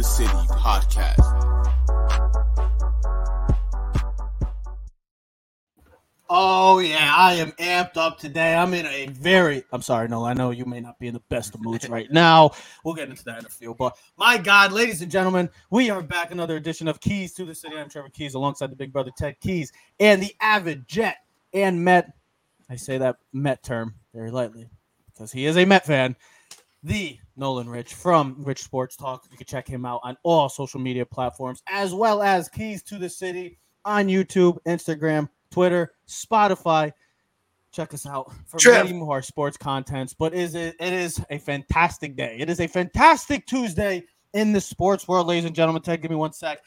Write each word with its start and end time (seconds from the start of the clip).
the 0.00 0.06
City 0.06 0.30
podcast. 0.30 1.20
Oh 6.30 6.78
yeah, 6.78 7.12
I 7.14 7.34
am 7.34 7.52
amped 7.52 7.98
up 7.98 8.18
today. 8.18 8.54
I'm 8.54 8.72
in 8.72 8.86
a 8.86 9.08
very 9.08 9.62
I'm 9.70 9.82
sorry, 9.82 10.08
no, 10.08 10.24
I 10.24 10.32
know 10.32 10.52
you 10.52 10.64
may 10.64 10.80
not 10.80 10.98
be 10.98 11.08
in 11.08 11.12
the 11.12 11.22
best 11.28 11.54
of 11.54 11.60
moods 11.60 11.86
right 11.90 12.10
now. 12.10 12.52
We'll 12.82 12.94
get 12.94 13.10
into 13.10 13.22
that 13.24 13.40
in 13.40 13.44
a 13.44 13.50
few. 13.50 13.74
But 13.74 13.94
my 14.16 14.38
God, 14.38 14.72
ladies 14.72 15.02
and 15.02 15.10
gentlemen, 15.10 15.50
we 15.68 15.90
are 15.90 16.00
back 16.00 16.30
another 16.30 16.56
edition 16.56 16.88
of 16.88 16.98
Keys 17.00 17.34
to 17.34 17.44
the 17.44 17.54
City. 17.54 17.76
I'm 17.76 17.90
Trevor 17.90 18.08
Keys 18.08 18.32
alongside 18.32 18.72
the 18.72 18.76
big 18.76 18.94
brother 18.94 19.10
Ted 19.14 19.38
Keys 19.40 19.70
and 19.98 20.22
the 20.22 20.34
avid 20.40 20.88
Jet 20.88 21.16
and 21.52 21.84
Met. 21.84 22.14
I 22.70 22.76
say 22.76 22.96
that 22.96 23.16
Met 23.34 23.62
term 23.62 23.96
very 24.14 24.30
lightly 24.30 24.70
because 25.12 25.30
he 25.30 25.44
is 25.44 25.58
a 25.58 25.66
Met 25.66 25.84
fan. 25.84 26.16
The 26.82 27.18
Nolan 27.40 27.68
Rich 27.68 27.94
from 27.94 28.36
Rich 28.38 28.62
Sports 28.62 28.94
Talk. 28.94 29.26
You 29.30 29.36
can 29.38 29.46
check 29.46 29.66
him 29.66 29.86
out 29.86 30.00
on 30.04 30.16
all 30.22 30.48
social 30.48 30.78
media 30.78 31.06
platforms 31.06 31.62
as 31.68 31.94
well 31.94 32.22
as 32.22 32.48
Keys 32.50 32.82
to 32.84 32.98
the 32.98 33.08
City 33.08 33.58
on 33.84 34.06
YouTube, 34.06 34.58
Instagram, 34.66 35.28
Twitter, 35.50 35.92
Spotify. 36.06 36.92
Check 37.72 37.94
us 37.94 38.04
out 38.04 38.30
for 38.46 38.58
Trev. 38.58 38.84
many 38.84 38.98
more 38.98 39.22
sports 39.22 39.56
contents. 39.56 40.12
But 40.12 40.34
is 40.34 40.54
it 40.54 40.76
it 40.78 40.92
is 40.92 41.24
a 41.30 41.38
fantastic 41.38 42.14
day. 42.14 42.36
It 42.38 42.50
is 42.50 42.60
a 42.60 42.66
fantastic 42.66 43.46
Tuesday 43.46 44.04
in 44.34 44.52
the 44.52 44.60
sports 44.60 45.08
world, 45.08 45.26
ladies 45.26 45.46
and 45.46 45.54
gentlemen. 45.54 45.82
Ted, 45.82 46.02
give 46.02 46.10
me 46.10 46.16
one 46.16 46.34
sec. 46.34 46.60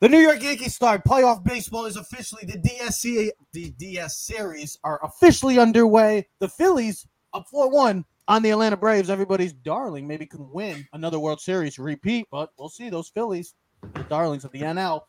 The 0.00 0.10
New 0.10 0.18
York 0.18 0.42
Yankees 0.42 0.74
start 0.74 1.04
playoff 1.06 1.42
baseball 1.42 1.86
is 1.86 1.96
officially 1.96 2.44
the 2.44 2.58
DSC 2.58 3.30
the 3.52 3.70
DS 3.70 4.18
series 4.18 4.78
are 4.84 5.00
officially 5.02 5.58
underway. 5.58 6.28
The 6.38 6.48
Phillies 6.48 7.06
up 7.32 7.46
4-1 7.52 8.04
on 8.28 8.42
the 8.42 8.50
Atlanta 8.50 8.76
Braves. 8.76 9.10
Everybody's 9.10 9.52
darling 9.52 10.06
maybe 10.06 10.26
can 10.26 10.50
win 10.50 10.86
another 10.92 11.18
World 11.18 11.40
Series 11.40 11.78
repeat, 11.78 12.26
but 12.30 12.50
we'll 12.58 12.68
see 12.68 12.90
those 12.90 13.08
Phillies, 13.08 13.54
the 13.94 14.02
darlings 14.04 14.44
of 14.44 14.52
the 14.52 14.60
NL. 14.60 15.02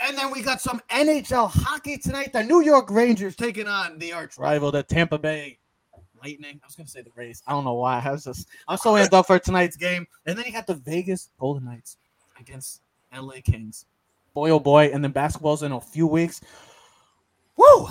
And 0.00 0.18
then 0.18 0.30
we 0.32 0.42
got 0.42 0.60
some 0.60 0.80
NHL 0.90 1.50
hockey 1.50 1.96
tonight. 1.96 2.32
The 2.32 2.42
New 2.42 2.62
York 2.62 2.90
Rangers 2.90 3.36
taking 3.36 3.68
on 3.68 3.98
the 3.98 4.12
arch 4.12 4.36
rival, 4.38 4.70
the 4.70 4.82
Tampa 4.82 5.18
Bay 5.18 5.58
Lightning. 6.22 6.60
I 6.62 6.66
was 6.66 6.74
gonna 6.74 6.88
say 6.88 7.02
the 7.02 7.10
Rays. 7.14 7.42
I 7.46 7.52
don't 7.52 7.64
know 7.64 7.74
why. 7.74 8.02
I 8.04 8.10
was 8.10 8.24
just 8.24 8.48
I'm 8.66 8.78
so 8.78 8.94
amped 8.94 9.12
up 9.12 9.26
for 9.26 9.38
tonight's 9.38 9.76
game. 9.76 10.06
And 10.26 10.36
then 10.36 10.44
you 10.46 10.52
got 10.52 10.66
the 10.66 10.74
Vegas 10.74 11.30
Golden 11.38 11.64
Knights 11.64 11.96
against 12.40 12.80
LA 13.16 13.36
Kings. 13.44 13.86
Boy 14.34 14.50
oh 14.50 14.60
boy. 14.60 14.90
And 14.92 15.04
then 15.04 15.12
basketball's 15.12 15.62
in 15.62 15.72
a 15.72 15.80
few 15.80 16.06
weeks. 16.06 16.40
Woo! 17.56 17.86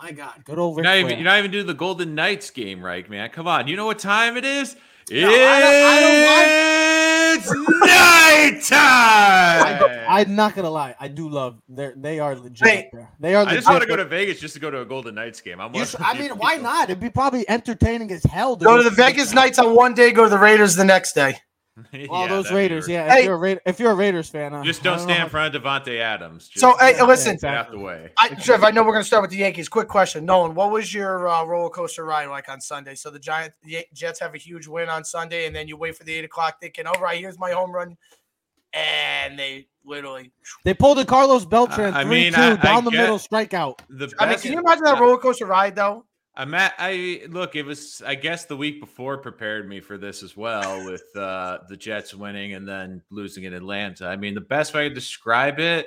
My 0.00 0.12
God, 0.12 0.44
good 0.44 0.58
old 0.58 0.76
Ric 0.76 0.84
You're 0.84 0.92
not, 0.92 0.98
even, 0.98 1.18
you're 1.18 1.24
not 1.24 1.38
even 1.38 1.50
doing 1.50 1.66
the 1.66 1.74
Golden 1.74 2.14
Knights 2.14 2.50
game 2.50 2.84
right, 2.84 3.08
man. 3.08 3.30
Come 3.30 3.46
on. 3.46 3.68
You 3.68 3.76
know 3.76 3.86
what 3.86 3.98
time 3.98 4.36
it 4.36 4.44
is? 4.44 4.76
I 5.10 5.14
don't- 5.14 5.30
I 5.30 6.94
it's 7.34 7.50
nighttime. 8.62 8.78
I, 10.08 10.24
am 10.26 10.36
not 10.36 10.54
gonna 10.54 10.70
lie. 10.70 10.94
I 10.98 11.08
do 11.08 11.28
love 11.28 11.60
they 11.68 11.92
they 11.96 12.20
are 12.20 12.36
legit. 12.36 12.66
Hey, 12.66 12.90
they 13.18 13.34
are. 13.34 13.44
Legit. 13.44 13.52
I 13.52 13.56
just 13.56 13.68
want 13.68 13.82
to 13.82 13.88
go 13.88 13.96
to 13.96 14.04
Vegas 14.04 14.40
just 14.40 14.54
to 14.54 14.60
go 14.60 14.70
to 14.70 14.80
a 14.80 14.84
Golden 14.84 15.14
Knights 15.14 15.40
game. 15.40 15.60
I'm 15.60 15.72
should- 15.84 16.00
I 16.00 16.18
mean, 16.18 16.32
why 16.32 16.56
not? 16.56 16.90
It'd 16.90 17.00
be 17.00 17.10
probably 17.10 17.48
entertaining 17.48 18.10
as 18.12 18.22
hell. 18.24 18.56
To 18.56 18.64
Go 18.64 18.76
to 18.76 18.82
the 18.82 18.90
Vegas 18.90 19.30
that. 19.30 19.34
Knights 19.34 19.58
on 19.58 19.74
one 19.74 19.94
day, 19.94 20.12
go 20.12 20.24
to 20.24 20.30
the 20.30 20.38
Raiders 20.38 20.76
the 20.76 20.84
next 20.84 21.14
day. 21.14 21.36
All 22.08 22.22
Yeah, 22.22 22.28
those 22.28 22.52
Raiders, 22.52 22.86
yeah. 22.88 23.06
If 23.06 23.12
Hey. 23.12 23.24
you're 23.24 23.34
a 23.34 23.36
Ra- 23.36 23.60
if 23.66 23.80
you're 23.80 23.90
a 23.90 23.94
Raiders 23.96 24.28
fan, 24.28 24.54
uh, 24.54 24.62
Just 24.62 24.80
I 24.82 24.84
don't 24.90 25.00
stand 25.00 25.24
in 25.24 25.28
front 25.28 25.54
of 25.54 25.62
Davante 25.62 25.98
Adams. 25.98 26.46
Just 26.48 26.60
So, 26.60 26.76
hey, 26.78 26.94
Yeah, 26.96 27.02
listen, 27.04 27.36
get 27.36 27.52
out 27.52 27.70
the 27.72 27.78
way. 27.78 28.12
I, 28.16 28.28
Trev, 28.28 28.62
I 28.62 28.70
know 28.70 28.82
we're 28.84 28.92
going 28.92 29.02
to 29.02 29.06
start 29.06 29.22
with 29.22 29.32
the 29.32 29.38
Yankees. 29.38 29.68
Quick 29.68 29.88
question, 29.88 30.24
Nolan, 30.24 30.54
what 30.54 30.70
was 30.70 30.94
your 30.94 31.28
uh, 31.28 31.44
roller 31.44 31.70
coaster 31.70 32.04
ride 32.04 32.26
like 32.26 32.48
on 32.48 32.60
Sunday? 32.60 32.94
So 32.94 33.10
the 33.10 33.18
Giant 33.18 33.54
the 33.64 33.84
Jets 33.92 34.20
have 34.20 34.34
a 34.34 34.38
huge 34.38 34.68
win 34.68 34.88
on 34.88 35.04
Sunday, 35.04 35.46
and 35.46 35.54
then 35.56 35.66
you 35.66 35.76
wait 35.76 35.96
for 35.96 36.04
the 36.04 36.14
eight 36.14 36.24
o'clock 36.24 36.60
thinking, 36.60 36.86
"All 36.86 37.00
right, 37.00 37.18
here's 37.18 37.38
my 37.40 37.50
home 37.50 37.72
run," 37.72 37.96
and 38.72 39.36
they 39.36 39.66
literally. 39.84 40.30
They 40.64 40.74
pulled 40.74 41.00
a 41.00 41.04
Carlos 41.04 41.44
Beltran 41.44 41.92
I 41.94 42.04
three 42.04 42.10
mean, 42.24 42.32
two 42.34 42.40
I- 42.40 42.52
I 42.52 42.56
down 42.56 42.84
the 42.84 42.90
get- 42.92 43.00
middle 43.00 43.18
strikeout. 43.18 43.80
The 43.88 44.12
I 44.20 44.28
mean, 44.28 44.38
can 44.38 44.52
you 44.52 44.60
imagine 44.60 44.84
that 44.84 45.00
roller 45.00 45.18
coaster 45.18 45.46
ride 45.46 45.74
though? 45.74 46.04
I'm 46.36 46.52
at, 46.54 46.74
I 46.78 47.22
look, 47.28 47.54
it 47.54 47.64
was 47.64 48.02
I 48.04 48.16
guess 48.16 48.44
the 48.46 48.56
week 48.56 48.80
before 48.80 49.18
prepared 49.18 49.68
me 49.68 49.80
for 49.80 49.96
this 49.96 50.22
as 50.22 50.36
well 50.36 50.84
with 50.84 51.04
uh 51.16 51.58
the 51.68 51.76
Jets 51.76 52.14
winning 52.14 52.54
and 52.54 52.66
then 52.66 53.02
losing 53.10 53.44
in 53.44 53.54
Atlanta. 53.54 54.06
I 54.06 54.16
mean, 54.16 54.34
the 54.34 54.40
best 54.40 54.74
way 54.74 54.88
to 54.88 54.94
describe 54.94 55.60
it 55.60 55.86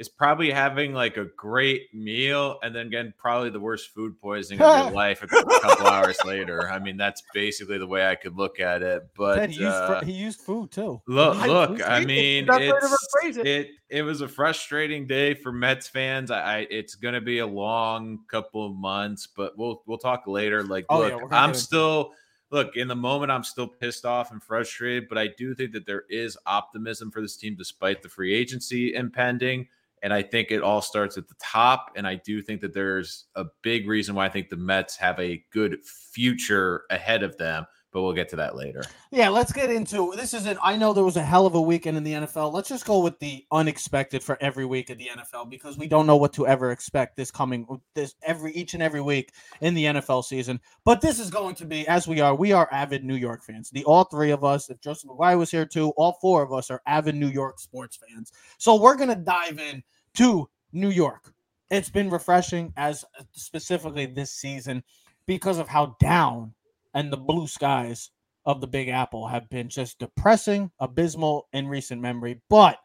is 0.00 0.08
probably 0.08 0.50
having 0.50 0.94
like 0.94 1.18
a 1.18 1.26
great 1.36 1.92
meal 1.92 2.58
and 2.62 2.74
then 2.74 2.88
getting 2.88 3.12
probably 3.18 3.50
the 3.50 3.60
worst 3.60 3.90
food 3.94 4.18
poisoning 4.18 4.62
of 4.62 4.86
your 4.86 4.94
life 4.94 5.22
a 5.22 5.26
couple 5.26 5.86
hours 5.86 6.16
later. 6.24 6.70
I 6.70 6.78
mean, 6.78 6.96
that's 6.96 7.22
basically 7.34 7.76
the 7.76 7.86
way 7.86 8.08
I 8.08 8.14
could 8.14 8.34
look 8.34 8.60
at 8.60 8.80
it. 8.80 9.02
But 9.14 9.36
Ted, 9.36 9.50
he 9.50 9.60
used 9.60 9.74
uh, 9.76 10.00
he 10.00 10.12
used 10.12 10.40
food 10.40 10.70
too. 10.70 11.02
Look, 11.06 11.36
I- 11.36 11.46
look. 11.46 11.86
I 11.86 12.02
mean, 12.02 12.46
not 12.46 12.60
way 12.60 12.70
to 12.70 12.96
it's, 13.24 13.36
it. 13.36 13.46
it 13.46 13.68
it 13.90 14.02
was 14.02 14.22
a 14.22 14.28
frustrating 14.28 15.06
day 15.06 15.34
for 15.34 15.52
Mets 15.52 15.86
fans. 15.86 16.30
I, 16.30 16.40
I 16.40 16.66
it's 16.70 16.94
going 16.94 17.14
to 17.14 17.20
be 17.20 17.40
a 17.40 17.46
long 17.46 18.20
couple 18.30 18.64
of 18.64 18.74
months, 18.74 19.28
but 19.36 19.58
we'll 19.58 19.82
we'll 19.86 19.98
talk 19.98 20.26
later. 20.26 20.62
Like, 20.64 20.86
Oh, 20.88 21.00
look, 21.00 21.12
we're 21.12 21.24
I'm 21.24 21.28
get 21.28 21.44
into 21.44 21.58
it. 21.58 21.60
still 21.60 22.12
look 22.50 22.74
in 22.74 22.88
the 22.88 22.96
moment. 22.96 23.30
I'm 23.30 23.44
still 23.44 23.68
pissed 23.68 24.06
off 24.06 24.32
and 24.32 24.42
frustrated, 24.42 25.10
but 25.10 25.18
I 25.18 25.28
do 25.36 25.54
think 25.54 25.72
that 25.72 25.84
there 25.84 26.04
is 26.08 26.38
optimism 26.46 27.10
for 27.10 27.20
this 27.20 27.36
team 27.36 27.54
despite 27.54 28.02
the 28.02 28.08
free 28.08 28.34
agency 28.34 28.94
impending. 28.94 29.68
And 30.02 30.12
I 30.12 30.22
think 30.22 30.50
it 30.50 30.62
all 30.62 30.80
starts 30.80 31.18
at 31.18 31.28
the 31.28 31.34
top. 31.40 31.92
And 31.96 32.06
I 32.06 32.14
do 32.14 32.40
think 32.42 32.60
that 32.62 32.72
there's 32.72 33.26
a 33.34 33.44
big 33.62 33.86
reason 33.86 34.14
why 34.14 34.26
I 34.26 34.30
think 34.30 34.48
the 34.48 34.56
Mets 34.56 34.96
have 34.96 35.18
a 35.20 35.44
good 35.52 35.78
future 35.84 36.84
ahead 36.90 37.22
of 37.22 37.36
them. 37.36 37.66
But 37.92 38.02
we'll 38.02 38.12
get 38.12 38.28
to 38.28 38.36
that 38.36 38.54
later. 38.54 38.84
Yeah, 39.10 39.30
let's 39.30 39.52
get 39.52 39.68
into 39.68 40.12
this. 40.16 40.32
Isn't 40.32 40.58
I 40.62 40.76
know 40.76 40.92
there 40.92 41.04
was 41.04 41.16
a 41.16 41.22
hell 41.22 41.44
of 41.44 41.56
a 41.56 41.60
weekend 41.60 41.96
in 41.96 42.04
the 42.04 42.12
NFL. 42.12 42.52
Let's 42.52 42.68
just 42.68 42.86
go 42.86 43.00
with 43.00 43.18
the 43.18 43.44
unexpected 43.50 44.22
for 44.22 44.38
every 44.40 44.64
week 44.64 44.90
of 44.90 44.98
the 44.98 45.10
NFL 45.16 45.50
because 45.50 45.76
we 45.76 45.88
don't 45.88 46.06
know 46.06 46.16
what 46.16 46.32
to 46.34 46.46
ever 46.46 46.70
expect 46.70 47.16
this 47.16 47.32
coming 47.32 47.66
this 47.94 48.14
every 48.22 48.52
each 48.52 48.74
and 48.74 48.82
every 48.82 49.00
week 49.00 49.32
in 49.60 49.74
the 49.74 49.86
NFL 49.86 50.24
season. 50.24 50.60
But 50.84 51.00
this 51.00 51.18
is 51.18 51.30
going 51.30 51.56
to 51.56 51.64
be 51.64 51.86
as 51.88 52.06
we 52.06 52.20
are. 52.20 52.34
We 52.34 52.52
are 52.52 52.68
avid 52.70 53.04
New 53.04 53.16
York 53.16 53.42
fans. 53.42 53.70
The 53.70 53.84
all 53.84 54.04
three 54.04 54.30
of 54.30 54.44
us. 54.44 54.70
If 54.70 54.80
Joseph 54.80 55.10
McGuire 55.10 55.38
was 55.38 55.50
here 55.50 55.66
too, 55.66 55.88
all 55.96 56.18
four 56.20 56.44
of 56.44 56.52
us 56.52 56.70
are 56.70 56.82
avid 56.86 57.16
New 57.16 57.28
York 57.28 57.58
sports 57.58 57.96
fans. 57.96 58.32
So 58.58 58.80
we're 58.80 58.96
gonna 58.96 59.16
dive 59.16 59.58
in 59.58 59.82
to 60.14 60.48
New 60.72 60.90
York. 60.90 61.32
It's 61.70 61.90
been 61.90 62.10
refreshing 62.10 62.72
as 62.76 63.04
specifically 63.32 64.06
this 64.06 64.32
season 64.32 64.84
because 65.26 65.58
of 65.58 65.68
how 65.68 65.96
down 66.00 66.52
and 66.94 67.12
the 67.12 67.16
mm-hmm. 67.16 67.26
blue 67.26 67.46
skies 67.46 68.10
of 68.46 68.60
the 68.60 68.66
Big 68.66 68.88
Apple 68.88 69.26
have 69.28 69.48
been 69.50 69.68
just 69.68 69.98
depressing, 69.98 70.70
abysmal 70.80 71.48
in 71.52 71.68
recent 71.68 72.00
memory. 72.00 72.40
But 72.48 72.78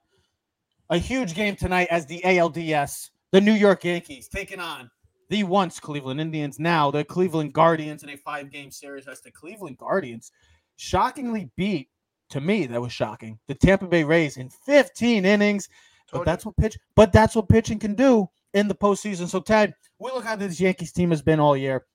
a 0.90 0.98
huge 0.98 1.34
game 1.34 1.56
tonight 1.56 1.88
as 1.90 2.06
the 2.06 2.22
ALDS, 2.24 3.10
the 3.32 3.42
New 3.42 3.54
York 3.54 3.84
Yankees, 3.84 4.28
taking 4.28 4.60
on 4.60 4.90
the 5.30 5.44
once 5.44 5.80
Cleveland 5.80 6.22
Indians, 6.22 6.60
now 6.60 6.92
the 6.92 7.04
Cleveland 7.04 7.54
Guardians 7.54 8.04
in 8.04 8.10
a 8.10 8.18
five 8.18 8.52
game 8.52 8.70
series 8.70 9.08
as 9.08 9.22
the 9.22 9.32
Cleveland 9.32 9.78
Guardians 9.78 10.32
shockingly 10.76 11.50
beat, 11.56 11.90
to 12.30 12.42
me, 12.42 12.66
that 12.68 12.82
was 12.82 12.92
shocking, 12.92 13.40
the 13.48 13.56
Tampa 13.56 13.88
Bay 13.88 14.04
Rays 14.04 14.38
in 14.38 14.50
15 14.50 15.26
innings. 15.26 15.70
But 16.12 16.26
that's 16.26 16.46
what 16.46 16.56
pitch, 16.58 16.78
but 16.96 17.12
that's 17.12 17.36
what 17.36 17.50
pitching 17.50 17.80
can 17.80 17.96
do 17.96 18.30
in 18.54 18.68
the 18.68 18.76
postseason. 18.76 19.28
So, 19.28 19.40
Ted, 19.40 19.74
we 20.00 20.12
look 20.12 20.24
how 20.24 20.36
this 20.36 20.62
Yankees 20.62 20.92
team 20.92 21.10
has 21.10 21.22
been 21.22 21.40
all 21.40 21.58
year 21.58 21.86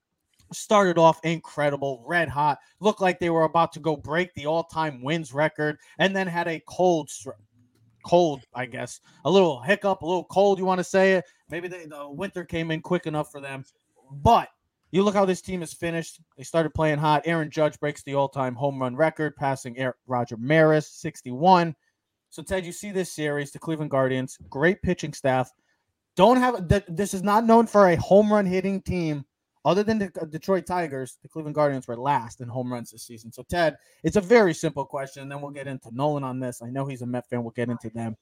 started 0.52 0.98
off 0.98 1.20
incredible, 1.24 2.02
red 2.06 2.28
hot, 2.28 2.58
looked 2.80 3.00
like 3.00 3.18
they 3.18 3.30
were 3.30 3.44
about 3.44 3.72
to 3.72 3.80
go 3.80 3.96
break 3.96 4.32
the 4.34 4.46
all-time 4.46 5.02
wins 5.02 5.32
record, 5.32 5.78
and 5.98 6.14
then 6.14 6.26
had 6.26 6.48
a 6.48 6.62
cold, 6.68 7.10
cold, 8.04 8.42
I 8.54 8.66
guess, 8.66 9.00
a 9.24 9.30
little 9.30 9.60
hiccup, 9.60 10.02
a 10.02 10.06
little 10.06 10.24
cold. 10.24 10.58
You 10.58 10.64
want 10.64 10.78
to 10.78 10.84
say 10.84 11.14
it? 11.14 11.24
Maybe 11.48 11.68
they, 11.68 11.86
the 11.86 12.08
winter 12.08 12.44
came 12.44 12.70
in 12.70 12.80
quick 12.80 13.06
enough 13.06 13.30
for 13.30 13.41
them, 13.41 13.64
but. 14.10 14.48
You 14.92 15.04
look 15.04 15.14
how 15.14 15.24
this 15.24 15.41
team 15.41 15.62
is 15.62 15.72
finished. 15.72 16.20
They 16.36 16.42
started 16.42 16.74
playing 16.74 16.98
hot. 16.98 17.22
Aaron 17.24 17.48
Judge 17.48 17.78
breaks 17.78 18.03
the 18.03 18.16
all-time 18.16 18.56
home 18.56 18.82
run 18.82 18.96
record, 18.96 19.36
passing 19.36 19.76
Roger 20.08 20.36
Maris, 20.36 20.91
61. 20.94 21.76
So 22.30 22.42
Ted, 22.42 22.66
you 22.66 22.72
see 22.72 22.91
this 22.91 23.12
series, 23.12 23.53
the 23.53 23.60
Cleveland 23.60 23.92
Guardians, 23.92 24.36
great 24.48 24.82
pitching 24.82 25.12
staff. 25.12 25.53
Don't 26.16 26.38
have 26.38 26.68
th- 26.68 26.84
this 26.88 27.14
is 27.14 27.22
not 27.22 27.44
known 27.44 27.66
for 27.66 27.88
a 27.88 27.96
home 27.96 28.32
run 28.32 28.46
hitting 28.46 28.82
team 28.82 29.24
other 29.65 29.83
than 29.83 29.98
the 29.98 30.10
Detroit 30.30 30.66
Tigers, 30.66 31.18
the 31.22 31.28
Cleveland 31.28 31.54
Guardians 31.54 31.86
were 31.86 31.97
last 31.97 32.41
in 32.41 32.48
home 32.48 32.72
runs 32.72 32.91
this 32.91 33.07
season. 33.07 33.30
So, 33.33 33.42
Ted, 33.42 33.77
it's 34.03 34.16
a 34.16 34.21
very 34.21 34.54
simple 34.54 34.84
question. 34.84 35.28
Then 35.28 35.41
we'll 35.42 35.51
get 35.51 35.66
into 35.66 35.95
Nolan 35.95 36.24
on 36.24 36.41
this. 36.41 36.62
I 36.62 36.71
know 36.71 36.86
he's 36.86 37.03
a 37.03 37.07
Met 37.07 37.28
fan. 37.28 37.42
We'll 37.42 37.51
get 37.51 37.68
into 37.68 37.91
them. 37.91 38.16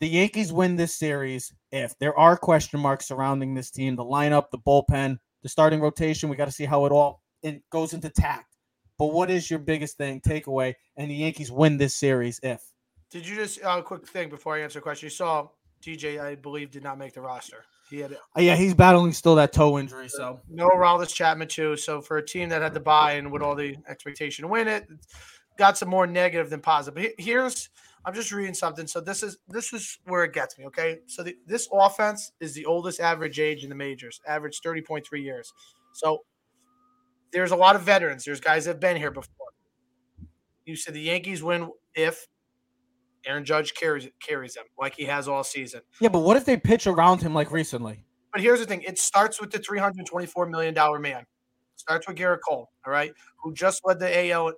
The 0.00 0.08
Yankees 0.08 0.52
win 0.52 0.76
this 0.76 0.94
series 0.94 1.54
if 1.70 1.96
there 1.98 2.18
are 2.18 2.36
question 2.36 2.80
marks 2.80 3.06
surrounding 3.06 3.54
this 3.54 3.70
team, 3.70 3.96
the 3.96 4.04
lineup, 4.04 4.50
the 4.50 4.58
bullpen, 4.58 5.18
the 5.42 5.48
starting 5.48 5.80
rotation. 5.80 6.28
We 6.28 6.36
got 6.36 6.46
to 6.46 6.52
see 6.52 6.64
how 6.64 6.84
it 6.86 6.92
all 6.92 7.22
in, 7.42 7.62
goes 7.70 7.94
into 7.94 8.10
tact. 8.10 8.56
But 8.98 9.12
what 9.12 9.30
is 9.30 9.48
your 9.48 9.60
biggest 9.60 9.96
thing 9.96 10.20
takeaway? 10.20 10.74
And 10.96 11.10
the 11.10 11.14
Yankees 11.14 11.50
win 11.50 11.78
this 11.78 11.94
series 11.94 12.40
if 12.42 12.62
Did 13.10 13.26
you 13.26 13.36
just 13.36 13.62
uh, 13.64 13.80
quick 13.80 14.06
thing 14.06 14.28
before 14.28 14.56
I 14.56 14.60
answer 14.60 14.80
the 14.80 14.82
question? 14.82 15.06
You 15.06 15.10
saw 15.10 15.48
TJ, 15.82 16.20
I 16.20 16.34
believe, 16.34 16.70
did 16.70 16.82
not 16.82 16.98
make 16.98 17.14
the 17.14 17.20
roster. 17.20 17.64
He 17.92 18.00
had 18.00 18.12
Uh, 18.12 18.40
yeah, 18.40 18.56
he's 18.56 18.72
battling 18.72 19.12
still 19.12 19.34
that 19.34 19.52
toe 19.52 19.78
injury. 19.78 20.08
So 20.08 20.40
no 20.48 20.68
Aroldis 20.70 21.14
Chapman 21.14 21.48
too. 21.48 21.76
So 21.76 22.00
for 22.00 22.16
a 22.16 22.24
team 22.24 22.48
that 22.48 22.62
had 22.62 22.72
to 22.74 22.80
buy 22.80 23.12
and 23.12 23.30
with 23.30 23.42
all 23.42 23.54
the 23.54 23.76
expectation 23.86 24.44
to 24.44 24.48
win 24.48 24.66
it, 24.66 24.88
got 25.58 25.76
some 25.76 25.90
more 25.90 26.06
negative 26.06 26.48
than 26.48 26.60
positive. 26.60 26.94
But 26.94 27.12
here's 27.18 27.68
I'm 28.04 28.14
just 28.14 28.32
reading 28.32 28.54
something. 28.54 28.86
So 28.86 29.00
this 29.00 29.22
is 29.22 29.36
this 29.46 29.74
is 29.74 29.98
where 30.06 30.24
it 30.24 30.32
gets 30.32 30.58
me. 30.58 30.64
Okay, 30.66 31.00
so 31.06 31.22
the, 31.22 31.36
this 31.46 31.68
offense 31.70 32.32
is 32.40 32.54
the 32.54 32.64
oldest 32.64 32.98
average 32.98 33.38
age 33.38 33.62
in 33.62 33.68
the 33.68 33.76
majors, 33.76 34.20
average 34.26 34.60
30.3 34.62 35.04
years. 35.22 35.52
So 35.92 36.24
there's 37.30 37.50
a 37.50 37.56
lot 37.56 37.76
of 37.76 37.82
veterans. 37.82 38.24
There's 38.24 38.40
guys 38.40 38.64
that 38.64 38.72
have 38.72 38.80
been 38.80 38.96
here 38.96 39.10
before. 39.10 39.48
You 40.64 40.76
said 40.76 40.94
the 40.94 41.00
Yankees 41.00 41.42
win 41.42 41.70
if 41.94 42.26
Aaron 43.26 43.44
Judge 43.44 43.74
carries 43.74 44.08
carries 44.20 44.54
them 44.54 44.64
like 44.78 44.94
he 44.94 45.04
has 45.04 45.28
all 45.28 45.44
season. 45.44 45.80
Yeah, 46.00 46.08
but 46.08 46.20
what 46.20 46.36
if 46.36 46.44
they 46.44 46.56
pitch 46.56 46.86
around 46.86 47.22
him 47.22 47.34
like 47.34 47.50
recently? 47.50 48.04
But 48.32 48.40
here's 48.40 48.60
the 48.60 48.66
thing: 48.66 48.82
it 48.82 48.98
starts 48.98 49.40
with 49.40 49.50
the 49.50 49.58
324 49.58 50.46
million 50.46 50.74
dollar 50.74 50.98
man. 50.98 51.20
It 51.20 51.26
starts 51.76 52.06
with 52.06 52.16
Gerrit 52.16 52.38
Cole, 52.46 52.70
all 52.86 52.92
right, 52.92 53.12
who 53.42 53.52
just 53.54 53.82
led 53.84 53.98
the 53.98 54.30
AL 54.30 54.52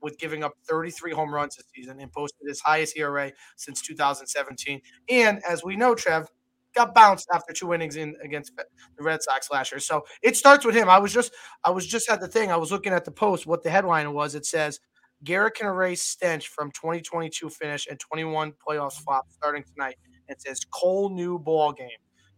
with 0.00 0.18
giving 0.18 0.44
up 0.44 0.52
33 0.68 1.12
home 1.12 1.34
runs 1.34 1.56
this 1.56 1.66
season 1.74 1.98
and 2.00 2.12
posted 2.12 2.46
his 2.46 2.60
highest 2.60 2.96
ERA 2.96 3.32
since 3.56 3.82
2017. 3.82 4.80
And 5.08 5.42
as 5.48 5.64
we 5.64 5.76
know, 5.76 5.94
Trev 5.94 6.28
got 6.74 6.94
bounced 6.94 7.26
after 7.32 7.52
two 7.52 7.74
innings 7.74 7.96
in 7.96 8.14
against 8.22 8.54
the 8.56 8.64
Red 9.02 9.22
Sox 9.22 9.50
last 9.50 9.72
year. 9.72 9.80
So 9.80 10.04
it 10.22 10.36
starts 10.36 10.64
with 10.64 10.74
him. 10.74 10.88
I 10.88 10.98
was 10.98 11.12
just 11.12 11.32
I 11.64 11.70
was 11.70 11.86
just 11.86 12.08
at 12.10 12.20
the 12.20 12.28
thing. 12.28 12.50
I 12.50 12.56
was 12.56 12.70
looking 12.70 12.92
at 12.92 13.04
the 13.04 13.10
post. 13.10 13.46
What 13.46 13.62
the 13.62 13.70
headline 13.70 14.12
was? 14.12 14.34
It 14.34 14.46
says 14.46 14.80
Gerrit 15.24 15.54
can 15.54 15.66
erase 15.66 16.02
stench 16.02 16.48
from 16.48 16.70
2022 16.72 17.50
finish 17.50 17.86
and 17.88 17.98
21 17.98 18.52
playoffs 18.52 18.94
mm-hmm. 18.94 19.04
flop 19.04 19.26
starting 19.30 19.64
tonight. 19.64 19.96
It 20.28 20.42
says 20.42 20.60
Cole 20.70 21.10
new 21.10 21.38
ball 21.38 21.72
game, 21.72 21.88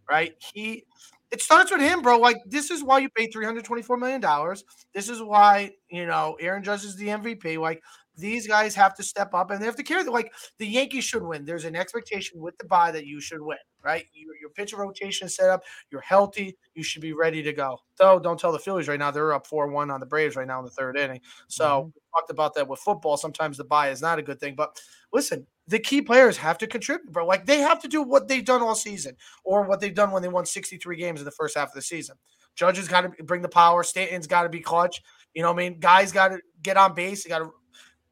right? 0.09 0.33
He 0.55 0.85
it 1.31 1.41
starts 1.41 1.71
with 1.71 1.81
him, 1.81 2.03
bro. 2.03 2.19
Like 2.19 2.39
this 2.47 2.71
is 2.71 2.83
why 2.83 2.99
you 2.99 3.09
pay 3.09 3.27
324 3.27 3.97
million 3.97 4.21
dollars. 4.21 4.65
This 4.95 5.09
is 5.09 5.23
why 5.23 5.73
you 5.91 6.07
know 6.07 6.37
Aaron 6.41 6.63
Judge 6.63 6.85
is 6.85 6.97
the 6.97 7.09
MVP. 7.09 7.59
Like 7.59 7.83
these 8.17 8.47
guys 8.47 8.75
have 8.75 8.95
to 8.97 9.03
step 9.03 9.35
up 9.35 9.51
and 9.51 9.61
they 9.61 9.67
have 9.67 9.77
to 9.77 9.83
carry. 9.83 10.03
The, 10.03 10.11
like 10.11 10.33
the 10.59 10.67
Yankees 10.67 11.05
should 11.05 11.23
win. 11.23 11.45
There's 11.45 11.65
an 11.65 11.77
expectation 11.77 12.41
with 12.41 12.57
the 12.59 12.65
buy 12.65 12.91
that 12.91 13.07
you 13.07 13.21
should 13.21 13.41
win, 13.41 13.59
right? 13.83 14.05
Your, 14.13 14.35
your 14.41 14.51
pitcher 14.51 14.77
rotation 14.77 15.27
is 15.27 15.37
set 15.37 15.49
up. 15.49 15.63
You're 15.91 16.01
healthy. 16.01 16.57
You 16.75 16.83
should 16.83 17.03
be 17.03 17.13
ready 17.13 17.43
to 17.43 17.53
go. 17.53 17.79
Though, 17.97 18.19
don't 18.19 18.39
tell 18.39 18.53
the 18.53 18.59
Phillies 18.59 18.89
right 18.89 18.99
now. 18.99 19.11
They're 19.11 19.33
up 19.33 19.47
four 19.47 19.69
one 19.69 19.91
on 19.91 20.01
the 20.01 20.07
Braves 20.07 20.37
right 20.37 20.47
now 20.47 20.59
in 20.59 20.65
the 20.65 20.71
third 20.71 20.97
inning. 20.97 21.21
So 21.49 21.65
mm-hmm. 21.65 21.87
we 21.87 22.01
talked 22.15 22.31
about 22.31 22.55
that 22.55 22.69
with 22.69 22.81
football. 22.81 23.17
Sometimes 23.17 23.57
the 23.57 23.65
buy 23.65 23.91
is 23.91 24.03
not 24.03 24.19
a 24.19 24.23
good 24.23 24.41
thing. 24.41 24.55
But 24.55 24.79
listen, 25.13 25.47
the 25.67 25.79
key 25.79 26.03
players 26.03 26.37
have 26.37 26.59
to 26.59 26.67
contribute, 26.67 27.13
bro. 27.13 27.27
Like 27.27 27.47
they 27.47 27.59
have 27.59 27.81
to 27.83 27.89
do 27.89 28.03
what 28.03 28.29
they've 28.29 28.45
done 28.45 28.63
all 28.63 28.75
season, 28.75 29.17
or 29.45 29.63
what 29.63 29.81
they've 29.81 29.95
done 29.95 30.11
when 30.11 30.23
they 30.23 30.29
won 30.29 30.47
63 30.47 30.97
games 30.97 31.21
in 31.21 31.25
the 31.25 31.31
first 31.31 31.57
half 31.57 31.69
of 31.69 31.75
the 31.75 31.83
season. 31.83 32.17
Judges 32.57 32.89
got 32.89 33.03
to 33.03 33.25
bring 33.25 33.43
the 33.43 33.49
power. 33.49 33.83
Stanton's 33.83 34.27
got 34.27 34.43
to 34.43 34.49
be 34.49 34.61
clutch. 34.61 35.01
You 35.35 35.43
know, 35.43 35.53
what 35.53 35.63
I 35.63 35.69
mean, 35.69 35.79
guys 35.79 36.13
got 36.13 36.29
to 36.29 36.41
get 36.63 36.77
on 36.77 36.95
base. 36.95 37.23
They 37.23 37.31
got 37.31 37.39
to 37.39 37.53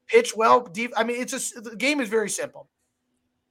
pitch 0.08 0.36
well. 0.36 0.60
Deep. 0.60 0.92
I 0.96 1.04
mean, 1.04 1.20
it's 1.20 1.32
just 1.32 1.62
the 1.62 1.76
game 1.76 2.00
is 2.00 2.08
very 2.08 2.30
simple. 2.30 2.68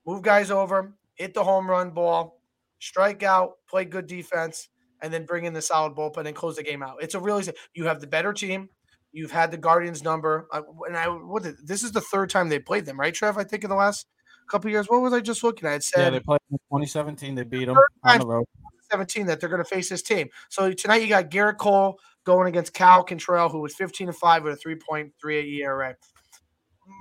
Move 0.06 0.22
guys 0.22 0.52
over, 0.52 0.94
hit 1.16 1.34
the 1.34 1.44
home 1.44 1.70
run 1.70 1.92
ball, 1.92 2.42
strike 2.80 3.24
out, 3.24 3.56
play 3.70 3.86
good 3.86 4.08
defense, 4.08 4.70
and 5.02 5.12
then 5.14 5.26
bring 5.26 5.46
in 5.46 5.54
the 5.54 5.62
solid 5.62 5.96
bullpen 5.96 6.26
and 6.26 6.36
close 6.36 6.56
the 6.56 6.64
game 6.64 6.82
out. 6.82 6.98
It's 7.02 7.16
a 7.16 7.20
really 7.20 7.42
easy 7.42 7.54
you 7.74 7.86
have 7.86 8.02
the 8.02 8.08
better 8.08 8.34
team. 8.34 8.70
You've 9.12 9.32
had 9.32 9.52
the 9.52 9.58
Guardians 9.58 10.04
number, 10.04 10.48
uh, 10.52 10.62
and 10.86 10.96
I 10.96 11.08
what 11.08 11.44
did, 11.44 11.56
this 11.66 11.84
is 11.84 11.92
the 11.92 12.02
third 12.02 12.30
time 12.30 12.50
they 12.50 12.60
played 12.60 12.86
them, 12.86 13.00
right, 13.00 13.14
Trev? 13.14 13.38
I 13.38 13.44
think 13.44 13.64
in 13.64 13.70
the 13.70 13.76
last 13.76 14.06
couple 14.48 14.72
years. 14.72 14.88
What 14.88 15.02
was 15.02 15.14
I 15.14 15.20
just 15.20 15.44
looking 15.44 15.68
at? 15.70 15.84
Said 15.84 16.02
yeah, 16.02 16.10
they 16.10 16.20
played 16.20 16.40
in 16.52 16.58
2017. 16.58 17.36
They 17.36 17.44
beat 17.44 17.66
them 17.66 17.78
on 18.04 18.20
the 18.20 18.26
road. 18.26 18.46
17 18.92 19.26
that 19.26 19.40
they're 19.42 19.50
going 19.50 19.62
to 19.62 19.68
face 19.70 19.90
this 19.90 20.02
team. 20.02 20.30
So 20.50 20.72
tonight 20.72 21.02
you 21.02 21.10
got 21.10 21.30
Gerrit 21.30 21.58
Cole 21.58 22.00
going 22.24 22.48
against 22.48 22.74
Cal 22.74 23.06
Quantrill, 23.06 23.52
who 23.52 23.60
was 23.60 23.76
15 23.76 24.08
and 24.08 24.16
5 24.16 24.44
with 24.44 24.60
a 24.66 24.68
3.38 24.70 25.60
ERA 25.60 25.96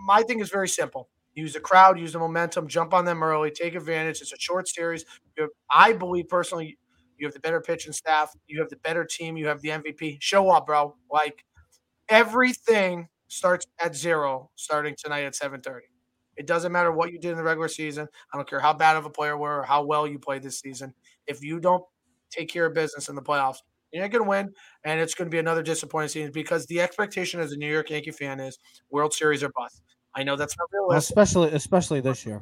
my 0.06 0.22
thing 0.22 0.40
is 0.40 0.50
very 0.50 0.68
simple. 0.68 1.08
Use 1.34 1.52
the 1.52 1.60
crowd, 1.60 1.98
use 1.98 2.12
the 2.12 2.18
momentum, 2.18 2.66
jump 2.66 2.94
on 2.94 3.04
them 3.04 3.22
early, 3.22 3.50
take 3.50 3.74
advantage. 3.74 4.20
It's 4.22 4.32
a 4.32 4.38
short 4.38 4.68
series. 4.68 5.04
Have, 5.38 5.50
I 5.70 5.92
believe 5.92 6.28
personally, 6.28 6.78
you 7.18 7.26
have 7.26 7.34
the 7.34 7.40
better 7.40 7.60
pitching 7.60 7.92
staff, 7.92 8.32
you 8.46 8.58
have 8.60 8.70
the 8.70 8.76
better 8.76 9.04
team, 9.04 9.36
you 9.36 9.46
have 9.48 9.60
the 9.60 9.70
MVP. 9.70 10.18
Show 10.20 10.50
up, 10.50 10.66
bro. 10.66 10.96
Like 11.10 11.44
everything 12.08 13.08
starts 13.28 13.66
at 13.80 13.96
zero 13.96 14.50
starting 14.56 14.94
tonight 14.96 15.24
at 15.24 15.34
7:30. 15.34 15.82
It 16.36 16.46
doesn't 16.46 16.72
matter 16.72 16.92
what 16.92 17.12
you 17.12 17.18
did 17.18 17.30
in 17.32 17.36
the 17.38 17.42
regular 17.42 17.68
season. 17.68 18.08
I 18.32 18.36
don't 18.36 18.48
care 18.48 18.60
how 18.60 18.74
bad 18.74 18.96
of 18.96 19.06
a 19.06 19.10
player 19.10 19.36
were 19.36 19.60
or 19.60 19.62
how 19.64 19.84
well 19.84 20.06
you 20.06 20.18
played 20.18 20.42
this 20.42 20.60
season. 20.60 20.94
If 21.26 21.42
you 21.42 21.60
don't 21.60 21.84
take 22.30 22.48
care 22.48 22.66
of 22.66 22.74
business 22.74 23.08
in 23.08 23.14
the 23.14 23.22
playoffs, 23.22 23.58
you're 23.96 24.04
not 24.04 24.12
going 24.12 24.24
to 24.24 24.28
win, 24.28 24.52
and 24.84 25.00
it's 25.00 25.14
going 25.14 25.26
to 25.26 25.34
be 25.34 25.38
another 25.38 25.62
disappointing 25.62 26.08
season 26.08 26.32
because 26.32 26.66
the 26.66 26.80
expectation 26.80 27.40
as 27.40 27.52
a 27.52 27.56
New 27.56 27.70
York 27.70 27.90
Yankee 27.90 28.10
fan 28.10 28.40
is 28.40 28.58
World 28.90 29.12
Series 29.12 29.42
or 29.42 29.50
bust. 29.56 29.82
I 30.14 30.22
know 30.22 30.36
that's 30.36 30.56
not 30.56 30.68
realistic, 30.72 31.10
especially 31.10 31.50
especially 31.52 32.00
this 32.00 32.24
year. 32.24 32.40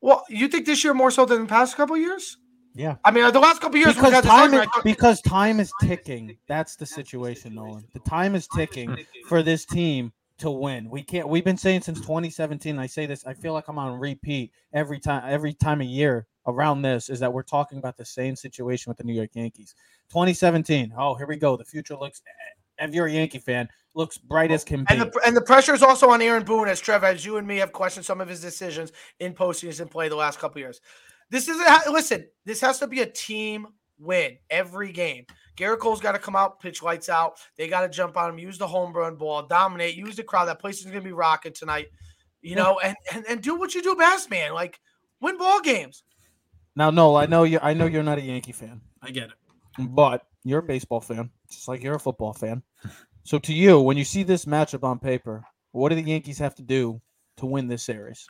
Well, 0.00 0.24
you 0.28 0.48
think 0.48 0.66
this 0.66 0.84
year 0.84 0.94
more 0.94 1.10
so 1.10 1.24
than 1.24 1.42
the 1.42 1.48
past 1.48 1.76
couple 1.76 1.96
years? 1.96 2.36
Yeah, 2.74 2.96
I 3.04 3.10
mean 3.10 3.30
the 3.32 3.40
last 3.40 3.60
couple 3.60 3.78
years 3.78 3.94
because 3.94 4.22
time 4.22 4.54
is, 4.54 4.66
because 4.84 5.20
time 5.22 5.58
is 5.60 5.72
ticking. 5.80 6.36
That's 6.46 6.76
the 6.76 6.86
situation, 6.86 7.54
Nolan. 7.54 7.84
The 7.92 8.00
time 8.00 8.34
is 8.34 8.46
ticking 8.54 8.96
for 9.26 9.42
this 9.42 9.64
team 9.64 10.12
to 10.38 10.50
win. 10.50 10.88
We 10.88 11.02
can't. 11.02 11.28
We've 11.28 11.44
been 11.44 11.56
saying 11.56 11.82
since 11.82 12.00
2017. 12.00 12.78
I 12.78 12.86
say 12.86 13.06
this. 13.06 13.26
I 13.26 13.34
feel 13.34 13.52
like 13.52 13.68
I'm 13.68 13.78
on 13.78 13.98
repeat 13.98 14.52
every 14.72 15.00
time. 15.00 15.24
Every 15.26 15.54
time 15.54 15.80
a 15.80 15.84
year 15.84 16.26
around 16.48 16.82
this 16.82 17.08
is 17.08 17.20
that 17.20 17.32
we're 17.32 17.42
talking 17.42 17.78
about 17.78 17.96
the 17.96 18.04
same 18.04 18.34
situation 18.34 18.90
with 18.90 18.96
the 18.96 19.04
New 19.04 19.14
York 19.14 19.30
Yankees. 19.34 19.74
2017. 20.08 20.92
Oh, 20.96 21.14
here 21.14 21.26
we 21.26 21.36
go. 21.36 21.56
The 21.56 21.64
future 21.64 21.96
looks. 21.96 22.22
If 22.78 22.94
you're 22.94 23.06
a 23.06 23.12
Yankee 23.12 23.38
fan, 23.38 23.68
looks 23.94 24.18
bright 24.18 24.50
as 24.50 24.64
can 24.64 24.80
be. 24.80 24.86
And 24.90 25.00
the, 25.02 25.20
and 25.26 25.36
the 25.36 25.42
pressure 25.42 25.74
is 25.74 25.82
also 25.82 26.10
on 26.10 26.22
Aaron 26.22 26.44
Boone, 26.44 26.68
as 26.68 26.80
Trevor, 26.80 27.06
as 27.06 27.24
you 27.24 27.36
and 27.36 27.46
me 27.46 27.56
have 27.58 27.72
questioned 27.72 28.06
some 28.06 28.20
of 28.20 28.28
his 28.28 28.40
decisions 28.40 28.92
in 29.20 29.34
postseason 29.34 29.90
play 29.90 30.08
the 30.08 30.16
last 30.16 30.38
couple 30.38 30.60
years. 30.60 30.80
This 31.30 31.48
is 31.48 31.60
a, 31.60 31.90
listen. 31.90 32.26
This 32.44 32.60
has 32.60 32.78
to 32.78 32.86
be 32.86 33.00
a 33.00 33.06
team 33.06 33.66
win 33.98 34.38
every 34.48 34.92
game. 34.92 35.26
Gerrit 35.56 35.80
Cole's 35.80 36.00
got 36.00 36.12
to 36.12 36.18
come 36.18 36.36
out, 36.36 36.60
pitch 36.60 36.82
lights 36.82 37.08
out. 37.08 37.40
They 37.56 37.66
got 37.68 37.80
to 37.80 37.88
jump 37.88 38.16
on 38.16 38.30
him, 38.30 38.38
use 38.38 38.58
the 38.58 38.66
home 38.66 38.92
run 38.92 39.16
ball, 39.16 39.42
dominate, 39.42 39.96
use 39.96 40.16
the 40.16 40.22
crowd. 40.22 40.46
That 40.46 40.60
place 40.60 40.78
is 40.78 40.84
going 40.84 40.96
to 40.96 41.02
be 41.02 41.12
rocking 41.12 41.52
tonight, 41.52 41.88
you 42.40 42.54
know, 42.54 42.78
and, 42.78 42.96
and 43.12 43.26
and 43.28 43.42
do 43.42 43.56
what 43.56 43.74
you 43.74 43.82
do 43.82 43.96
best, 43.96 44.30
man. 44.30 44.54
Like 44.54 44.80
win 45.20 45.36
ball 45.36 45.60
games. 45.60 46.04
Now, 46.78 46.90
no, 46.90 47.16
I 47.16 47.26
know 47.26 47.42
you. 47.42 47.58
I 47.60 47.74
know 47.74 47.86
you're 47.86 48.04
not 48.04 48.18
a 48.18 48.22
Yankee 48.22 48.52
fan. 48.52 48.80
I 49.02 49.10
get 49.10 49.30
it, 49.30 49.88
but 49.88 50.24
you're 50.44 50.60
a 50.60 50.62
baseball 50.62 51.00
fan, 51.00 51.28
just 51.50 51.66
like 51.66 51.82
you're 51.82 51.96
a 51.96 52.00
football 52.00 52.32
fan. 52.32 52.62
So, 53.24 53.40
to 53.40 53.52
you, 53.52 53.80
when 53.80 53.96
you 53.96 54.04
see 54.04 54.22
this 54.22 54.44
matchup 54.44 54.84
on 54.84 55.00
paper, 55.00 55.42
what 55.72 55.88
do 55.88 55.96
the 55.96 56.08
Yankees 56.08 56.38
have 56.38 56.54
to 56.54 56.62
do 56.62 57.02
to 57.38 57.46
win 57.46 57.66
this 57.66 57.82
series? 57.82 58.28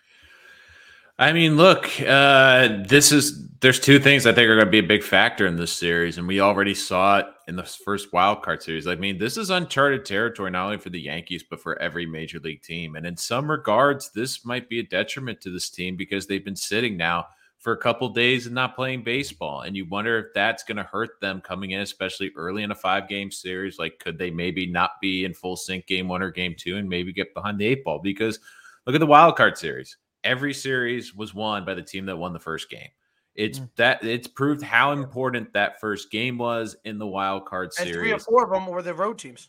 I 1.18 1.34
mean, 1.34 1.58
look, 1.58 1.90
uh, 2.00 2.84
this 2.86 3.12
is 3.12 3.50
there's 3.60 3.78
two 3.78 3.98
things 3.98 4.24
I 4.24 4.32
think 4.32 4.48
are 4.48 4.54
going 4.54 4.66
to 4.66 4.70
be 4.70 4.78
a 4.78 4.82
big 4.82 5.02
factor 5.02 5.46
in 5.46 5.56
this 5.56 5.72
series, 5.72 6.16
and 6.16 6.26
we 6.26 6.40
already 6.40 6.74
saw 6.74 7.18
it 7.18 7.26
in 7.48 7.56
the 7.56 7.64
first 7.64 8.14
wild 8.14 8.42
card 8.42 8.62
series. 8.62 8.86
I 8.86 8.94
mean, 8.94 9.18
this 9.18 9.36
is 9.36 9.50
uncharted 9.50 10.06
territory 10.06 10.50
not 10.50 10.64
only 10.64 10.78
for 10.78 10.88
the 10.88 11.02
Yankees 11.02 11.44
but 11.50 11.60
for 11.60 11.78
every 11.82 12.06
major 12.06 12.38
league 12.38 12.62
team, 12.62 12.96
and 12.96 13.04
in 13.04 13.18
some 13.18 13.50
regards, 13.50 14.10
this 14.12 14.42
might 14.46 14.70
be 14.70 14.78
a 14.78 14.84
detriment 14.84 15.42
to 15.42 15.50
this 15.50 15.68
team 15.68 15.96
because 15.96 16.26
they've 16.26 16.44
been 16.44 16.56
sitting 16.56 16.96
now 16.96 17.26
for 17.58 17.72
a 17.72 17.76
couple 17.76 18.08
days 18.08 18.46
and 18.46 18.54
not 18.54 18.76
playing 18.76 19.02
baseball, 19.02 19.62
and 19.62 19.76
you 19.76 19.84
wonder 19.84 20.18
if 20.18 20.26
that's 20.34 20.62
going 20.62 20.76
to 20.76 20.84
hurt 20.84 21.20
them 21.20 21.40
coming 21.40 21.72
in, 21.72 21.80
especially 21.80 22.30
early 22.36 22.62
in 22.62 22.70
a 22.70 22.74
five 22.74 23.08
game 23.08 23.30
series. 23.30 23.78
Like, 23.78 23.98
could 23.98 24.18
they 24.18 24.30
maybe 24.30 24.66
not 24.66 24.92
be 25.00 25.24
in 25.24 25.34
full 25.34 25.56
sync 25.56 25.86
game 25.86 26.08
one 26.08 26.22
or 26.22 26.30
game 26.30 26.54
two, 26.56 26.76
and 26.76 26.88
maybe 26.88 27.12
get 27.12 27.34
behind 27.34 27.58
the 27.58 27.66
eight 27.66 27.84
ball? 27.84 27.98
Because 27.98 28.38
look 28.86 28.94
at 28.94 29.00
the 29.00 29.06
wild 29.06 29.36
card 29.36 29.58
series 29.58 29.96
every 30.24 30.54
series 30.54 31.14
was 31.14 31.34
won 31.34 31.64
by 31.64 31.74
the 31.74 31.82
team 31.82 32.06
that 32.06 32.16
won 32.16 32.32
the 32.32 32.38
first 32.38 32.70
game. 32.70 32.88
It's 33.34 33.60
mm. 33.60 33.68
that 33.76 34.04
it's 34.04 34.26
proved 34.26 34.62
how 34.62 34.92
important 34.92 35.52
that 35.52 35.80
first 35.80 36.10
game 36.10 36.38
was 36.38 36.76
in 36.84 36.98
the 36.98 37.06
wild 37.06 37.46
card 37.46 37.72
series. 37.72 37.92
And 37.92 38.00
three 38.00 38.12
or 38.12 38.18
four 38.18 38.44
of 38.44 38.50
them 38.50 38.66
were 38.66 38.82
the 38.82 38.94
road 38.94 39.18
teams. 39.18 39.48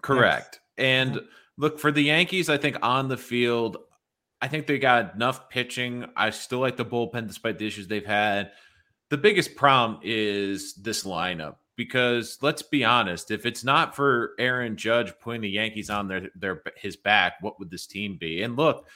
Correct. 0.00 0.60
Yes. 0.76 0.84
And 0.84 1.20
look 1.56 1.78
for 1.78 1.90
the 1.90 2.02
Yankees, 2.02 2.48
I 2.48 2.56
think 2.56 2.76
on 2.82 3.08
the 3.08 3.16
field, 3.16 3.78
I 4.40 4.48
think 4.48 4.66
they 4.66 4.78
got 4.78 5.14
enough 5.14 5.50
pitching. 5.50 6.06
I 6.16 6.30
still 6.30 6.60
like 6.60 6.76
the 6.76 6.84
bullpen 6.84 7.26
despite 7.26 7.58
the 7.58 7.66
issues 7.66 7.88
they've 7.88 8.06
had. 8.06 8.52
The 9.10 9.18
biggest 9.18 9.56
problem 9.56 10.00
is 10.02 10.74
this 10.74 11.04
lineup 11.04 11.56
because 11.78 12.38
let's 12.42 12.60
be 12.60 12.84
honest, 12.84 13.30
if 13.30 13.46
it's 13.46 13.62
not 13.62 13.94
for 13.94 14.34
Aaron 14.38 14.76
Judge 14.76 15.12
putting 15.20 15.40
the 15.40 15.48
Yankees 15.48 15.88
on 15.90 16.08
their 16.08 16.28
their 16.34 16.62
his 16.76 16.96
back, 16.96 17.34
what 17.40 17.58
would 17.58 17.70
this 17.70 17.86
team 17.86 18.16
be? 18.18 18.42
And 18.42 18.56
look, 18.56 18.86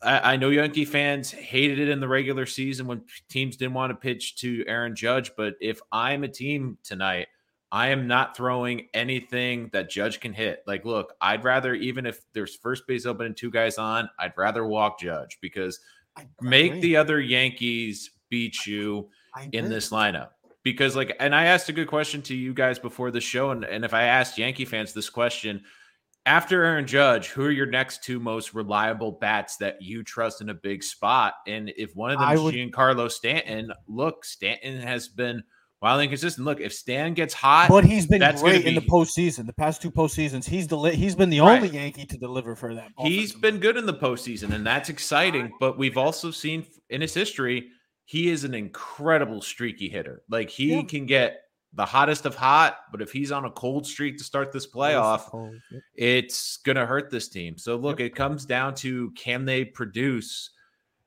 I, 0.00 0.32
I 0.32 0.36
know 0.36 0.48
Yankee 0.48 0.84
fans 0.84 1.32
hated 1.32 1.80
it 1.80 1.88
in 1.88 1.98
the 1.98 2.08
regular 2.08 2.46
season 2.46 2.86
when 2.86 3.02
teams 3.28 3.56
didn't 3.56 3.74
want 3.74 3.90
to 3.90 3.96
pitch 3.96 4.36
to 4.36 4.64
Aaron 4.68 4.94
Judge. 4.94 5.32
But 5.36 5.54
if 5.60 5.80
I'm 5.90 6.22
a 6.22 6.28
team 6.28 6.78
tonight, 6.84 7.26
I 7.74 7.88
am 7.88 8.06
not 8.06 8.36
throwing 8.36 8.88
anything 8.92 9.70
that 9.72 9.88
Judge 9.88 10.20
can 10.20 10.34
hit. 10.34 10.62
Like, 10.66 10.84
look, 10.84 11.14
I'd 11.22 11.42
rather, 11.42 11.74
even 11.74 12.04
if 12.04 12.20
there's 12.34 12.54
first 12.54 12.86
base 12.86 13.06
open 13.06 13.24
and 13.24 13.34
two 13.36 13.50
guys 13.50 13.78
on, 13.78 14.10
I'd 14.18 14.34
rather 14.36 14.66
walk 14.66 15.00
Judge 15.00 15.38
because 15.40 15.80
make 16.42 16.72
the 16.82 16.96
other 16.96 17.18
Yankees 17.18 18.10
beat 18.28 18.66
you 18.66 19.08
in 19.52 19.70
this 19.70 19.88
lineup. 19.90 20.28
Because, 20.62 20.94
like, 20.94 21.16
and 21.18 21.34
I 21.34 21.46
asked 21.46 21.70
a 21.70 21.72
good 21.72 21.88
question 21.88 22.20
to 22.22 22.34
you 22.34 22.52
guys 22.52 22.78
before 22.78 23.10
the 23.10 23.22
show. 23.22 23.50
And, 23.52 23.64
and 23.64 23.86
if 23.86 23.94
I 23.94 24.02
asked 24.04 24.36
Yankee 24.36 24.66
fans 24.66 24.92
this 24.92 25.08
question, 25.08 25.64
after 26.26 26.62
Aaron 26.64 26.86
Judge, 26.86 27.28
who 27.28 27.42
are 27.46 27.50
your 27.50 27.66
next 27.66 28.04
two 28.04 28.20
most 28.20 28.52
reliable 28.54 29.12
bats 29.12 29.56
that 29.56 29.80
you 29.80 30.04
trust 30.04 30.42
in 30.42 30.50
a 30.50 30.54
big 30.54 30.84
spot? 30.84 31.34
And 31.46 31.72
if 31.76 31.96
one 31.96 32.10
of 32.10 32.18
them 32.18 32.28
I 32.28 32.34
is 32.34 32.40
would- 32.42 32.54
Giancarlo 32.54 33.10
Stanton, 33.10 33.72
look, 33.88 34.26
Stanton 34.26 34.78
has 34.78 35.08
been 35.08 35.42
wildly 35.82 36.04
inconsistent. 36.04 36.44
Look, 36.46 36.60
if 36.60 36.72
Stan 36.72 37.12
gets 37.14 37.34
hot, 37.34 37.68
But 37.68 37.84
he's 37.84 38.06
been 38.06 38.20
great 38.36 38.64
in 38.64 38.74
the 38.76 38.80
be- 38.80 38.86
postseason. 38.86 39.46
The 39.46 39.52
past 39.52 39.82
two 39.82 39.90
postseasons, 39.90 40.48
he's 40.48 40.66
deli- 40.66 40.96
he's 40.96 41.14
been 41.16 41.28
the 41.30 41.40
Right. 41.40 41.56
only 41.62 41.68
Yankee 41.76 42.06
to 42.06 42.16
deliver 42.18 42.54
for 42.54 42.74
them. 42.74 42.92
He's 43.00 43.32
been 43.32 43.58
good 43.58 43.76
in 43.76 43.84
the 43.86 43.94
postseason, 43.94 44.52
and 44.52 44.64
that's 44.66 44.88
exciting. 44.88 45.52
But 45.60 45.76
we've 45.78 45.98
also 45.98 46.30
seen 46.30 46.66
in 46.88 47.00
his 47.00 47.12
history, 47.12 47.68
he 48.04 48.30
is 48.30 48.44
an 48.44 48.54
incredible 48.54 49.42
streaky 49.42 49.88
hitter. 49.88 50.22
Like 50.30 50.50
he 50.50 50.74
Yeah. 50.74 50.82
can 50.82 51.06
get 51.06 51.40
the 51.74 51.86
hottest 51.86 52.26
of 52.26 52.34
hot, 52.34 52.76
but 52.92 53.00
if 53.00 53.12
he's 53.12 53.32
on 53.32 53.46
a 53.46 53.50
cold 53.50 53.86
streak 53.86 54.18
to 54.18 54.24
start 54.24 54.52
this 54.52 54.70
playoff, 54.70 55.20
Cold, 55.30 55.54
yep. 55.72 55.82
it's 55.94 56.58
going 56.58 56.76
to 56.76 56.84
hurt 56.84 57.10
this 57.10 57.28
team. 57.28 57.56
So 57.56 57.76
look, 57.76 57.98
it 57.98 58.14
comes 58.14 58.44
down 58.44 58.74
to 58.76 59.10
can 59.12 59.46
they 59.46 59.64
produce? 59.64 60.50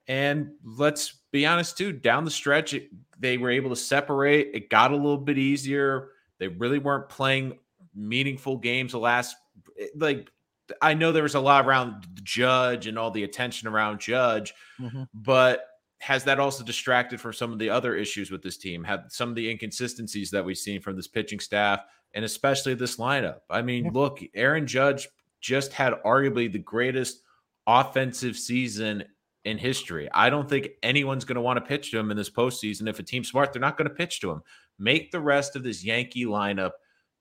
And 0.07 0.51
let's 0.63 1.19
be 1.35 1.45
honest 1.45 1.77
too, 1.77 1.91
down 1.91 2.25
the 2.25 2.31
stretch, 2.31 2.73
it, 2.73 2.89
they 3.19 3.37
were 3.37 3.49
able 3.51 3.69
to 3.69 3.75
separate. 3.75 4.51
It 4.53 4.69
got 4.69 4.91
a 4.91 4.95
little 4.95 5.17
bit 5.17 5.37
easier. 5.37 6.09
They 6.39 6.47
really 6.47 6.79
weren't 6.79 7.09
playing 7.09 7.59
meaningful 7.93 8.57
games 8.57 8.91
the 8.91 8.99
last 8.99 9.35
like 9.95 10.29
I 10.81 10.93
know 10.95 11.11
there 11.11 11.23
was 11.23 11.35
a 11.35 11.39
lot 11.39 11.65
around 11.65 12.07
Judge 12.23 12.87
and 12.87 12.97
all 12.97 13.11
the 13.11 13.23
attention 13.23 13.67
around 13.67 13.99
Judge, 13.99 14.53
Mhm. 14.79 15.07
but 15.13 15.67
has 15.99 16.23
that 16.25 16.39
also 16.39 16.63
distracted 16.63 17.21
from 17.21 17.33
some 17.33 17.53
of 17.53 17.59
the 17.59 17.69
other 17.69 17.95
issues 17.95 18.31
with 18.31 18.41
this 18.41 18.57
team? 18.57 18.83
Have 18.83 19.05
some 19.09 19.29
of 19.29 19.35
the 19.35 19.49
inconsistencies 19.49 20.31
that 20.31 20.43
we've 20.43 20.57
seen 20.57 20.81
from 20.81 20.95
this 20.95 21.07
pitching 21.07 21.39
staff 21.39 21.81
and 22.13 22.25
especially 22.25 22.73
this 22.73 22.97
lineup? 22.97 23.41
I 23.49 23.61
mean, 23.61 23.85
Yeah. 23.85 23.91
look, 23.93 24.19
Aaron 24.33 24.65
Judge 24.67 25.07
just 25.39 25.71
had 25.73 25.93
arguably 26.03 26.51
the 26.51 26.59
greatest 26.59 27.21
offensive 27.67 28.35
season 28.37 29.03
in 29.45 29.57
history. 29.57 30.09
I 30.13 30.29
don't 30.29 30.49
think 30.49 30.69
anyone's 30.83 31.23
going 31.23 31.35
to 31.35 31.41
want 31.41 31.57
to 31.57 31.61
pitch 31.65 31.91
to 31.91 31.99
him 31.99 32.11
in 32.11 32.17
this 32.17 32.29
postseason. 32.29 32.89
If 32.89 32.99
a 32.99 33.03
team's 33.03 33.29
smart, 33.29 33.53
they're 33.53 33.61
not 33.61 33.77
going 33.77 33.87
to 33.87 33.95
pitch 33.95 34.19
to 34.21 34.31
him. 34.31 34.41
Make 34.77 35.11
the 35.11 35.19
rest 35.19 35.55
of 35.55 35.63
this 35.63 35.85
Yankee 35.85 36.25
lineup 36.25 36.71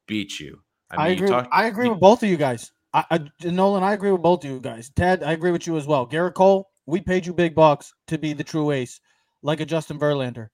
beat 0.06 0.40
you. 0.40 0.60
I, 0.90 0.96
mean, 0.96 1.06
you 1.06 1.12
agree. 1.24 1.28
talk- 1.28 1.48
I 1.52 1.66
agree 1.66 1.84
you- 1.84 1.92
with 1.92 2.00
both 2.00 2.22
of 2.22 2.28
you 2.28 2.36
guys. 2.36 2.72
I, 2.92 3.04
I, 3.10 3.48
Nolan, 3.48 3.82
I 3.82 3.92
agree 3.92 4.10
with 4.12 4.22
both 4.22 4.44
of 4.44 4.50
you 4.50 4.60
guys. 4.60 4.90
Ted, 4.94 5.22
I 5.22 5.32
agree 5.32 5.50
with 5.50 5.66
you 5.66 5.76
as 5.76 5.86
well. 5.86 6.06
Gerrit 6.06 6.34
Cole, 6.34 6.70
we 6.86 7.00
paid 7.00 7.26
you 7.26 7.34
big 7.34 7.54
bucks 7.54 7.92
to 8.06 8.18
be 8.18 8.32
the 8.32 8.44
true 8.44 8.70
ace, 8.70 9.00
like 9.42 9.60
a 9.60 9.66
Justin 9.66 9.98
Verlander, 9.98 10.48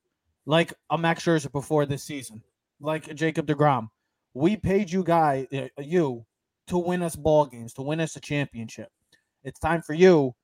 like 0.47 0.73
a 0.91 0.97
Max 0.99 1.25
Scherzer 1.25 1.53
before 1.53 1.85
this 1.87 2.03
season, 2.03 2.43
like 2.81 3.09
a 3.09 3.15
Jacob 3.15 3.47
Degrom. 3.47 3.89
We 4.33 4.57
paid 4.57 4.91
you 4.91 5.05
guy, 5.05 5.47
uh, 5.53 5.83
you, 5.83 6.25
to 6.69 6.79
win 6.79 7.03
us 7.03 7.15
ball 7.15 7.45
games, 7.47 7.75
to 7.75 7.83
win 7.83 8.01
us 8.01 8.17
a 8.17 8.21
championship. 8.21 8.89
It's 9.45 9.59
time 9.59 9.83
for 9.83 9.93
you 9.93 10.35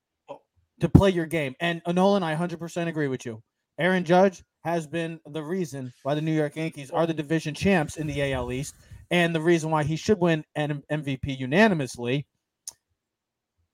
to 0.81 0.89
play 0.89 1.11
your 1.11 1.27
game. 1.27 1.55
And 1.61 1.81
uh, 1.87 1.93
Nolan, 1.93 2.23
I 2.23 2.35
100% 2.35 2.89
agree 2.89 3.09
with 3.09 3.25
you. 3.25 3.43
Aaron 3.79 4.05
Judge 4.05 4.43
has 4.65 4.87
been 4.87 5.21
the 5.27 5.43
reason 5.43 5.93
why 6.03 6.15
the 6.15 6.21
New 6.21 6.33
York 6.33 6.57
Yankees 6.57 6.91
are 6.91 7.07
the 7.07 7.15
division 7.15 7.55
champs 7.55 7.97
in 7.97 8.07
the 8.07 8.33
AL 8.33 8.53
East 8.53 8.75
and 9.11 9.35
the 9.35 9.41
reason 9.41 9.71
why 9.71 9.85
he 9.85 9.97
should 9.97 10.19
win 10.19 10.45
an 10.55 10.83
MVP 10.91 11.39
unanimously. 11.39 12.27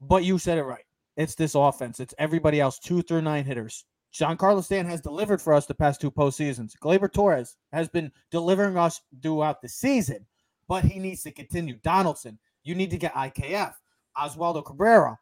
But 0.00 0.24
you 0.24 0.38
said 0.38 0.58
it 0.58 0.64
right. 0.64 0.84
It's 1.16 1.34
this 1.34 1.54
offense. 1.54 2.00
It's 2.00 2.14
everybody 2.18 2.60
else, 2.60 2.78
two 2.78 3.02
through 3.02 3.22
nine 3.22 3.44
hitters. 3.44 3.84
Giancarlo 4.12 4.62
Stan 4.62 4.84
has 4.86 5.00
delivered 5.00 5.40
for 5.40 5.54
us 5.54 5.66
the 5.66 5.74
past 5.74 6.00
two 6.00 6.10
postseasons. 6.10 6.72
Gleyber 6.82 7.10
Torres 7.10 7.56
has 7.72 7.88
been 7.88 8.12
delivering 8.30 8.76
us 8.76 9.00
throughout 9.22 9.62
the 9.62 9.68
season, 9.68 10.26
but 10.68 10.84
he 10.84 10.98
needs 10.98 11.22
to 11.22 11.30
continue. 11.30 11.76
Donaldson, 11.82 12.38
you 12.62 12.74
need 12.74 12.90
to 12.90 12.98
get 12.98 13.14
IKF. 13.14 13.72
Oswaldo 14.16 14.64
Cabrera, 14.64 15.18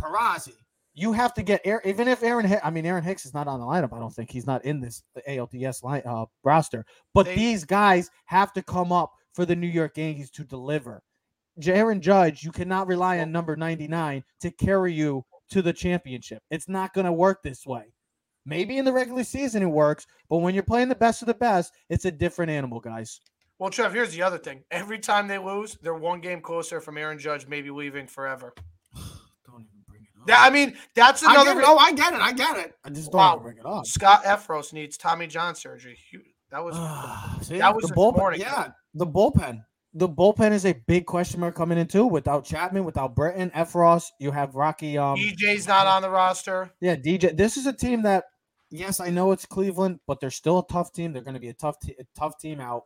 Peraza. 0.00 0.52
You 0.94 1.12
have 1.12 1.32
to 1.34 1.42
get 1.42 1.62
Aaron, 1.64 1.86
even 1.86 2.06
if 2.08 2.22
Aaron, 2.22 2.54
I 2.62 2.70
mean 2.70 2.84
Aaron 2.84 3.02
Hicks 3.04 3.24
is 3.24 3.32
not 3.32 3.48
on 3.48 3.60
the 3.60 3.66
lineup. 3.66 3.94
I 3.94 3.98
don't 3.98 4.12
think 4.12 4.30
he's 4.30 4.46
not 4.46 4.64
in 4.64 4.80
this 4.80 5.02
the 5.14 5.22
ALDS 5.22 5.82
line 5.82 6.02
uh, 6.04 6.26
roster. 6.44 6.84
But 7.14 7.26
They- 7.26 7.36
these 7.36 7.64
guys 7.64 8.10
have 8.26 8.52
to 8.54 8.62
come 8.62 8.92
up 8.92 9.12
for 9.32 9.46
the 9.46 9.56
New 9.56 9.66
York 9.68 9.96
Yankees 9.96 10.30
to 10.32 10.44
deliver. 10.44 11.02
Aaron 11.66 12.00
Judge, 12.00 12.42
you 12.44 12.52
cannot 12.52 12.86
rely 12.86 13.18
on 13.20 13.32
number 13.32 13.56
99 13.56 14.22
to 14.40 14.50
carry 14.50 14.92
you 14.92 15.24
to 15.50 15.62
the 15.62 15.72
championship. 15.72 16.42
It's 16.50 16.68
not 16.68 16.94
going 16.94 17.04
to 17.06 17.12
work 17.12 17.42
this 17.42 17.66
way. 17.66 17.92
Maybe 18.44 18.78
in 18.78 18.84
the 18.84 18.92
regular 18.92 19.22
season 19.24 19.62
it 19.62 19.66
works, 19.66 20.06
but 20.28 20.38
when 20.38 20.54
you're 20.54 20.62
playing 20.64 20.88
the 20.88 20.94
best 20.94 21.22
of 21.22 21.26
the 21.26 21.34
best, 21.34 21.72
it's 21.88 22.06
a 22.06 22.10
different 22.10 22.50
animal, 22.50 22.80
guys. 22.80 23.20
Well, 23.58 23.70
Trev, 23.70 23.92
here's 23.92 24.12
the 24.12 24.22
other 24.22 24.38
thing. 24.38 24.64
Every 24.70 24.98
time 24.98 25.28
they 25.28 25.38
lose, 25.38 25.78
they're 25.80 25.94
one 25.94 26.20
game 26.20 26.40
closer 26.40 26.80
from 26.80 26.98
Aaron 26.98 27.18
Judge 27.18 27.46
maybe 27.46 27.70
leaving 27.70 28.08
forever. 28.08 28.54
Don't 30.26 30.34
even 30.34 30.34
bring 30.34 30.36
it 30.36 30.38
Yeah, 30.38 30.42
I 30.42 30.50
mean, 30.50 30.76
that's 30.94 31.22
another. 31.22 31.60
it. 31.60 31.64
Oh, 31.66 31.76
I 31.78 31.92
get 31.92 32.12
it. 32.14 32.20
I 32.20 32.32
get 32.32 32.56
it. 32.58 32.74
I 32.84 32.90
just 32.90 33.10
don't 33.12 33.18
Wow. 33.18 33.38
bring 33.38 33.58
it 33.58 33.66
up. 33.66 33.86
Scott 33.86 34.24
Effross 34.24 34.72
needs 34.72 34.96
Tommy 34.96 35.26
John 35.26 35.54
surgery. 35.54 35.98
That 36.50 36.64
was 36.64 36.74
See, 37.46 37.58
that 37.58 37.74
was 37.74 37.84
the 37.88 37.94
bullpen. 37.94 38.16
morning. 38.18 38.40
Yeah, 38.40 38.68
the 38.94 39.06
bullpen. 39.06 39.64
The 39.94 40.08
bullpen 40.08 40.52
is 40.52 40.64
a 40.64 40.72
big 40.86 41.04
question 41.04 41.40
mark 41.40 41.54
coming 41.54 41.76
in 41.76 41.86
too. 41.86 42.06
Without 42.06 42.44
Chapman, 42.46 42.84
without 42.84 43.14
Britton, 43.14 43.50
Effross, 43.50 44.06
you 44.18 44.30
have 44.30 44.54
Rocky. 44.54 44.96
Um, 44.96 45.16
EJ's 45.18 45.66
not 45.68 45.86
on 45.86 46.00
the 46.02 46.08
roster. 46.08 46.70
Yeah, 46.80 46.96
DJ. 46.96 47.36
This 47.36 47.58
is 47.58 47.66
a 47.66 47.74
team 47.74 48.00
that, 48.02 48.24
yes, 48.70 49.00
I 49.00 49.10
know 49.10 49.32
it's 49.32 49.44
Cleveland, 49.44 50.00
but 50.06 50.18
they're 50.18 50.30
still 50.30 50.60
a 50.60 50.66
tough 50.66 50.92
team. 50.94 51.12
They're 51.12 51.22
going 51.22 51.34
to 51.34 51.40
be 51.40 51.50
a 51.50 51.54
tough, 51.54 51.78
te- 51.78 51.94
a 52.00 52.04
tough 52.18 52.38
team 52.38 52.58
out. 52.58 52.84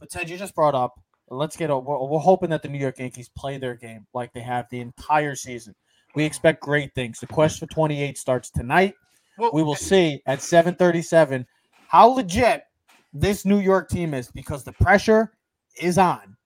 But 0.00 0.10
Ted, 0.10 0.28
you 0.28 0.36
just 0.36 0.56
brought 0.56 0.74
up. 0.74 1.00
Let's 1.28 1.56
get. 1.56 1.70
A, 1.70 1.78
we're, 1.78 2.04
we're 2.08 2.18
hoping 2.18 2.50
that 2.50 2.62
the 2.62 2.68
New 2.68 2.78
York 2.80 2.98
Yankees 2.98 3.28
play 3.28 3.58
their 3.58 3.76
game 3.76 4.08
like 4.12 4.32
they 4.32 4.40
have 4.40 4.66
the 4.70 4.80
entire 4.80 5.36
season. 5.36 5.76
We 6.14 6.24
expect 6.24 6.60
great 6.60 6.94
things. 6.94 7.20
The 7.20 7.26
quest 7.26 7.58
for 7.58 7.66
28 7.66 8.18
starts 8.18 8.50
tonight. 8.50 8.94
Well, 9.38 9.50
We 9.52 9.62
will 9.62 9.76
see 9.76 10.22
at 10.26 10.40
7:37 10.40 11.46
how 11.88 12.08
legit 12.08 12.64
this 13.12 13.44
New 13.44 13.58
York 13.58 13.88
team 13.88 14.14
is 14.14 14.30
because 14.30 14.64
the 14.64 14.72
pressure 14.72 15.32
is 15.80 15.98
on. 15.98 16.36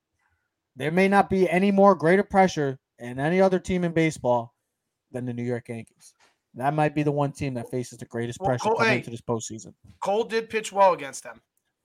There 0.76 0.90
may 0.90 1.09
not 1.09 1.30
be 1.30 1.49
any 1.49 1.71
more 1.71 1.94
greater 1.94 2.23
pressure 2.23 2.78
in 2.99 3.18
any 3.18 3.40
other 3.40 3.59
team 3.59 3.85
in 3.85 3.92
baseball 3.92 4.54
than 5.12 5.25
the 5.25 5.33
New 5.33 5.42
York 5.44 5.68
Yankees. 5.68 6.14
That 6.54 6.75
might 6.75 6.94
be 6.94 7.02
the 7.02 7.12
one 7.12 7.33
team 7.33 7.54
that 7.54 7.71
faces 7.71 7.99
the 7.99 8.04
greatest 8.04 8.38
Well, 8.40 8.50
pressure 8.50 8.62
Cole, 8.64 8.76
coming 8.76 8.92
hey. 8.92 8.99
into 8.99 9.11
this 9.11 9.21
postseason. 9.21 9.75
Cole 10.00 10.25
did 10.25 10.49
pitch 10.49 10.73
well 10.73 10.92
against 10.92 11.25
them. 11.25 11.40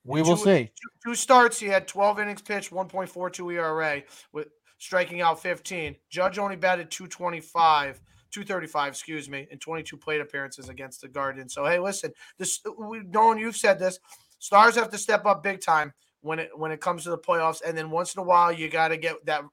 We 0.06 0.22
will 0.22 0.38
see. 0.38 0.66
Two, 0.66 0.90
two 1.12 1.16
starts, 1.16 1.60
he 1.60 1.68
had 1.68 1.88
12 1.88 2.20
innings 2.20 2.42
pitched, 2.42 2.72
1.42 2.72 3.54
ERA, 3.54 4.04
with 4.32 4.48
striking 4.80 5.22
out 5.22 5.40
15. 5.42 5.96
Judge 6.10 6.40
only 6.40 6.56
batted 6.56 6.90
225, 6.90 8.02
235, 8.32 8.88
excuse 8.90 9.30
me, 9.30 9.48
and 9.52 9.62
22 9.62 9.96
plate 9.98 10.22
appearances 10.22 10.70
against 10.70 11.02
the 11.02 11.08
Guardians. 11.08 11.54
So 11.54 11.66
hey, 11.66 11.78
listen, 11.80 12.12
this 12.38 12.60
we 12.80 13.02
Nolan, 13.02 13.38
you've 13.38 13.56
said 13.56 13.78
this. 13.78 14.00
Stars 14.40 14.76
have 14.76 14.90
to 14.90 14.98
step 14.98 15.26
up 15.26 15.44
big 15.44 15.62
time 15.62 15.94
when 16.22 16.40
it 16.40 16.50
when 16.58 16.72
it 16.72 16.82
comes 16.82 17.04
to 17.04 17.10
the 17.12 17.18
playoffs, 17.18 17.62
and 17.66 17.78
then 17.78 17.92
once 17.92 18.16
in 18.16 18.22
a 18.22 18.24
while 18.24 18.52
you 18.52 18.70
got 18.70 18.88
to 18.88 18.98
get 18.98 19.24
that. 19.26 19.44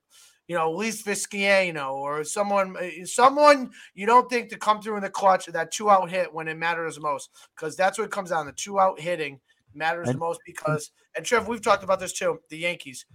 You 0.49 0.55
know, 0.55 0.71
at 0.71 0.77
least 0.77 1.05
Visciano 1.05 1.93
or 1.95 2.23
someone, 2.23 2.77
eh, 2.81 3.05
someone 3.05 3.73
you 3.95 4.07
don't 4.07 4.31
think 4.31 4.49
to 4.51 4.57
come 4.57 4.81
through 4.81 4.95
in 4.95 5.03
the 5.03 5.11
clutch, 5.11 5.47
that 5.47 5.73
two 5.73 5.91
out 5.91 6.09
hit 6.09 6.33
when 6.33 6.47
it 6.47 6.57
matters 6.57 7.01
most, 7.01 7.31
because 7.57 7.75
that's 7.75 7.99
what 7.99 8.05
it 8.05 8.13
comes 8.13 8.31
down 8.31 8.47
The 8.47 8.53
Two 8.53 8.79
out 8.79 9.01
hitting 9.01 9.41
matters 9.75 10.05
the 10.05 10.11
And- 10.13 10.21
most 10.21 10.41
because, 10.47 10.93
and 11.17 11.27
Trev, 11.27 11.49
we've 11.49 11.61
talked 11.61 11.83
about 11.83 11.99
this 11.99 12.13
too. 12.13 12.39
The 12.49 12.59
Yankees 12.59 13.07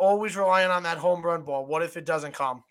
always 0.00 0.36
relying 0.36 0.70
on 0.70 0.82
that 0.82 0.98
home 0.98 1.22
run 1.22 1.42
ball. 1.42 1.66
What 1.66 1.82
if 1.82 1.96
it 1.96 2.04
doesn't 2.04 2.32
come? 2.32 2.64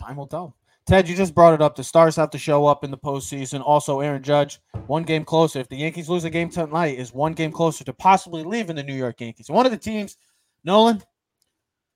Time 0.00 0.16
will 0.16 0.26
tell. 0.26 0.56
Ted, 0.86 1.06
you 1.06 1.14
just 1.14 1.34
brought 1.34 1.52
it 1.52 1.60
up. 1.60 1.76
The 1.76 1.84
Stars 1.84 2.16
have 2.16 2.30
to 2.30 2.38
show 2.38 2.64
up 2.64 2.82
in 2.82 2.90
the 2.90 2.96
postseason. 2.96 3.60
Also, 3.62 4.00
Aaron 4.00 4.22
Judge, 4.22 4.58
one 4.86 5.02
game 5.02 5.22
closer. 5.22 5.58
If 5.58 5.68
the 5.68 5.76
Yankees 5.76 6.08
lose 6.08 6.24
a 6.24 6.30
game 6.30 6.48
tonight, 6.48 6.98
is 6.98 7.12
one 7.12 7.34
game 7.34 7.52
closer 7.52 7.84
to 7.84 7.92
possibly 7.92 8.42
leaving 8.42 8.74
the 8.74 8.82
New 8.82 8.94
York 8.94 9.20
Yankees. 9.20 9.50
One 9.50 9.66
of 9.66 9.72
the 9.72 9.78
teams, 9.78 10.16
Nolan, 10.64 11.02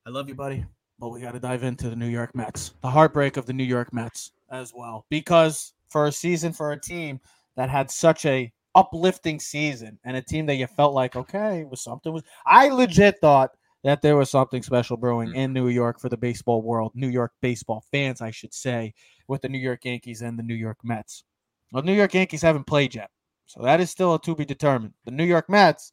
I 0.05 0.11
love 0.11 0.29
you, 0.29 0.35
buddy, 0.35 0.67
but 0.99 1.09
we 1.09 1.21
got 1.21 1.33
to 1.33 1.41
dive 1.41 1.63
into 1.63 1.89
the 1.89 1.97
New 1.97 2.09
York 2.09 2.35
Mets. 2.35 2.75
The 2.83 2.91
heartbreak 2.91 3.39
of 3.39 3.47
the 3.47 3.53
New 3.55 3.65
York 3.65 3.95
Mets 3.95 4.33
as 4.51 4.73
well. 4.75 5.07
Because 5.09 5.73
for 5.89 6.07
a 6.07 6.13
season, 6.13 6.53
for 6.53 6.73
a 6.73 6.81
team 6.81 7.19
that 7.57 7.71
had 7.71 7.91
such 7.91 8.27
a 8.27 8.53
uplifting 8.75 9.39
season 9.39 9.99
and 10.05 10.17
a 10.17 10.23
team 10.23 10.45
that 10.47 10.57
you 10.57 10.67
felt 10.67 10.93
like, 10.93 11.17
okay, 11.17 11.65
was 11.65 11.83
something 11.83 12.13
was 12.13 12.25
I 12.45 12.69
legit 12.69 13.19
thought 13.21 13.53
that 13.85 14.03
there 14.03 14.17
was 14.17 14.31
something 14.31 14.63
special 14.63 14.97
brewing 14.97 15.31
Mm. 15.31 15.37
in 15.37 15.53
New 15.53 15.69
York 15.69 15.99
for 15.99 16.09
the 16.09 16.17
baseball 16.17 16.63
world, 16.63 16.93
New 16.95 17.09
York 17.09 17.33
baseball 17.41 17.85
fans, 17.91 18.21
I 18.21 18.31
should 18.31 18.55
say, 18.55 18.95
with 19.29 19.43
the 19.43 19.49
New 19.49 19.59
York 19.59 19.85
Yankees 19.85 20.23
and 20.23 20.39
the 20.39 20.43
New 20.43 20.55
York 20.55 20.79
Mets. 20.85 21.25
Well, 21.73 21.83
New 21.83 21.95
York 21.95 22.15
Yankees 22.15 22.43
haven't 22.43 22.67
played 22.67 22.95
yet, 22.95 23.11
so 23.47 23.63
that 23.63 23.81
is 23.81 23.91
still 23.91 24.19
to 24.19 24.35
be 24.37 24.45
determined. 24.45 24.95
The 25.05 25.11
New 25.11 25.25
York 25.25 25.49
Mets, 25.49 25.93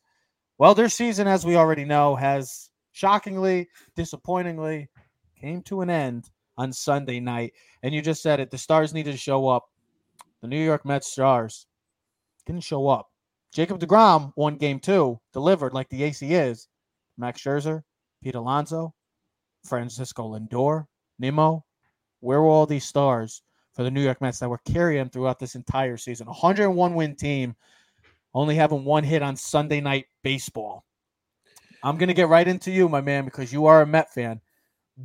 well, 0.58 0.75
their 0.75 0.89
season, 0.89 1.27
as 1.27 1.46
we 1.46 1.55
already 1.55 1.86
know, 1.86 2.15
has 2.15 2.69
shockingly, 2.91 3.69
disappointingly, 3.96 4.89
came 5.39 5.62
to 5.63 5.81
an 5.81 5.89
end 5.89 6.29
on 6.58 6.74
Sunday 6.74 7.19
night. 7.22 7.53
And 7.81 7.93
you 7.93 8.01
just 8.01 8.22
said 8.22 8.39
it: 8.39 8.51
the 8.51 8.58
Stars 8.58 8.93
needed 8.93 9.13
to 9.13 9.17
show 9.17 9.48
up. 9.48 9.69
The 10.41 10.48
New 10.48 10.62
York 10.63 10.86
Mets 10.86 11.12
Stars 11.12 11.65
didn't 12.46 12.63
show 12.63 12.88
up. 12.88 13.10
Jacob 13.53 13.79
DeGrom 13.79 14.34
won 14.36 14.58
game 14.58 14.79
two, 14.79 15.19
delivered 15.34 15.74
like 15.74 15.89
the 15.89 16.03
AC 16.03 16.34
is. 16.34 16.67
Max 17.19 17.41
Scherzer, 17.41 17.83
Pete 18.23 18.35
Alonso, 18.35 18.93
Francisco 19.65 20.38
Lindor, 20.38 20.85
Nimmo. 21.19 21.65
Where 22.21 22.41
were 22.41 22.47
all 22.49 22.65
these 22.65 22.85
stars 22.85 23.43
for 23.73 23.83
the 23.83 23.91
New 23.91 24.01
York 24.01 24.19
Mets 24.21 24.39
that 24.39 24.49
were 24.49 24.59
carrying 24.65 25.09
throughout 25.09 25.39
this 25.39 25.55
entire 25.55 25.97
season? 25.97 26.27
101 26.27 26.95
win 26.95 27.15
team, 27.15 27.55
only 28.33 28.55
having 28.55 28.83
one 28.83 29.03
hit 29.03 29.21
on 29.21 29.35
Sunday 29.35 29.79
night 29.79 30.05
baseball. 30.23 30.85
I'm 31.83 31.97
going 31.97 32.09
to 32.09 32.13
get 32.13 32.27
right 32.27 32.47
into 32.47 32.71
you, 32.71 32.89
my 32.89 33.01
man, 33.01 33.25
because 33.25 33.53
you 33.53 33.67
are 33.67 33.81
a 33.81 33.88
Met 33.88 34.13
fan. 34.13 34.41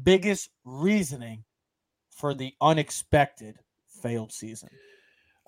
Biggest 0.02 0.50
reasoning 0.64 1.44
for 2.10 2.34
the 2.34 2.52
unexpected 2.60 3.58
failed 4.02 4.32
season. 4.32 4.70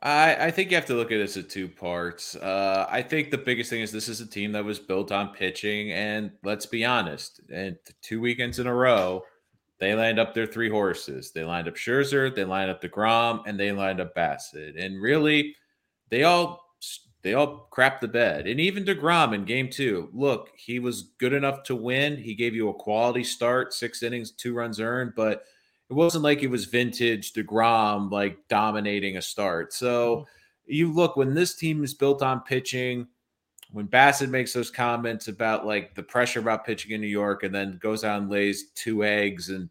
I, 0.02 0.46
I 0.46 0.50
think 0.50 0.70
you 0.70 0.76
have 0.76 0.86
to 0.86 0.94
look 0.94 1.10
at 1.10 1.18
this 1.18 1.36
as 1.36 1.46
two 1.46 1.68
parts. 1.68 2.36
Uh, 2.36 2.86
I 2.90 3.00
think 3.02 3.30
the 3.30 3.38
biggest 3.38 3.70
thing 3.70 3.80
is 3.80 3.90
this 3.90 4.08
is 4.08 4.20
a 4.20 4.26
team 4.26 4.52
that 4.52 4.64
was 4.64 4.78
built 4.78 5.10
on 5.10 5.32
pitching, 5.32 5.92
and 5.92 6.32
let's 6.44 6.66
be 6.66 6.84
honest, 6.84 7.40
and 7.52 7.76
two 8.02 8.20
weekends 8.20 8.58
in 8.58 8.66
a 8.66 8.74
row, 8.74 9.22
they 9.78 9.94
lined 9.94 10.18
up 10.18 10.34
their 10.34 10.46
three 10.46 10.68
horses. 10.70 11.32
They 11.32 11.44
lined 11.44 11.68
up 11.68 11.76
Scherzer, 11.76 12.34
they 12.34 12.44
lined 12.44 12.70
up 12.70 12.82
Degrom, 12.82 13.42
and 13.46 13.58
they 13.58 13.72
lined 13.72 14.00
up 14.00 14.14
Bassitt. 14.14 14.82
And 14.82 15.00
really, 15.00 15.54
they 16.10 16.24
all 16.24 16.62
they 17.22 17.34
all 17.34 17.68
crapped 17.72 18.00
the 18.00 18.08
bed. 18.08 18.46
And 18.46 18.60
even 18.60 18.84
Degrom 18.84 19.34
in 19.34 19.44
Game 19.44 19.68
Two, 19.68 20.10
look, 20.12 20.50
he 20.56 20.78
was 20.78 21.14
good 21.18 21.32
enough 21.32 21.62
to 21.64 21.74
win. 21.74 22.16
He 22.16 22.34
gave 22.34 22.54
you 22.54 22.68
a 22.68 22.74
quality 22.74 23.24
start, 23.24 23.74
six 23.74 24.02
innings, 24.02 24.30
two 24.30 24.54
runs 24.54 24.78
earned, 24.78 25.14
but 25.16 25.44
it 25.88 25.94
wasn't 25.94 26.24
like 26.24 26.42
it 26.42 26.50
was 26.50 26.64
vintage 26.64 27.32
DeGrom 27.32 28.10
like 28.10 28.38
dominating 28.48 29.16
a 29.16 29.22
start. 29.22 29.72
So 29.72 30.16
mm-hmm. 30.16 30.24
you 30.66 30.92
look 30.92 31.16
when 31.16 31.34
this 31.34 31.54
team 31.54 31.84
is 31.84 31.94
built 31.94 32.22
on 32.22 32.40
pitching, 32.40 33.06
when 33.70 33.86
Bassitt 33.86 34.30
makes 34.30 34.52
those 34.52 34.70
comments 34.70 35.28
about 35.28 35.66
like 35.66 35.94
the 35.94 36.02
pressure 36.02 36.40
about 36.40 36.64
pitching 36.64 36.92
in 36.92 37.00
New 37.00 37.06
York 37.06 37.42
and 37.42 37.54
then 37.54 37.78
goes 37.82 38.04
out 38.04 38.20
and 38.20 38.30
lays 38.30 38.70
two 38.74 39.04
eggs 39.04 39.48
in 39.50 39.70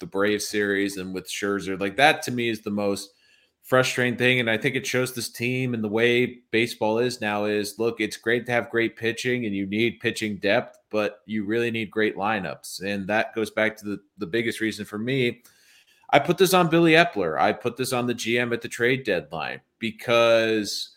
the 0.00 0.06
Brave 0.06 0.42
series 0.42 0.96
and 0.96 1.14
with 1.14 1.28
Scherzer, 1.28 1.78
like 1.80 1.96
that 1.96 2.22
to 2.22 2.30
me 2.30 2.48
is 2.48 2.62
the 2.62 2.70
most 2.70 3.10
frustrating 3.62 4.18
thing. 4.18 4.40
And 4.40 4.50
I 4.50 4.58
think 4.58 4.76
it 4.76 4.86
shows 4.86 5.14
this 5.14 5.30
team 5.30 5.72
and 5.72 5.82
the 5.82 5.88
way 5.88 6.40
baseball 6.50 6.98
is 6.98 7.20
now 7.20 7.44
is 7.46 7.78
look, 7.78 8.00
it's 8.00 8.16
great 8.18 8.44
to 8.46 8.52
have 8.52 8.70
great 8.70 8.96
pitching 8.96 9.46
and 9.46 9.54
you 9.54 9.66
need 9.66 10.00
pitching 10.00 10.36
depth, 10.36 10.78
but 10.90 11.20
you 11.26 11.44
really 11.44 11.70
need 11.70 11.90
great 11.90 12.16
lineups. 12.16 12.82
And 12.82 13.06
that 13.08 13.34
goes 13.34 13.50
back 13.50 13.76
to 13.78 13.84
the, 13.84 14.00
the 14.18 14.26
biggest 14.26 14.60
reason 14.60 14.84
for 14.84 14.98
me 14.98 15.42
I 16.10 16.18
put 16.18 16.38
this 16.38 16.54
on 16.54 16.68
Billy 16.68 16.92
Eppler. 16.92 17.40
I 17.40 17.52
put 17.52 17.76
this 17.76 17.92
on 17.92 18.06
the 18.06 18.14
GM 18.14 18.52
at 18.52 18.62
the 18.62 18.68
trade 18.68 19.04
deadline 19.04 19.60
because 19.78 20.90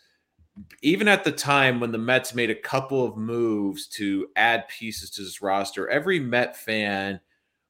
even 0.82 1.08
at 1.08 1.24
the 1.24 1.32
time 1.32 1.80
when 1.80 1.92
the 1.92 1.98
Mets 1.98 2.34
made 2.34 2.50
a 2.50 2.54
couple 2.54 3.04
of 3.04 3.16
moves 3.16 3.86
to 3.88 4.28
add 4.36 4.68
pieces 4.68 5.10
to 5.10 5.22
this 5.22 5.42
roster, 5.42 5.88
every 5.88 6.20
Met 6.20 6.56
fan 6.56 7.20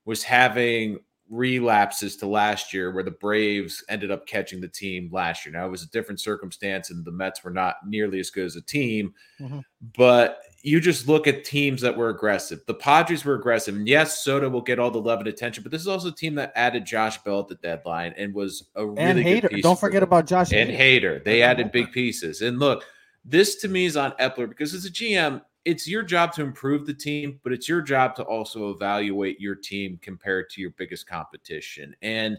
was 0.05 0.23
having 0.23 0.99
relapses 1.31 2.17
to 2.17 2.27
last 2.27 2.73
year 2.73 2.91
where 2.91 3.05
the 3.05 3.11
Braves 3.11 3.85
ended 3.89 4.11
up 4.11 4.27
catching 4.27 4.61
the 4.61 4.69
team 4.69 5.11
last 5.13 5.45
year. 5.45 5.53
Now 5.53 5.67
it 5.67 5.71
was 5.71 5.83
a 5.83 5.91
different 5.91 6.21
circumstance 6.21 6.91
and 6.91 7.05
the 7.05 7.13
Mets 7.13 7.45
were 7.45 7.51
not 7.51 7.77
nearly 7.87 8.19
as 8.19 8.31
good 8.31 8.47
as 8.47 8.57
a 8.57 8.63
team, 8.63 9.13
mm-hmm. 9.39 9.61
but 9.97 10.41
you 10.63 10.81
just 10.81 11.07
look 11.07 11.27
at 11.27 11.45
teams 11.45 11.81
that 11.83 11.97
were 11.97 12.09
aggressive. 12.09 12.61
The 12.67 12.75
Padres 12.75 13.25
were 13.25 13.35
aggressive. 13.35 13.77
And 13.77 13.87
yes, 13.87 14.25
Soto 14.25 14.49
will 14.49 14.61
get 14.61 14.79
all 14.79 14.91
the 14.91 15.01
love 15.01 15.21
and 15.21 15.29
attention, 15.29 15.63
but 15.63 15.71
this 15.71 15.81
is 15.81 15.89
also 15.89 16.09
a 16.09 16.15
team 16.15 16.35
that 16.35 16.53
added 16.57 16.85
Josh 16.85 17.19
Bell 17.19 17.41
at 17.41 17.49
the 17.49 17.55
deadline 17.57 18.13
and 18.17 18.35
was 18.35 18.69
a 18.75 18.85
really 18.85 19.01
and 19.01 19.19
Hader. 19.21 19.63
Don't 19.63 19.79
forget 19.79 20.03
about 20.03 20.27
Josh 20.27 20.53
and 20.53 20.71
Hader. 20.71 21.23
They 21.23 21.43
added 21.43 21.71
big 21.71 21.93
pieces. 21.93 22.43
And 22.43 22.59
look, 22.59 22.85
this 23.25 23.57
to 23.57 23.69
me 23.69 23.85
is 23.85 23.97
on 23.97 24.13
Eppler 24.13 24.49
because 24.49 24.75
as 24.75 24.85
a 24.85 24.91
GM, 24.91 25.43
it's 25.65 25.87
your 25.87 26.03
job 26.03 26.33
to 26.33 26.43
improve 26.43 26.87
the 26.87 26.95
team, 26.95 27.41
but 27.45 27.53
it's 27.53 27.69
your 27.69 27.83
job 27.83 28.17
to 28.17 28.23
also 28.23 28.71
evaluate 28.71 29.41
your 29.41 29.55
team 29.55 29.99
compared 30.03 30.51
to 30.51 30.61
your 30.61 30.71
biggest 30.71 31.07
competition. 31.07 31.95
And 32.03 32.39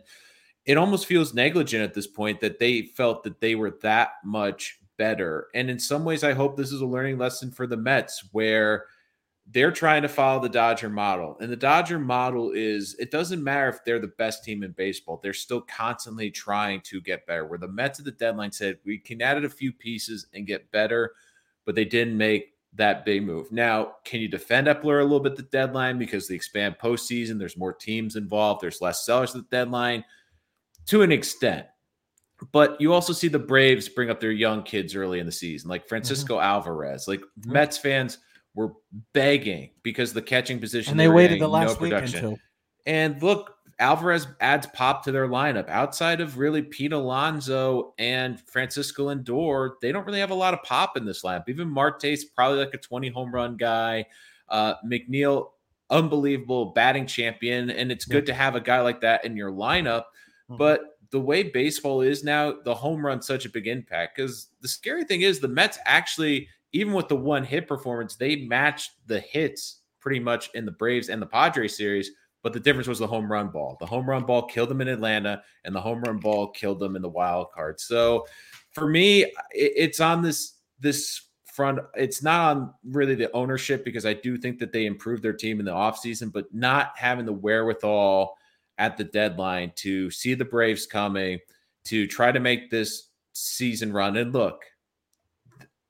it 0.65 0.77
almost 0.77 1.05
feels 1.05 1.33
negligent 1.33 1.83
at 1.83 1.93
this 1.93 2.07
point 2.07 2.41
that 2.41 2.59
they 2.59 2.83
felt 2.83 3.23
that 3.23 3.39
they 3.39 3.55
were 3.55 3.77
that 3.81 4.13
much 4.25 4.79
better. 4.99 5.47
And 5.55 5.71
in 5.71 5.79
some 5.79 6.05
ways, 6.05 6.23
I 6.23 6.33
hope 6.33 6.55
this 6.55 6.71
is 6.71 6.81
a 6.81 6.85
learning 6.85 7.17
lesson 7.17 7.49
for 7.49 7.65
the 7.65 7.77
Mets 7.77 8.23
where 8.33 8.85
they're 9.51 9.71
trying 9.71 10.03
to 10.03 10.09
follow 10.09 10.39
the 10.39 10.49
Dodger 10.49 10.89
model. 10.89 11.37
And 11.39 11.51
the 11.51 11.55
Dodger 11.55 11.97
model 11.97 12.51
is 12.51 12.95
it 12.99 13.09
doesn't 13.09 13.43
matter 13.43 13.69
if 13.69 13.83
they're 13.83 13.99
the 13.99 14.13
best 14.19 14.43
team 14.43 14.61
in 14.61 14.73
baseball, 14.73 15.19
they're 15.23 15.33
still 15.33 15.61
constantly 15.61 16.29
trying 16.29 16.81
to 16.81 17.01
get 17.01 17.25
better. 17.25 17.45
Where 17.45 17.57
the 17.57 17.67
Mets 17.67 17.97
at 17.97 18.05
the 18.05 18.11
deadline 18.11 18.51
said 18.51 18.77
we 18.85 18.99
can 18.99 19.23
add 19.23 19.43
a 19.43 19.49
few 19.49 19.71
pieces 19.71 20.27
and 20.35 20.45
get 20.45 20.69
better, 20.71 21.13
but 21.65 21.73
they 21.73 21.85
didn't 21.85 22.17
make 22.17 22.53
that 22.73 23.05
big 23.05 23.23
move. 23.23 23.51
Now, 23.51 23.93
can 24.05 24.21
you 24.21 24.27
defend 24.27 24.67
Eppler 24.67 24.99
a 24.99 25.03
little 25.03 25.19
bit 25.19 25.35
the 25.35 25.41
deadline 25.43 25.97
because 25.97 26.27
the 26.27 26.35
expand 26.35 26.75
postseason, 26.79 27.39
there's 27.39 27.57
more 27.57 27.73
teams 27.73 28.15
involved, 28.15 28.61
there's 28.61 28.81
less 28.81 29.03
sellers 29.05 29.33
at 29.33 29.49
the 29.49 29.55
deadline 29.55 30.03
to 30.85 31.01
an 31.01 31.11
extent. 31.11 31.65
But 32.51 32.79
you 32.79 32.93
also 32.93 33.13
see 33.13 33.27
the 33.27 33.39
Braves 33.39 33.89
bring 33.89 34.09
up 34.09 34.19
their 34.19 34.31
young 34.31 34.63
kids 34.63 34.95
early 34.95 35.19
in 35.19 35.25
the 35.25 35.31
season, 35.31 35.69
like 35.69 35.81
mm-hmm. 35.81 35.89
Francisco 35.89 36.35
mm-hmm. 36.35 36.45
Alvarez. 36.45 37.07
Like 37.07 37.21
mm-hmm. 37.21 37.51
Mets 37.51 37.77
fans 37.77 38.19
were 38.55 38.73
begging 39.13 39.71
because 39.83 40.13
the 40.13 40.21
catching 40.21 40.59
position 40.59 40.91
and 40.91 40.99
they, 40.99 41.05
they 41.05 41.09
waited 41.13 41.41
the 41.41 41.47
last 41.47 41.79
no 41.79 41.89
week 41.89 42.39
And 42.85 43.21
look, 43.21 43.55
Alvarez 43.79 44.27
adds 44.41 44.67
pop 44.73 45.03
to 45.05 45.11
their 45.11 45.27
lineup. 45.27 45.69
Outside 45.69 46.19
of 46.19 46.37
really 46.37 46.61
Pete 46.61 46.91
Alonso 46.91 47.93
and 47.97 48.39
Francisco 48.41 49.07
Lindor, 49.07 49.71
they 49.81 49.91
don't 49.91 50.05
really 50.05 50.19
have 50.19 50.31
a 50.31 50.35
lot 50.35 50.53
of 50.53 50.61
pop 50.63 50.97
in 50.97 51.05
this 51.05 51.23
lineup. 51.23 51.43
Even 51.47 51.69
Marte's 51.69 52.25
probably 52.25 52.59
like 52.59 52.73
a 52.73 52.77
20 52.77 53.09
home 53.09 53.33
run 53.33 53.55
guy. 53.55 54.05
Uh, 54.49 54.73
McNeil, 54.85 55.51
unbelievable 55.89 56.73
batting 56.73 57.05
champion. 57.05 57.69
And 57.69 57.91
it's 57.91 58.03
good 58.03 58.27
yeah. 58.27 58.33
to 58.33 58.39
have 58.41 58.55
a 58.55 58.61
guy 58.61 58.81
like 58.81 58.99
that 59.01 59.23
in 59.23 59.37
your 59.37 59.51
lineup. 59.51 60.03
Mm-hmm. 60.49 60.57
But 60.57 60.98
the 61.11 61.19
way 61.19 61.43
baseball 61.43 62.01
is 62.01 62.23
now, 62.23 62.55
the 62.63 62.73
home 62.73 63.05
run 63.05 63.21
such 63.21 63.45
a 63.45 63.49
big 63.49 63.67
impact. 63.67 64.15
Because 64.15 64.49
the 64.61 64.67
scary 64.67 65.03
thing 65.03 65.21
is 65.21 65.39
the 65.39 65.47
Mets 65.47 65.79
actually, 65.85 66.47
even 66.71 66.93
with 66.93 67.07
the 67.07 67.15
one 67.15 67.43
hit 67.43 67.67
performance, 67.67 68.15
they 68.15 68.37
matched 68.37 68.91
the 69.07 69.19
hits 69.19 69.81
pretty 69.99 70.19
much 70.19 70.49
in 70.53 70.65
the 70.65 70.71
Braves 70.71 71.09
and 71.09 71.21
the 71.21 71.25
Padres 71.25 71.75
series 71.75 72.11
but 72.41 72.53
the 72.53 72.59
difference 72.59 72.87
was 72.87 72.99
the 72.99 73.07
home 73.07 73.31
run 73.31 73.49
ball. 73.49 73.77
The 73.79 73.85
home 73.85 74.09
run 74.09 74.25
ball 74.25 74.43
killed 74.43 74.69
them 74.69 74.81
in 74.81 74.87
Atlanta, 74.87 75.43
and 75.65 75.75
the 75.75 75.81
home 75.81 76.01
run 76.01 76.17
ball 76.17 76.47
killed 76.51 76.79
them 76.79 76.95
in 76.95 77.01
the 77.01 77.09
wild 77.09 77.51
card. 77.51 77.79
So 77.79 78.25
for 78.71 78.87
me, 78.87 79.31
it's 79.51 79.99
on 79.99 80.21
this 80.21 80.53
this 80.79 81.21
front. 81.45 81.79
It's 81.95 82.23
not 82.23 82.55
on 82.55 82.73
really 82.85 83.15
the 83.15 83.31
ownership 83.33 83.83
because 83.83 84.05
I 84.05 84.13
do 84.13 84.37
think 84.37 84.59
that 84.59 84.71
they 84.71 84.85
improved 84.85 85.21
their 85.21 85.33
team 85.33 85.59
in 85.59 85.65
the 85.65 85.73
offseason, 85.73 86.31
but 86.31 86.53
not 86.53 86.93
having 86.95 87.25
the 87.25 87.33
wherewithal 87.33 88.37
at 88.79 88.97
the 88.97 89.03
deadline 89.03 89.73
to 89.75 90.09
see 90.09 90.33
the 90.33 90.45
Braves 90.45 90.87
coming 90.87 91.37
to 91.85 92.07
try 92.07 92.31
to 92.31 92.39
make 92.39 92.71
this 92.71 93.09
season 93.33 93.93
run. 93.93 94.17
And 94.17 94.33
look, 94.33 94.63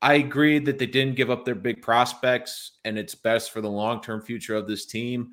I 0.02 0.15
agree 0.15 0.60
that 0.60 0.80
they 0.80 0.86
didn't 0.86 1.15
give 1.15 1.30
up 1.30 1.45
their 1.45 1.56
big 1.56 1.82
prospects, 1.82 2.80
and 2.86 2.97
it's 2.97 3.15
best 3.15 3.52
for 3.52 3.62
the 3.62 3.69
long 3.69 4.02
term 4.02 4.21
future 4.21 4.56
of 4.56 4.67
this 4.67 4.86
team. 4.86 5.32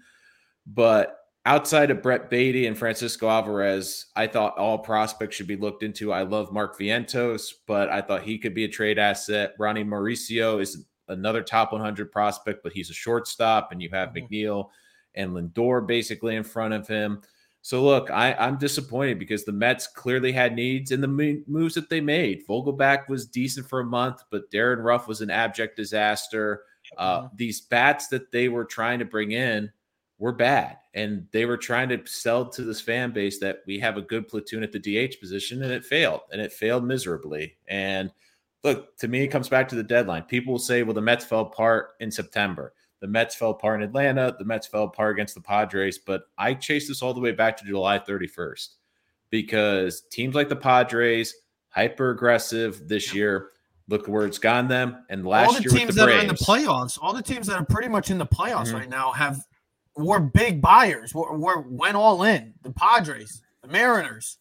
But 0.66 1.18
outside 1.44 1.90
of 1.90 2.02
Brett 2.02 2.28
Baty 2.28 2.66
and 2.66 2.76
Francisco 2.76 3.28
Alvarez, 3.28 4.06
I 4.16 4.26
thought 4.26 4.58
all 4.58 4.78
prospects 4.78 5.36
should 5.36 5.46
be 5.46 5.56
looked 5.56 5.82
into. 5.82 6.12
I 6.12 6.22
love 6.22 6.52
Mark 6.52 6.78
Vientos, 6.78 7.52
but 7.66 7.88
I 7.88 8.00
thought 8.00 8.22
he 8.22 8.38
could 8.38 8.54
be 8.54 8.64
a 8.64 8.68
trade 8.68 8.98
asset. 8.98 9.54
Ronny 9.58 9.84
Mauricio 9.84 10.60
is 10.60 10.84
another 11.08 11.42
top 11.42 11.72
100 11.72 12.10
prospect, 12.10 12.64
but 12.64 12.72
he's 12.72 12.90
a 12.90 12.94
shortstop, 12.94 13.70
and 13.70 13.80
you 13.80 13.88
have 13.92 14.10
mm-hmm. 14.10 14.26
McNeil 14.26 14.70
and 15.14 15.32
Lindor 15.32 15.86
basically 15.86 16.34
in 16.34 16.42
front 16.44 16.74
of 16.74 16.88
him. 16.88 17.22
So 17.66 17.82
look, 17.82 18.12
I, 18.12 18.32
am 18.38 18.58
disappointed 18.58 19.18
because 19.18 19.44
the 19.44 19.50
Mets 19.50 19.88
clearly 19.88 20.30
had 20.30 20.54
needs 20.54 20.92
in 20.92 21.00
the 21.00 21.42
moves 21.48 21.74
that 21.74 21.90
they 21.90 22.00
made. 22.00 22.46
Vogelbach 22.46 23.08
was 23.08 23.26
decent 23.26 23.68
for 23.68 23.80
a 23.80 23.84
month, 23.84 24.22
but 24.30 24.48
Darin 24.52 24.78
Ruf 24.78 25.08
was 25.08 25.20
an 25.20 25.30
abject 25.30 25.76
disaster. 25.76 26.62
Uh. 26.96 27.26
These 27.34 27.62
bats 27.62 28.06
that 28.06 28.30
they 28.30 28.48
were 28.48 28.64
trying 28.64 29.00
to 29.00 29.04
bring 29.04 29.32
in 29.32 29.72
were 30.20 30.30
bad. 30.30 30.76
And 30.94 31.26
they 31.32 31.44
were 31.44 31.56
trying 31.56 31.88
to 31.88 32.06
sell 32.06 32.48
to 32.50 32.62
this 32.62 32.80
fan 32.80 33.10
base 33.10 33.40
that 33.40 33.64
we 33.66 33.80
have 33.80 33.96
a 33.96 34.02
good 34.02 34.28
platoon 34.28 34.62
at 34.62 34.70
the 34.70 34.78
DH 34.78 35.18
position, 35.20 35.64
and 35.64 35.72
it 35.72 35.84
failed. 35.84 36.20
And 36.30 36.40
it 36.40 36.52
failed 36.52 36.84
miserably. 36.84 37.56
And 37.66 38.12
look, 38.62 38.96
to 38.98 39.08
me, 39.08 39.24
it 39.24 39.32
comes 39.32 39.48
back 39.48 39.68
to 39.70 39.74
the 39.74 39.82
deadline. 39.82 40.22
People 40.22 40.52
will 40.52 40.60
say, 40.60 40.84
well, 40.84 40.94
the 40.94 41.00
Mets 41.00 41.24
fell 41.24 41.40
apart 41.40 41.94
in 41.98 42.12
September. 42.12 42.74
The 43.06 43.12
Mets 43.12 43.36
fell 43.36 43.50
apart 43.50 43.80
in 43.80 43.88
Atlanta. 43.88 44.34
The 44.36 44.44
Mets 44.44 44.66
fell 44.66 44.82
apart 44.82 45.14
against 45.14 45.36
the 45.36 45.40
Padres. 45.40 45.96
But 45.96 46.24
I 46.36 46.54
chase 46.54 46.88
this 46.88 47.02
all 47.02 47.14
the 47.14 47.20
way 47.20 47.30
back 47.30 47.56
to 47.58 47.64
July 47.64 48.00
31st 48.00 48.70
because 49.30 50.02
teams 50.10 50.34
like 50.34 50.48
the 50.48 50.56
Padres, 50.56 51.32
hyper 51.68 52.10
aggressive 52.10 52.88
this 52.88 53.14
year. 53.14 53.50
Look 53.86 54.08
where 54.08 54.26
it's 54.26 54.40
gone 54.40 54.66
them. 54.66 55.04
And 55.08 55.24
last 55.24 55.46
all 55.46 55.54
the 55.54 55.62
year, 55.62 55.70
teams 55.70 55.94
the 55.94 56.06
that 56.06 56.08
are 56.08 56.18
in 56.18 56.26
the 56.26 56.34
playoffs, 56.34 56.98
all 57.00 57.12
the 57.12 57.22
teams 57.22 57.46
that 57.46 57.60
are 57.60 57.64
pretty 57.64 57.86
much 57.86 58.10
in 58.10 58.18
the 58.18 58.26
playoffs 58.26 58.66
mm-hmm. 58.66 58.78
right 58.78 58.88
now 58.88 59.12
have 59.12 59.38
were 59.94 60.18
big 60.18 60.60
buyers. 60.60 61.14
We're, 61.14 61.36
we're, 61.36 61.60
went 61.60 61.94
all 61.94 62.24
in. 62.24 62.54
The 62.62 62.72
Padres, 62.72 63.40
the 63.62 63.68
Mariners, 63.68 64.38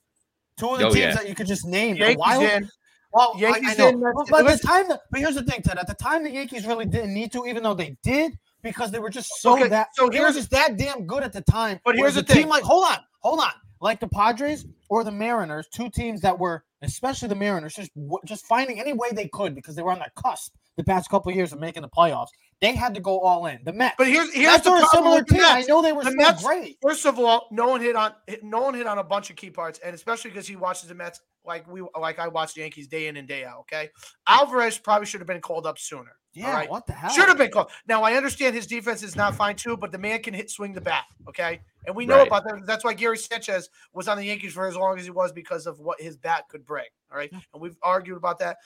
two 0.58 0.69
of 0.69 0.80
the 0.80 0.88
oh, 0.88 0.89
teams 0.89 0.97
yeah. 0.97 1.13
that 1.13 1.30
you 1.30 1.36
could 1.36 1.45
just 1.45 1.67
name. 1.67 1.97
Yankees 1.97 2.17
wild, 2.17 2.43
in. 2.43 2.69
Well, 3.13 3.36
Yankees 3.38 3.80
I, 3.80 3.88
I 3.88 3.91
know. 3.91 4.10
In, 4.10 4.13
but 4.28 4.28
by 4.30 4.41
the 4.41 4.58
time, 4.58 4.88
the, 4.88 4.99
but 5.12 5.19
here's 5.19 5.36
the 5.36 5.43
thing, 5.43 5.62
Ted. 5.62 5.78
At 5.78 5.86
the 5.86 5.93
time, 5.93 6.23
the 6.23 6.32
Yankees 6.32 6.65
really 6.65 6.86
didn't 6.86 7.13
need 7.13 7.32
to, 7.34 7.45
even 7.45 7.62
though 7.62 7.75
they 7.75 7.97
did, 8.04 8.38
because 8.65 8.91
they 8.91 8.99
were 8.99 9.12
just 9.12 9.30
so 9.39 9.54
Okay, 9.54 9.69
that 9.69 9.95
so 9.95 10.10
they 10.10 10.19
were 10.19 10.32
just 10.32 10.49
that 10.49 10.75
damn 10.75 11.06
good 11.06 11.23
at 11.23 11.32
the 11.32 11.41
time. 11.41 11.80
But 11.86 11.95
here's 11.95 12.17
a 12.17 12.21
the 12.21 12.34
team 12.34 12.43
thing. 12.43 12.49
like 12.49 12.63
hold 12.63 12.84
on, 12.84 12.97
hold 13.21 13.39
on, 13.39 13.51
like 13.80 13.99
the 13.99 14.08
Padres 14.08 14.65
or 14.89 15.04
the 15.04 15.12
Mariners, 15.12 15.67
two 15.71 15.89
teams 15.89 16.19
that 16.21 16.38
were, 16.38 16.65
especially 16.82 17.30
the 17.30 17.36
Mariners, 17.36 17.75
just 17.75 17.91
just 18.25 18.45
finding 18.47 18.80
any 18.80 18.91
way 18.91 19.10
they 19.13 19.28
could 19.28 19.56
because 19.56 19.75
they 19.75 19.84
were 19.84 19.91
on 19.91 19.99
the 19.99 20.21
cusp 20.21 20.54
the 20.78 20.84
past 20.84 21.10
couple 21.10 21.30
of 21.30 21.36
years 21.36 21.54
of 21.54 21.60
making 21.60 21.84
the 21.84 21.89
playoffs. 21.89 22.30
They 22.65 22.75
had 22.75 22.95
to 22.95 23.01
go 23.01 23.19
all 23.19 23.45
in. 23.45 23.60
The 23.63 23.73
Mets, 23.73 23.95
But 23.97 24.08
here's 24.08 24.34
here's 24.34 24.47
Mets 24.47 24.63
the 24.63 24.69
problem 24.71 24.89
similar 24.91 25.15
with 25.17 25.28
the 25.28 25.34
team. 25.36 25.43
I 25.45 25.62
know 25.67 25.82
they 25.82 25.93
were 25.93 26.04
The 26.04 26.10
so 26.12 26.15
Mets- 26.15 26.43
great. 26.43 26.78
First 26.82 27.06
of 27.06 27.19
all, 27.19 27.47
no 27.51 27.67
one 27.67 27.82
hit 27.82 27.95
on 27.95 28.13
no 28.41 28.62
one 28.62 28.73
hit 28.73 28.88
on 28.88 28.97
a 28.97 29.04
bunch 29.04 29.30
of 29.30 29.36
key 29.36 29.49
parts, 29.51 29.80
and 29.80 29.93
especially 29.93 30.32
because 30.32 30.47
he 30.47 30.56
watches 30.56 30.89
the 30.89 30.95
Mets 30.95 31.21
like 31.45 31.67
we 31.71 31.84
like 31.99 32.17
I 32.19 32.28
watch 32.28 32.54
the 32.56 32.62
Yankees 32.62 32.88
day 32.88 33.08
in 33.08 33.17
and 33.17 33.28
day 33.28 33.45
out. 33.45 33.60
Okay, 33.62 33.89
Alvarez 34.28 34.78
probably 34.78 35.06
should 35.06 35.21
have 35.21 35.28
been 35.28 35.41
called 35.41 35.65
up 35.67 35.78
sooner. 35.78 36.12
Yeah, 36.34 36.51
right. 36.51 36.69
what 36.69 36.86
the 36.86 36.91
hell? 36.91 37.12
Should 37.12 37.30
have 37.30 37.38
been 37.38 37.51
called. 37.51 37.69
Now 37.88 38.04
I 38.04 38.15
understand 38.15 38.56
his 38.56 38.67
defense 38.67 39.04
is 39.04 39.15
not 39.15 39.36
fine 39.36 39.56
too, 39.56 39.78
but 39.78 39.91
the 39.93 39.97
man 39.97 40.21
can 40.21 40.34
hit 40.34 40.49
swing 40.49 40.73
the 40.73 40.82
bat. 40.82 41.04
Okay, 41.30 41.62
and 41.86 41.95
we 41.95 42.06
know 42.06 42.17
Right. 42.17 42.28
about 42.28 42.43
that. 42.45 42.65
That's 42.65 42.84
why 42.84 42.93
Gary 42.93 43.17
Sanchez 43.17 43.69
was 43.93 44.08
on 44.10 44.17
the 44.17 44.25
Yankees 44.25 44.54
for 44.54 44.67
as 44.67 44.75
long 44.75 44.97
as 44.99 45.06
he 45.06 45.12
was 45.12 45.32
because 45.32 45.65
of 45.65 45.80
what 45.80 46.01
his 46.01 46.17
bat 46.17 46.43
could 46.49 46.65
bring. 46.65 46.86
All 47.12 47.17
right, 47.17 47.32
and 47.32 47.62
we've 47.62 47.78
argued 47.84 48.17
about 48.17 48.39
that, 48.39 48.58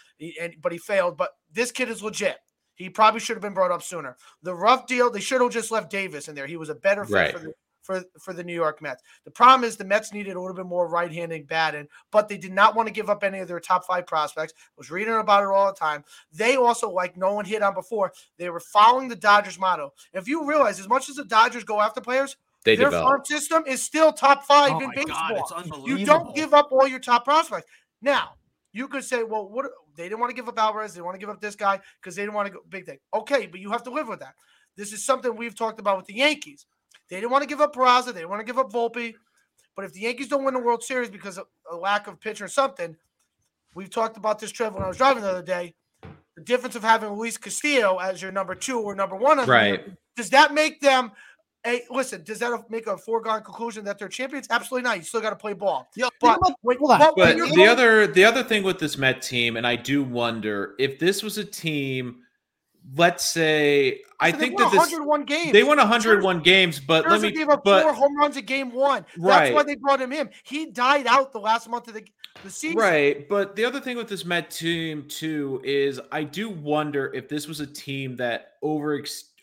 and 0.42 0.56
but 0.62 0.72
he 0.72 0.78
failed. 0.80 1.18
But 1.18 1.32
this 1.52 1.72
kid 1.72 1.90
is 1.90 2.02
legit. 2.02 2.38
He 2.80 2.90
probably 2.90 3.20
should 3.20 3.36
have 3.36 3.42
been 3.42 3.54
brought 3.54 3.72
up 3.72 3.84
sooner. 3.84 4.16
The 4.42 4.56
rough 4.56 4.88
deal, 4.88 5.12
they 5.12 5.20
should 5.20 5.42
have 5.42 5.52
just 5.52 5.70
left 5.70 5.92
Davis 5.92 6.30
in 6.30 6.34
there. 6.34 6.48
He 6.48 6.56
was 6.58 6.70
a 6.70 6.76
better 6.76 7.04
fit 7.06 7.14
Right. 7.14 7.34
for 7.34 7.40
the 7.40 7.54
for, 7.82 8.04
for 8.20 8.34
the 8.34 8.44
New 8.44 8.54
York 8.54 8.84
Mets. 8.84 9.02
The 9.26 9.32
problem 9.32 9.64
is 9.68 9.76
the 9.76 9.84
Mets 9.84 10.14
needed 10.14 10.36
a 10.36 10.40
little 10.40 10.56
bit 10.56 10.68
more 10.68 10.88
right-handed 10.88 11.48
batting, 11.48 11.88
but 12.12 12.30
they 12.30 12.38
did 12.38 12.54
not 12.54 12.76
want 12.76 12.88
to 12.88 12.94
give 12.94 13.10
up 13.10 13.24
any 13.24 13.40
of 13.40 13.48
their 13.48 13.60
top 13.60 13.84
five 13.84 14.06
prospects. 14.06 14.54
I 14.58 14.62
was 14.78 14.92
reading 14.92 15.16
about 15.16 15.42
it 15.44 15.48
all 15.50 15.66
the 15.72 15.78
time. 15.80 16.04
They 16.32 16.56
also, 16.56 16.88
like 16.92 17.18
no 17.18 17.34
one 17.34 17.46
hit 17.46 17.64
on 17.64 17.74
before, 17.74 18.14
they 18.38 18.52
were 18.52 18.60
following 18.60 19.08
the 19.08 19.16
Dodgers 19.16 19.58
motto. 19.58 19.94
If 20.14 20.28
you 20.28 20.46
realize, 20.46 20.80
as 20.80 20.88
much 20.88 21.10
as 21.10 21.16
the 21.16 21.26
Dodgers 21.26 21.64
go 21.64 21.82
after 21.82 22.00
players, 22.00 22.38
They 22.64 22.76
their 22.76 22.88
develop. 22.88 23.08
farm 23.08 23.26
system 23.26 23.64
is 23.66 23.82
still 23.82 24.14
top 24.14 24.46
five 24.46 24.74
Oh 24.76 24.80
in 24.82 24.92
baseball. 24.92 25.16
God, 25.30 25.38
it's 25.40 25.52
unbelievable. 25.52 25.90
You 26.00 26.06
don't 26.06 26.36
give 26.36 26.54
up 26.54 26.72
all 26.72 26.88
your 26.88 27.00
top 27.00 27.26
prospects. 27.26 27.66
Now, 28.04 28.34
you 28.72 28.88
could 28.88 29.04
say, 29.04 29.24
well, 29.24 29.50
what 29.50 29.66
they 29.96 30.04
didn't 30.04 30.20
want 30.20 30.30
to 30.30 30.36
give 30.36 30.48
up 30.48 30.58
Alvarez, 30.58 30.94
they 30.94 30.98
didn't 30.98 31.06
want 31.06 31.16
to 31.16 31.20
give 31.20 31.30
up 31.30 31.42
this 31.42 31.56
guy 31.56 31.80
because 32.02 32.16
they 32.16 32.22
didn't 32.22 32.36
want 32.36 32.48
to 32.48 32.54
go 32.54 32.60
big 32.70 32.86
thing. 32.86 33.00
Okay, 33.14 33.48
but 33.48 33.60
you 33.60 33.72
have 33.72 33.84
to 33.84 33.90
live 33.92 34.08
with 34.08 34.20
that. 34.20 34.36
This 34.78 34.94
is 34.94 35.06
something 35.06 35.36
we've 35.36 35.56
talked 35.56 35.80
about 35.80 35.98
with 35.98 36.06
the 36.06 36.14
Yankees. 36.16 36.66
They 37.10 37.18
didn't 37.18 37.32
want 37.32 37.42
to 37.42 37.48
give 37.48 37.62
up 37.62 37.76
Peraza, 37.76 38.08
they 38.08 38.14
didn't 38.14 38.30
want 38.30 38.42
to 38.42 38.46
give 38.46 38.60
up 38.60 38.72
Volpe. 38.72 39.16
But 39.76 39.86
if 39.86 39.94
the 39.94 40.02
Yankees 40.02 40.28
don't 40.28 40.44
win 40.44 40.54
the 40.54 40.60
World 40.60 40.84
Series 40.84 41.10
because 41.10 41.38
of 41.38 41.48
a 41.72 41.76
lack 41.76 42.08
of 42.08 42.20
pitch 42.20 42.42
or 42.42 42.48
something, 42.48 42.96
we've 43.76 43.90
talked 43.90 44.18
about 44.18 44.40
this, 44.40 44.52
Trev, 44.52 44.74
when 44.74 44.84
I 44.84 44.88
was 44.88 44.98
driving 44.98 45.24
the 45.24 45.30
other 45.30 45.42
day. 45.42 45.74
The 46.36 46.44
difference 46.44 46.76
of 46.76 46.84
having 46.84 47.10
Luis 47.10 47.38
Castillo 47.38 47.98
as 47.98 48.22
your 48.22 48.32
number 48.32 48.56
two 48.56 48.80
or 48.80 48.96
number 48.96 49.16
one 49.16 49.40
on 49.40 49.48
Right. 49.48 49.86
does 50.16 50.30
that 50.30 50.54
make 50.54 50.80
them 50.80 51.12
a 51.68 51.84
listen? 51.90 52.24
Does 52.24 52.40
that 52.40 52.70
make 52.70 52.88
a 52.88 52.98
foregone 52.98 53.44
conclusion 53.44 53.84
that 53.86 54.00
they're 54.00 54.08
champions? 54.08 54.48
Absolutely 54.50 54.88
not. 54.88 54.98
You 54.98 55.04
still 55.04 55.22
got 55.22 55.32
to 55.32 55.36
play 55.36 55.54
ball. 55.54 55.90
Yeah, 55.96 56.08
But 56.22 56.28
think 56.36 56.38
about- 56.48 56.58
when- 56.62 56.78
hold 56.78 56.92
on. 56.92 57.00
but 57.00 57.16
But 57.16 57.38
the 57.38 57.48
going- 57.56 57.68
other 57.70 58.08
the 58.08 58.24
other 58.26 58.44
thing 58.44 58.64
with 58.64 58.80
this 58.80 58.98
Met 58.98 59.22
team, 59.22 59.58
and 59.58 59.68
I 59.68 59.76
do 59.76 60.04
wonder 60.04 60.76
if 60.80 61.00
this 61.00 61.22
was 61.24 61.38
a 61.38 61.44
team, 61.46 62.24
let's 62.96 63.26
say, 63.26 64.02
I 64.20 64.32
think 64.32 64.56
won 64.58 64.64
that 64.64 64.72
this 64.72 64.78
101 64.80 65.24
games. 65.26 65.52
they 65.52 65.64
won 65.64 65.78
101 65.80 66.42
games, 66.42 66.80
but 66.80 67.06
let 67.10 67.20
Scherzer 67.20 67.24
me 67.24 67.32
gave 67.32 67.50
up 67.50 67.64
but 67.64 67.84
four 67.84 67.94
home 67.94 68.18
runs 68.18 68.38
in 68.38 68.46
game 68.46 68.72
one. 68.72 69.06
That's 69.10 69.18
Right. 69.20 69.54
why 69.54 69.64
they 69.64 69.76
brought 69.76 70.02
him 70.02 70.14
in. 70.14 70.30
He 70.44 70.68
died 70.68 71.08
out 71.08 71.32
the 71.34 71.40
last 71.40 71.70
month 71.70 71.88
of 71.90 71.94
the, 71.94 72.04
the 72.44 72.50
season. 72.50 72.78
Right, 72.80 73.28
but 73.28 73.56
the 73.56 73.66
other 73.66 73.80
thing 73.82 73.98
with 73.98 74.08
this 74.08 74.24
Met 74.26 74.50
team 74.50 75.06
too 75.10 75.62
is 75.64 76.00
I 76.12 76.24
do 76.24 76.50
wonder 76.50 77.12
if 77.14 77.28
this 77.28 77.48
was 77.48 77.60
a 77.60 77.68
team 77.68 78.16
that 78.16 78.54
over 78.62 78.96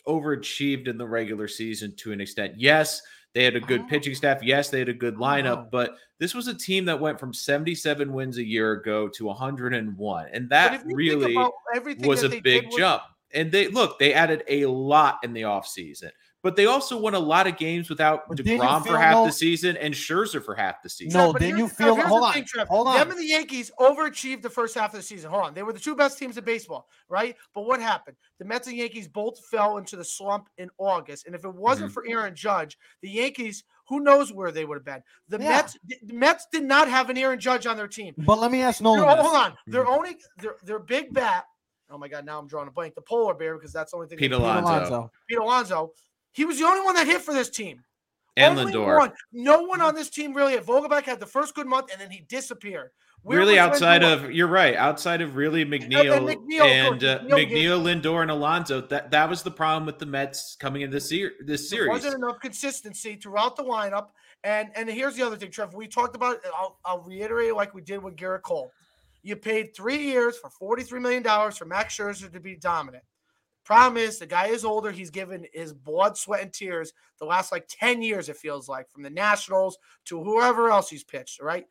overachieved 0.07 0.87
in 0.87 0.97
the 0.97 1.07
regular 1.07 1.47
season 1.47 1.93
to 1.97 2.11
an 2.11 2.21
extent. 2.21 2.53
Yes, 2.57 3.01
they 3.33 3.43
had 3.43 3.55
a 3.55 3.59
good 3.59 3.81
Oh. 3.81 3.87
pitching 3.87 4.15
staff. 4.15 4.41
Yes, 4.41 4.69
they 4.69 4.79
had 4.79 4.89
a 4.89 4.93
good 4.93 5.15
lineup, 5.15 5.65
Oh. 5.65 5.69
but 5.71 5.95
this 6.19 6.33
was 6.33 6.47
a 6.47 6.53
team 6.53 6.85
that 6.85 6.99
went 6.99 7.19
from 7.19 7.33
77 7.33 8.11
wins 8.13 8.37
a 8.37 8.43
year 8.43 8.71
ago 8.73 9.07
to 9.09 9.27
101, 9.29 10.27
and 10.33 10.49
that 10.49 10.73
if 10.73 10.81
you 10.81 10.87
think 10.87 10.97
really 10.97 11.35
was 12.07 12.23
a 12.23 12.39
big 12.41 12.65
with- 12.67 12.77
jump. 12.77 13.03
And 13.33 13.51
they 13.51 13.67
look, 13.67 13.99
they 13.99 14.13
added 14.13 14.43
a 14.47 14.65
lot 14.67 15.19
in 15.23 15.33
the 15.33 15.41
offseason. 15.41 16.11
But 16.43 16.55
they 16.55 16.67
also 16.67 16.97
won 16.97 17.15
a 17.15 17.19
lot 17.19 17.47
of 17.47 17.57
games 17.57 17.89
without 17.89 18.27
But 18.27 18.37
did 18.37 18.45
DeGrom 18.45 18.85
for 18.85 18.97
half 18.97 19.13
no- 19.15 19.25
the 19.25 19.31
season 19.31 19.75
and 19.75 19.93
Scherzer 19.93 20.41
for 20.43 20.53
half 20.53 20.81
the 20.83 20.89
season. 20.89 21.19
No, 21.19 21.33
but 21.33 21.41
didn't 21.41 21.57
you 21.57 21.67
feel- 21.67 21.95
here's 21.95 22.07
hold 22.07 22.21
the 22.21 22.27
on, 22.27 22.33
thing, 22.33 22.45
Trev. 22.45 22.67
hold 22.67 22.87
Them 22.87 23.09
and 23.09 23.19
the 23.19 23.25
Yankees 23.25 23.71
overachieved 23.79 24.43
the 24.43 24.49
first 24.49 24.75
half 24.75 24.93
of 24.93 24.99
the 24.99 25.03
season. 25.03 25.31
Hold 25.31 25.45
on. 25.45 25.53
They 25.55 25.63
were 25.63 25.73
the 25.73 25.79
two 25.79 25.95
best 25.95 26.17
teams 26.19 26.37
in 26.37 26.43
baseball, 26.43 26.87
right? 27.09 27.35
But 27.55 27.61
what 27.65 27.81
happened? 27.81 28.17
The 28.37 28.45
Mets 28.45 28.67
and 28.67 28.77
Yankees 28.77 29.07
both 29.07 29.43
fell 29.47 29.77
into 29.77 29.95
the 29.95 30.05
slump 30.05 30.47
in 30.59 30.69
August. 30.77 31.25
And 31.25 31.33
if 31.35 31.43
it 31.43 31.53
wasn't 31.53 31.89
Mhm. 31.89 31.93
for 31.95 32.05
Aaron 32.07 32.35
Judge, 32.35 32.77
the 33.01 33.09
Yankees, 33.09 33.63
who 33.87 33.99
knows 34.01 34.31
where 34.31 34.51
they 34.51 34.63
would 34.63 34.75
have 34.77 34.85
been. 34.85 35.01
The 35.29 35.39
Yeah. 35.39 35.49
Mets 35.49 35.77
the 36.03 36.13
Mets 36.13 36.45
did 36.51 36.63
not 36.63 36.87
have 36.87 37.09
an 37.09 37.17
Aaron 37.17 37.39
Judge 37.39 37.65
on 37.65 37.77
their 37.77 37.87
team. 37.87 38.13
But 38.17 38.37
let 38.39 38.51
me 38.51 38.61
ask 38.61 38.77
They're- 38.77 38.83
Nolan. 38.83 39.17
hold 39.17 39.19
this. 39.19 39.41
on. 39.41 39.57
Their 39.65 39.87
only 39.87 40.17
their 40.37 40.55
their 40.63 40.79
big 40.79 41.13
bat. 41.13 41.45
Oh 41.89 41.97
my 41.97 42.09
god, 42.09 42.25
now 42.25 42.37
I'm 42.37 42.47
drawing 42.47 42.67
a 42.67 42.71
blank. 42.71 42.95
The 42.95 43.01
polar 43.01 43.33
bear, 43.33 43.55
because 43.57 43.71
that's 43.71 43.91
the 43.91 43.97
only 43.97 44.09
thing. 44.09 44.17
Pete 44.17 44.29
they- 44.29 44.35
Pete 44.37 44.43
Alonso. 44.45 44.69
Alonso. 44.69 45.11
Pete 45.29 45.37
Alonso. 45.39 45.93
He 46.37 46.45
was 46.45 46.59
the 46.59 46.65
only 46.65 46.85
one 46.85 46.93
that 46.95 47.07
hit 47.07 47.21
for 47.21 47.33
this 47.33 47.49
team. 47.49 47.83
and 48.37 48.59
Only 48.59 48.71
Lindor. 48.71 48.97
one. 48.99 49.11
No 49.33 49.63
one 49.63 49.81
on 49.81 49.95
this 49.95 50.11
team 50.11 50.35
really 50.35 50.53
hit. 50.53 50.63
Vogelbach 50.63 51.01
had 51.03 51.19
the 51.19 51.25
first 51.25 51.55
good 51.55 51.65
month 51.65 51.91
and 51.91 51.99
then 51.99 52.11
he 52.11 52.19
disappeared. 52.29 52.91
Where 53.23 53.39
really 53.39 53.57
outside 53.57 54.03
Lindor? 54.03 54.25
of 54.25 54.31
you're 54.31 54.47
right 54.47 54.75
outside 54.75 55.21
of 55.21 55.35
really 55.35 55.65
McNeil 55.65 56.19
McNeil, 56.21 56.61
and 56.61 57.03
uh, 57.03 57.19
McNeil 57.23 57.81
Lindor, 57.83 58.21
and 58.21 58.29
Alonso. 58.29 58.79
That 58.81 59.09
that 59.09 59.27
was 59.27 59.41
the 59.41 59.49
problem 59.49 59.87
with 59.87 59.97
the 59.97 60.05
Mets 60.05 60.55
coming 60.59 60.83
in 60.83 60.91
this 60.91 61.11
year. 61.11 61.31
This 61.43 61.69
There 61.71 61.79
series. 61.79 61.89
wasn't 61.89 62.23
enough 62.23 62.39
consistency 62.39 63.15
throughout 63.15 63.55
the 63.55 63.63
lineup. 63.63 64.09
And 64.43 64.69
and 64.75 64.87
here's 64.87 65.15
the 65.15 65.23
other 65.25 65.35
thing, 65.35 65.49
Trevor. 65.49 65.75
We 65.75 65.87
talked 65.87 66.15
about 66.15 66.35
it. 66.35 66.41
I'll, 66.55 66.77
I'll 66.85 67.01
reiterate 67.01 67.55
like 67.55 67.73
we 67.73 67.81
did 67.81 68.03
with 68.03 68.15
Gerrit 68.15 68.43
Cole. 68.43 68.71
You 69.23 69.35
paid 69.35 69.75
three 69.75 69.97
years 69.97 70.37
for 70.37 70.77
$43 70.77 71.01
million 71.01 71.51
for 71.51 71.65
Max 71.65 71.97
Scherzer 71.97 72.31
to 72.31 72.39
be 72.39 72.55
dominant. 72.55 73.03
Problem 73.67 73.97
is, 74.01 74.17
the 74.17 74.25
guy 74.25 74.47
is 74.47 74.63
older. 74.63 74.91
He's 74.91 75.09
given 75.09 75.45
his 75.51 75.73
blood, 75.73 76.17
sweat, 76.17 76.41
and 76.41 76.53
tears 76.53 76.93
the 77.19 77.25
last 77.25 77.51
like 77.51 77.67
10 77.69 78.01
years, 78.01 78.29
it 78.29 78.37
feels 78.37 78.69
like, 78.69 78.89
from 78.89 79.03
the 79.03 79.09
Nationals 79.09 79.77
to 80.05 80.23
whoever 80.23 80.69
else 80.69 80.89
he's 80.89 81.03
pitched, 81.03 81.41
right? 81.41 81.65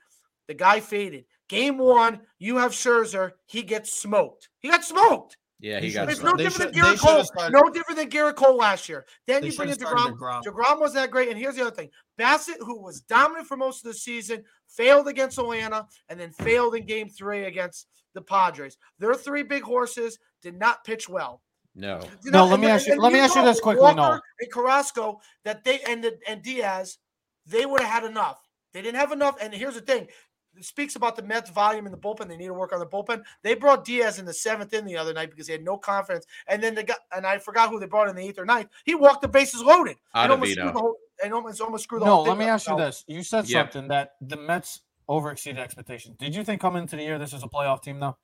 The 0.46 0.52
guy 0.52 0.80
faded. 0.80 1.24
Game 1.48 1.78
one, 1.78 2.20
you 2.38 2.58
have 2.58 2.72
Scherzer. 2.72 3.30
He 3.46 3.62
gets 3.62 3.94
smoked. 3.94 4.50
He 4.58 4.68
got 4.68 4.84
smoked. 4.84 5.38
yeah, 5.58 5.80
he 5.80 5.90
got. 5.90 6.10
It's 6.10 6.22
no 6.22 6.34
different 6.34 6.74
should- 6.74 6.84
than 6.84 6.96
Gerrit 6.96 6.98
Cole. 6.98 7.24
started- 7.24 7.54
No 7.54 7.70
different 7.70 7.96
than 7.98 8.10
Gerrit 8.10 8.36
Cole 8.36 8.56
last 8.58 8.90
year. 8.90 9.06
Then 9.26 9.42
you 9.42 9.56
bring 9.56 9.70
in 9.70 9.78
should've 9.78 9.88
started 9.88 10.16
DeGrom. 10.18 10.42
DeGrom. 10.42 10.54
DeGrom 10.54 10.80
wasn't 10.80 10.96
that 11.04 11.10
great. 11.10 11.30
And 11.30 11.38
here's 11.38 11.54
the 11.56 11.62
other 11.62 11.74
thing 11.74 11.88
Bassitt, 12.18 12.58
who 12.60 12.78
was 12.82 13.00
dominant 13.00 13.48
for 13.48 13.56
most 13.56 13.86
of 13.86 13.90
the 13.90 13.98
season, 13.98 14.44
failed 14.68 15.08
against 15.08 15.38
Atlanta 15.38 15.86
and 16.10 16.20
then 16.20 16.30
failed 16.30 16.74
in 16.74 16.84
game 16.84 17.08
three 17.08 17.44
against 17.44 17.86
the 18.12 18.20
Padres. 18.20 18.76
Their 18.98 19.14
three 19.14 19.42
big 19.44 19.62
horses 19.62 20.18
did 20.42 20.58
not 20.58 20.84
pitch 20.84 21.08
well. 21.08 21.40
No. 21.76 22.00
You 22.24 22.30
No, 22.32 22.46
let 22.46 22.58
me 22.58 22.66
ask 22.66 22.86
you- 22.86 22.94
and 22.94 23.02
let 23.02 23.12
me 23.12 23.20
ask 23.20 23.36
you 23.36 23.42
this 23.42 23.60
quickly, 23.60 23.82
Walker 23.82 23.96
Noah. 23.96 24.20
And 24.40 24.52
Carrasco, 24.52 25.20
that 25.44 25.62
they 25.62 25.80
and 25.82 26.02
the, 26.02 26.18
and 26.26 26.42
Diaz, 26.42 26.98
they 27.46 27.66
would 27.66 27.80
have 27.80 28.02
had 28.02 28.04
enough. 28.10 28.40
They 28.72 28.82
didn't 28.82 28.98
have 28.98 29.12
enough. 29.12 29.36
And 29.40 29.54
here's 29.54 29.74
the 29.74 29.80
thing: 29.80 30.08
it 30.56 30.64
speaks 30.64 30.96
about 30.96 31.16
the 31.16 31.22
Mets' 31.22 31.50
volume 31.50 31.86
in 31.86 31.92
the 31.92 31.98
bullpen. 31.98 32.28
They 32.28 32.36
need 32.36 32.46
to 32.46 32.54
work 32.54 32.72
on 32.72 32.80
the 32.80 32.86
bullpen. 32.86 33.22
They 33.42 33.54
brought 33.54 33.84
Diaz 33.84 34.18
in 34.18 34.24
the 34.24 34.34
seventh 34.34 34.72
in 34.74 34.84
the 34.84 34.96
other 34.96 35.12
night 35.12 35.30
because 35.30 35.46
they 35.46 35.52
had 35.52 35.64
no 35.64 35.76
confidence. 35.76 36.26
And 36.48 36.62
then 36.62 36.74
they 36.74 36.82
got 36.82 36.98
and 37.14 37.26
I 37.26 37.38
forgot 37.38 37.70
who 37.70 37.78
they 37.78 37.86
brought 37.86 38.08
in 38.08 38.16
the 38.16 38.22
eighth 38.26 38.38
or 38.38 38.44
ninth. 38.44 38.68
He 38.84 38.94
walked 38.94 39.22
the 39.22 39.28
bases 39.28 39.62
loaded. 39.62 39.96
And 40.14 40.32
almost 40.32 40.52
screwed 40.52 40.74
the 40.74 40.78
whole 40.80 40.96
and 41.22 41.32
almost 41.34 41.60
almost 41.60 41.84
screwed 41.84 42.02
the 42.02 42.06
No, 42.06 42.14
whole 42.16 42.24
thing 42.24 42.30
let 42.30 42.38
me 42.38 42.44
up. 42.46 42.50
ask 42.52 42.66
you 42.66 42.72
So, 42.72 42.76
this. 42.78 43.04
You 43.06 43.22
said 43.22 43.46
Yep. 43.48 43.72
something 43.72 43.88
that 43.88 44.16
the 44.20 44.36
Mets 44.36 44.80
overexceeded 45.08 45.58
expectations. 45.58 46.16
Did 46.18 46.34
you 46.34 46.42
think 46.42 46.60
coming 46.60 46.82
into 46.82 46.96
the 46.96 47.02
year 47.02 47.18
this 47.18 47.32
is 47.32 47.42
a 47.42 47.48
playoff 47.48 47.82
team 47.82 48.00
though? 48.00 48.16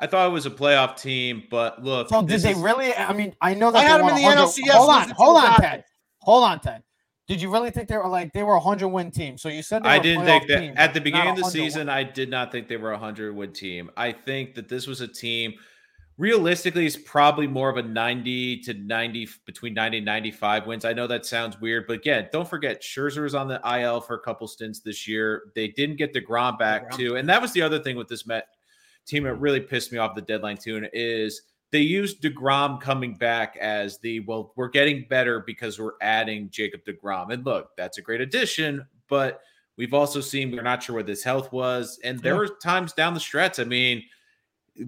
I 0.00 0.06
thought 0.06 0.28
it 0.28 0.32
was 0.32 0.46
a 0.46 0.50
playoff 0.50 1.00
team, 1.00 1.44
but 1.50 1.82
look. 1.82 2.08
So 2.08 2.22
did 2.22 2.40
they 2.40 2.52
is- 2.52 2.58
really? 2.58 2.94
I 2.94 3.12
mean, 3.12 3.34
I 3.40 3.54
know 3.54 3.70
that 3.70 3.78
I 3.78 3.82
had 3.82 4.00
'em 4.00 4.06
won 4.06 4.10
in 4.16 4.22
the 4.22 4.22
100 4.22 4.42
NLCS 4.42 4.72
Hold 4.72 4.90
on, 4.90 5.08
hold 5.10 5.36
on, 5.36 5.60
Ted. 5.60 5.84
Hold 6.20 6.44
on, 6.44 6.60
Ted. 6.60 6.82
Did 7.28 7.42
you 7.42 7.50
really 7.52 7.70
think 7.70 7.88
they 7.88 7.96
were 7.96 8.06
like 8.08 8.32
they 8.32 8.42
were 8.44 8.54
a 8.54 8.60
hundred 8.60 8.88
win 8.88 9.10
team? 9.10 9.36
So 9.36 9.48
you 9.48 9.62
said 9.62 9.82
they 9.82 9.88
I 9.88 9.96
were 9.98 10.02
didn't 10.02 10.24
think 10.26 10.46
that 10.46 10.60
team, 10.60 10.74
at 10.76 10.94
the 10.94 11.00
beginning 11.00 11.30
of 11.30 11.36
the 11.36 11.42
100 11.42 11.60
win. 11.60 11.70
season. 11.70 11.88
I 11.88 12.04
did 12.04 12.30
not 12.30 12.52
think 12.52 12.68
they 12.68 12.76
were 12.76 12.92
a 12.92 12.98
hundred 12.98 13.34
win 13.34 13.52
team. 13.52 13.90
I 13.96 14.12
think 14.12 14.54
that 14.54 14.68
this 14.68 14.86
was 14.86 15.00
a 15.00 15.08
team. 15.08 15.54
Realistically, 16.18 16.86
is 16.86 16.96
probably 16.96 17.46
more 17.46 17.68
of 17.68 17.76
a 17.76 17.82
ninety 17.82 18.58
to 18.60 18.72
ninety 18.72 19.28
between 19.44 19.74
ninety 19.74 19.98
and 19.98 20.06
ninety-five 20.06 20.66
wins. 20.66 20.86
I 20.86 20.94
know 20.94 21.06
that 21.08 21.26
sounds 21.26 21.60
weird, 21.60 21.86
but 21.86 21.96
again, 21.96 22.28
don't 22.32 22.48
forget 22.48 22.80
Scherzer 22.80 23.22
was 23.22 23.34
on 23.34 23.48
the 23.48 23.60
IL 23.78 24.00
for 24.00 24.14
a 24.14 24.20
couple 24.20 24.48
stints 24.48 24.80
this 24.80 25.06
year. 25.06 25.52
They 25.54 25.68
didn't 25.68 25.96
get 25.96 26.14
the 26.14 26.22
Degrom 26.22 26.58
back 26.58 26.90
too, 26.92 27.16
and 27.16 27.28
that 27.28 27.42
was 27.42 27.52
the 27.52 27.60
other 27.60 27.78
thing 27.80 27.96
with 27.96 28.08
this 28.08 28.26
Met 28.26 28.46
team 29.06 29.24
that 29.24 29.34
really 29.36 29.60
pissed 29.60 29.92
me 29.92 29.98
off 29.98 30.14
the 30.14 30.22
deadline 30.22 30.56
too. 30.56 30.76
And 30.76 30.88
is 30.92 31.42
they 31.72 31.80
used 31.80 32.22
DeGrom 32.22 32.80
coming 32.80 33.14
back 33.14 33.56
as 33.60 33.98
the 33.98 34.20
well, 34.20 34.52
we're 34.56 34.68
getting 34.68 35.06
better 35.08 35.40
because 35.40 35.78
we're 35.78 35.92
adding 36.00 36.48
Jacob 36.50 36.82
DeGrom. 36.84 37.32
And 37.32 37.44
look, 37.44 37.70
that's 37.76 37.98
a 37.98 38.02
great 38.02 38.20
addition, 38.20 38.86
but 39.08 39.40
we've 39.76 39.94
also 39.94 40.20
seen 40.20 40.50
we're 40.52 40.62
not 40.62 40.82
sure 40.82 40.96
what 40.96 41.08
his 41.08 41.22
health 41.24 41.52
was. 41.52 41.98
And 42.04 42.18
there 42.20 42.34
Yeah. 42.34 42.38
were 42.38 42.48
times 42.62 42.92
down 42.92 43.14
the 43.14 43.20
stretch. 43.20 43.58
I 43.58 43.64
mean, 43.64 44.04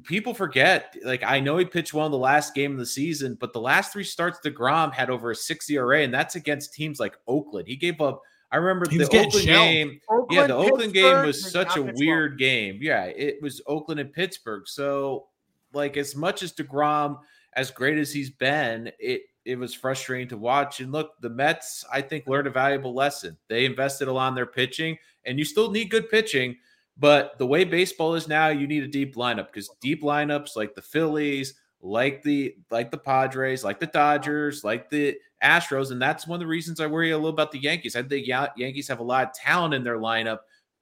people 0.04 0.34
forget. 0.34 0.94
Like 1.04 1.22
I 1.22 1.40
know 1.40 1.56
he 1.58 1.64
pitched 1.64 1.94
well 1.94 2.06
in 2.06 2.12
the 2.12 2.18
last 2.18 2.54
game 2.54 2.72
of 2.72 2.78
the 2.78 2.86
season, 2.86 3.36
but 3.40 3.52
the 3.52 3.60
last 3.60 3.92
three 3.92 4.04
starts, 4.04 4.38
Degrom 4.44 4.92
had 4.92 5.10
over 5.10 5.30
a 5.30 5.34
six 5.36 5.68
ERA, 5.70 6.02
and 6.02 6.12
that's 6.12 6.36
against 6.36 6.74
teams 6.74 7.00
like 7.00 7.16
Oakland. 7.26 7.66
He 7.68 7.76
gave 7.76 8.00
up. 8.00 8.22
I 8.50 8.56
remember 8.56 8.88
He 8.88 8.96
the 8.96 9.04
was 9.04 9.08
Oakland 9.08 9.32
shelled. 9.32 9.46
game. 9.46 10.00
yeah, 10.30 10.46
the 10.46 10.54
Oakland 10.54 10.94
game 10.94 11.26
was 11.26 11.50
such 11.50 11.76
a 11.76 11.82
pitch 11.82 11.84
well. 11.84 11.94
weird 11.96 12.38
game. 12.38 12.78
Yeah, 12.80 13.04
it 13.04 13.42
was 13.42 13.60
Oakland 13.66 14.00
and 14.00 14.12
Pittsburgh. 14.12 14.66
So, 14.66 15.26
like, 15.74 15.96
as 15.96 16.16
much 16.16 16.42
as 16.42 16.52
Degrom, 16.52 17.18
as 17.54 17.70
great 17.70 17.98
as 17.98 18.12
he's 18.12 18.30
been, 18.30 18.90
it 18.98 19.22
it 19.44 19.58
was 19.58 19.72
frustrating 19.74 20.28
to 20.28 20.36
watch. 20.36 20.80
And 20.80 20.92
look, 20.92 21.12
the 21.20 21.30
Mets, 21.30 21.84
I 21.92 22.00
think, 22.02 22.26
learned 22.26 22.46
a 22.46 22.50
valuable 22.50 22.94
lesson. 22.94 23.36
They 23.48 23.64
invested 23.64 24.08
a 24.08 24.12
lot 24.12 24.28
in 24.28 24.34
their 24.34 24.46
pitching, 24.46 24.96
and 25.24 25.38
you 25.38 25.44
still 25.44 25.70
need 25.70 25.90
good 25.90 26.08
pitching. 26.10 26.56
But 26.98 27.38
the 27.38 27.46
way 27.46 27.64
baseball 27.64 28.14
is 28.14 28.28
now, 28.28 28.48
you 28.48 28.66
need 28.66 28.82
a 28.82 28.88
deep 28.88 29.14
lineup 29.14 29.46
because 29.46 29.70
deep 29.80 30.02
lineups 30.02 30.56
like 30.56 30.74
the 30.74 30.82
Phillies, 30.82 31.54
like 31.80 32.22
the 32.22 32.56
like 32.70 32.90
the 32.90 32.98
Padres, 32.98 33.64
like 33.64 33.80
the 33.80 33.86
Dodgers, 33.86 34.64
like 34.64 34.90
the 34.90 35.16
Astros, 35.42 35.90
and 35.92 36.02
that's 36.02 36.26
one 36.26 36.36
of 36.36 36.40
the 36.40 36.46
reasons 36.46 36.80
I 36.80 36.86
worry 36.86 37.10
a 37.12 37.16
little 37.16 37.30
about 37.30 37.52
the 37.52 37.60
Yankees. 37.60 37.94
I 37.94 38.02
think 38.02 38.26
Ya- 38.26 38.48
Yankees 38.56 38.88
have 38.88 39.00
a 39.00 39.04
lot 39.04 39.26
of 39.26 39.32
talent 39.34 39.74
in 39.74 39.84
their 39.84 39.98
lineup, 39.98 40.38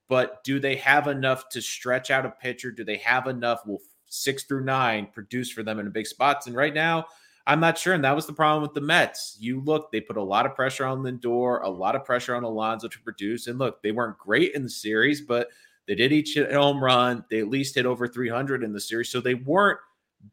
but 0.09 0.42
do 0.44 0.59
they 0.59 0.76
have 0.76 1.09
enough 1.09 1.48
to 1.50 1.61
stretch 1.61 2.11
out 2.11 2.24
a 2.24 2.30
pitcher? 2.30 2.70
Do 2.70 2.85
they 2.85 2.96
have 2.98 3.26
enough? 3.26 3.66
Will 3.66 3.80
six 4.09 4.44
through 4.44 4.64
nine 4.64 5.09
produce 5.12 5.50
for 5.50 5.62
them 5.62 5.78
in 5.78 5.90
big 5.90 6.06
spots? 6.06 6.46
And 6.46 6.56
right 6.56 6.72
now, 6.72 7.06
I'm 7.46 7.61
not 7.61 7.78
sure. 7.78 7.94
And 7.94 8.04
that 8.04 8.16
was 8.16 8.26
the 8.26 8.32
problem 8.32 8.62
with 8.62 8.74
the 8.74 8.80
Mets. 8.80 9.37
You 9.38 9.61
look, 9.61 9.92
they 9.92 10.00
put 10.00 10.16
a 10.16 10.22
lot 10.22 10.46
of 10.46 10.54
pressure 10.54 10.85
on 10.85 11.02
Lindor, 11.02 11.62
a 11.62 11.68
lot 11.68 11.94
of 11.94 12.04
pressure 12.04 12.35
on 12.35 12.42
Alonso 12.42 12.88
to 12.88 13.00
produce. 13.00 13.46
And 13.46 13.59
look, 13.59 13.82
they 13.82 13.92
weren't 13.92 14.18
great 14.18 14.54
in 14.54 14.62
the 14.62 14.70
series, 14.70 15.20
but 15.20 15.48
they 15.87 15.94
did 15.94 16.12
each 16.12 16.35
hit 16.35 16.50
a 16.50 16.61
home 16.61 16.82
run. 16.82 17.24
They 17.30 17.38
at 17.38 17.48
least 17.48 17.76
hit 17.76 17.87
over 17.87 18.09
300 18.09 18.64
in 18.64 18.72
the 18.72 18.80
series. 18.80 19.11
So 19.11 19.20
they 19.20 19.35
weren't 19.35 19.78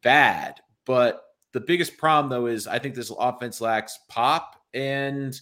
bad. 0.01 0.59
But 0.85 1.23
the 1.53 1.59
biggest 1.59 1.97
problem, 1.97 2.29
though, 2.29 2.47
is 2.47 2.67
I 2.67 2.79
think 2.79 2.95
this 2.95 3.11
offense 3.17 3.61
lacks 3.61 3.99
pop. 4.09 4.55
And 4.73 5.39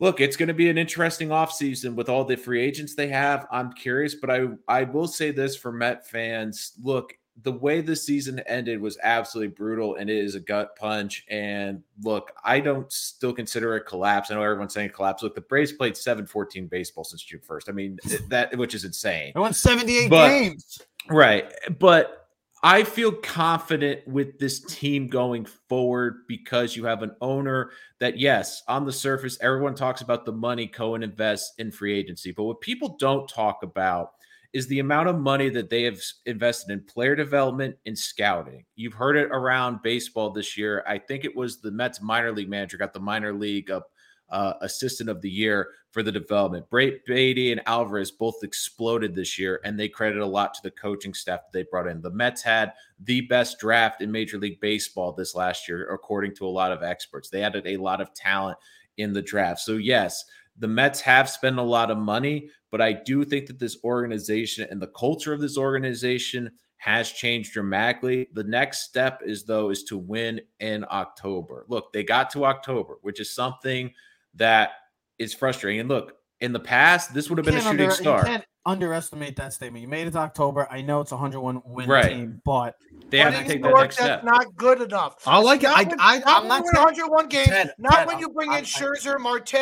look, 0.00 0.20
it's 0.20 0.36
going 0.36 0.48
to 0.48 0.54
be 0.54 0.70
an 0.70 0.78
interesting 0.78 1.28
offseason 1.28 1.94
with 1.94 2.08
all 2.08 2.24
the 2.24 2.36
free 2.36 2.60
agents 2.62 2.94
they 2.94 3.08
have. 3.08 3.46
I'm 3.50 3.72
curious, 3.72 4.14
but 4.14 4.30
I, 4.30 4.46
I 4.66 4.84
will 4.84 5.06
say 5.06 5.30
this 5.30 5.56
for 5.56 5.72
Met 5.72 6.08
fans 6.08 6.72
look, 6.82 7.12
the 7.42 7.52
way 7.52 7.80
the 7.80 7.96
season 7.96 8.40
ended 8.40 8.80
was 8.80 8.98
absolutely 9.02 9.54
brutal 9.54 9.94
and 9.96 10.10
it 10.10 10.16
is 10.16 10.34
a 10.34 10.40
gut 10.40 10.76
punch. 10.76 11.24
And 11.28 11.82
look, 12.02 12.32
I 12.44 12.60
don't 12.60 12.90
still 12.92 13.32
consider 13.32 13.76
it 13.76 13.82
a 13.82 13.84
collapse. 13.84 14.30
I 14.30 14.34
know 14.34 14.42
everyone's 14.42 14.74
saying 14.74 14.90
collapse. 14.90 15.22
Look, 15.22 15.34
the 15.34 15.40
Braves 15.40 15.72
played 15.72 15.96
7 15.96 16.26
14 16.26 16.66
baseball 16.66 17.04
since 17.04 17.22
June 17.22 17.40
1st. 17.46 17.68
I 17.68 17.72
mean, 17.72 17.98
that 18.28 18.56
which 18.58 18.74
is 18.74 18.84
insane. 18.84 19.32
I 19.36 19.38
won 19.40 19.54
78 19.54 20.10
But- 20.10 20.28
games. 20.28 20.80
Right. 21.08 21.50
But 21.78 22.19
I 22.62 22.84
feel 22.84 23.12
confident 23.12 24.06
with 24.06 24.38
this 24.38 24.60
team 24.60 25.06
going 25.06 25.46
forward 25.46 26.26
because 26.28 26.76
you 26.76 26.84
have 26.84 27.02
an 27.02 27.16
owner 27.22 27.70
that, 28.00 28.18
yes, 28.18 28.62
on 28.68 28.84
the 28.84 28.92
surface, 28.92 29.38
everyone 29.40 29.74
talks 29.74 30.02
about 30.02 30.26
the 30.26 30.32
money 30.32 30.66
Cohen 30.66 31.02
invests 31.02 31.54
in 31.58 31.70
free 31.70 31.98
agency. 31.98 32.32
But 32.32 32.44
what 32.44 32.60
people 32.60 32.96
don't 32.98 33.26
talk 33.26 33.62
about 33.62 34.12
is 34.52 34.66
the 34.66 34.80
amount 34.80 35.08
of 35.08 35.18
money 35.18 35.48
that 35.48 35.70
they 35.70 35.84
have 35.84 36.00
invested 36.26 36.72
in 36.72 36.84
player 36.84 37.16
development 37.16 37.76
and 37.86 37.96
scouting. 37.96 38.64
You've 38.76 38.92
heard 38.92 39.16
it 39.16 39.30
around 39.30 39.82
baseball 39.82 40.30
this 40.30 40.58
year. 40.58 40.84
I 40.86 40.98
think 40.98 41.24
it 41.24 41.34
was 41.34 41.60
the 41.60 41.70
Mets 41.70 42.02
minor 42.02 42.32
league 42.32 42.50
manager 42.50 42.76
got 42.76 42.92
the 42.92 43.00
minor 43.00 43.32
league 43.32 43.70
up 43.70 43.90
uh, 44.30 44.54
assistant 44.60 45.10
of 45.10 45.20
the 45.20 45.30
year 45.30 45.68
for 45.90 46.02
the 46.02 46.12
development. 46.12 46.68
Bray 46.70 47.00
Baty 47.06 47.52
and 47.52 47.60
Alvarez 47.66 48.10
both 48.10 48.42
exploded 48.42 49.14
this 49.14 49.38
year, 49.38 49.60
and 49.64 49.78
they 49.78 49.88
credit 49.88 50.20
a 50.20 50.26
lot 50.26 50.54
to 50.54 50.62
the 50.62 50.70
coaching 50.70 51.14
staff 51.14 51.40
that 51.40 51.52
they 51.52 51.64
brought 51.70 51.88
in. 51.88 52.00
The 52.00 52.10
Mets 52.10 52.42
had 52.42 52.72
the 53.00 53.22
best 53.22 53.58
draft 53.58 54.00
in 54.00 54.12
Major 54.12 54.38
League 54.38 54.60
Baseball 54.60 55.12
this 55.12 55.34
last 55.34 55.68
year, 55.68 55.92
according 55.92 56.34
to 56.36 56.46
a 56.46 56.48
lot 56.48 56.72
of 56.72 56.82
experts. 56.82 57.28
They 57.28 57.42
added 57.42 57.66
a 57.66 57.76
lot 57.76 58.00
of 58.00 58.14
talent 58.14 58.58
in 58.98 59.12
the 59.12 59.22
draft. 59.22 59.60
So, 59.60 59.72
yes, 59.72 60.24
the 60.58 60.68
Mets 60.68 61.00
have 61.00 61.28
spent 61.28 61.58
a 61.58 61.62
lot 61.62 61.90
of 61.90 61.98
money, 61.98 62.50
but 62.70 62.80
I 62.80 62.92
do 62.92 63.24
think 63.24 63.46
that 63.46 63.58
this 63.58 63.78
organization 63.82 64.68
and 64.70 64.80
the 64.80 64.88
culture 64.88 65.32
of 65.32 65.40
this 65.40 65.58
organization 65.58 66.50
has 66.76 67.10
changed 67.10 67.52
dramatically. 67.52 68.28
The 68.32 68.44
next 68.44 68.80
step 68.84 69.20
is 69.24 69.44
though 69.44 69.70
is 69.70 69.84
to 69.84 69.98
win 69.98 70.40
in 70.60 70.86
October. 70.90 71.66
Look, 71.68 71.92
they 71.92 72.02
got 72.02 72.30
to 72.30 72.46
October, 72.46 72.98
which 73.02 73.20
is 73.20 73.34
something 73.34 73.92
that 74.34 74.70
is 75.18 75.34
frustrating. 75.34 75.80
And 75.80 75.88
look, 75.88 76.14
in 76.40 76.52
the 76.52 76.60
past, 76.60 77.12
this 77.12 77.28
would 77.28 77.38
have 77.38 77.44
been 77.44 77.56
a 77.56 77.60
Can't 77.60 77.72
shooting 77.72 77.84
under- 77.86 77.94
star. 77.94 78.18
You 78.20 78.24
can't 78.24 78.44
underestimate 78.66 79.36
that 79.36 79.52
statement. 79.52 79.82
You 79.82 79.88
made 79.88 80.06
it 80.06 80.12
to 80.12 80.18
October. 80.18 80.66
I 80.70 80.80
know 80.82 81.00
it's 81.00 81.12
a 81.12 81.16
101 81.16 81.62
win 81.64 81.88
Right. 81.88 82.08
team, 82.08 82.40
but 82.44 82.76
They 83.10 83.18
have 83.18 83.34
to 83.36 83.44
take 83.44 83.60
New 83.62 83.68
that 83.68 83.76
next 83.76 83.96
step. 83.96 84.24
not 84.24 84.54
good 84.56 84.80
enough. 84.82 85.16
I 85.26 85.38
like 85.38 85.60
it. 85.62 85.64
Not 85.68 85.78
I, 85.78 85.82
when, 85.84 85.96
I, 86.00 86.18
not 86.18 86.42
I'm 86.42 86.48
not 86.48 86.64
saying, 86.66 86.84
101 86.84 87.28
games. 87.28 87.48
Ted, 87.48 87.74
not 87.78 87.92
Ted, 87.92 88.06
when 88.06 88.18
you 88.18 88.28
bring 88.30 88.50
I'm- 88.50 88.60
in 88.60 88.64
I- 88.64 88.68
Scherzer, 88.68 89.18
Marte, 89.18 89.54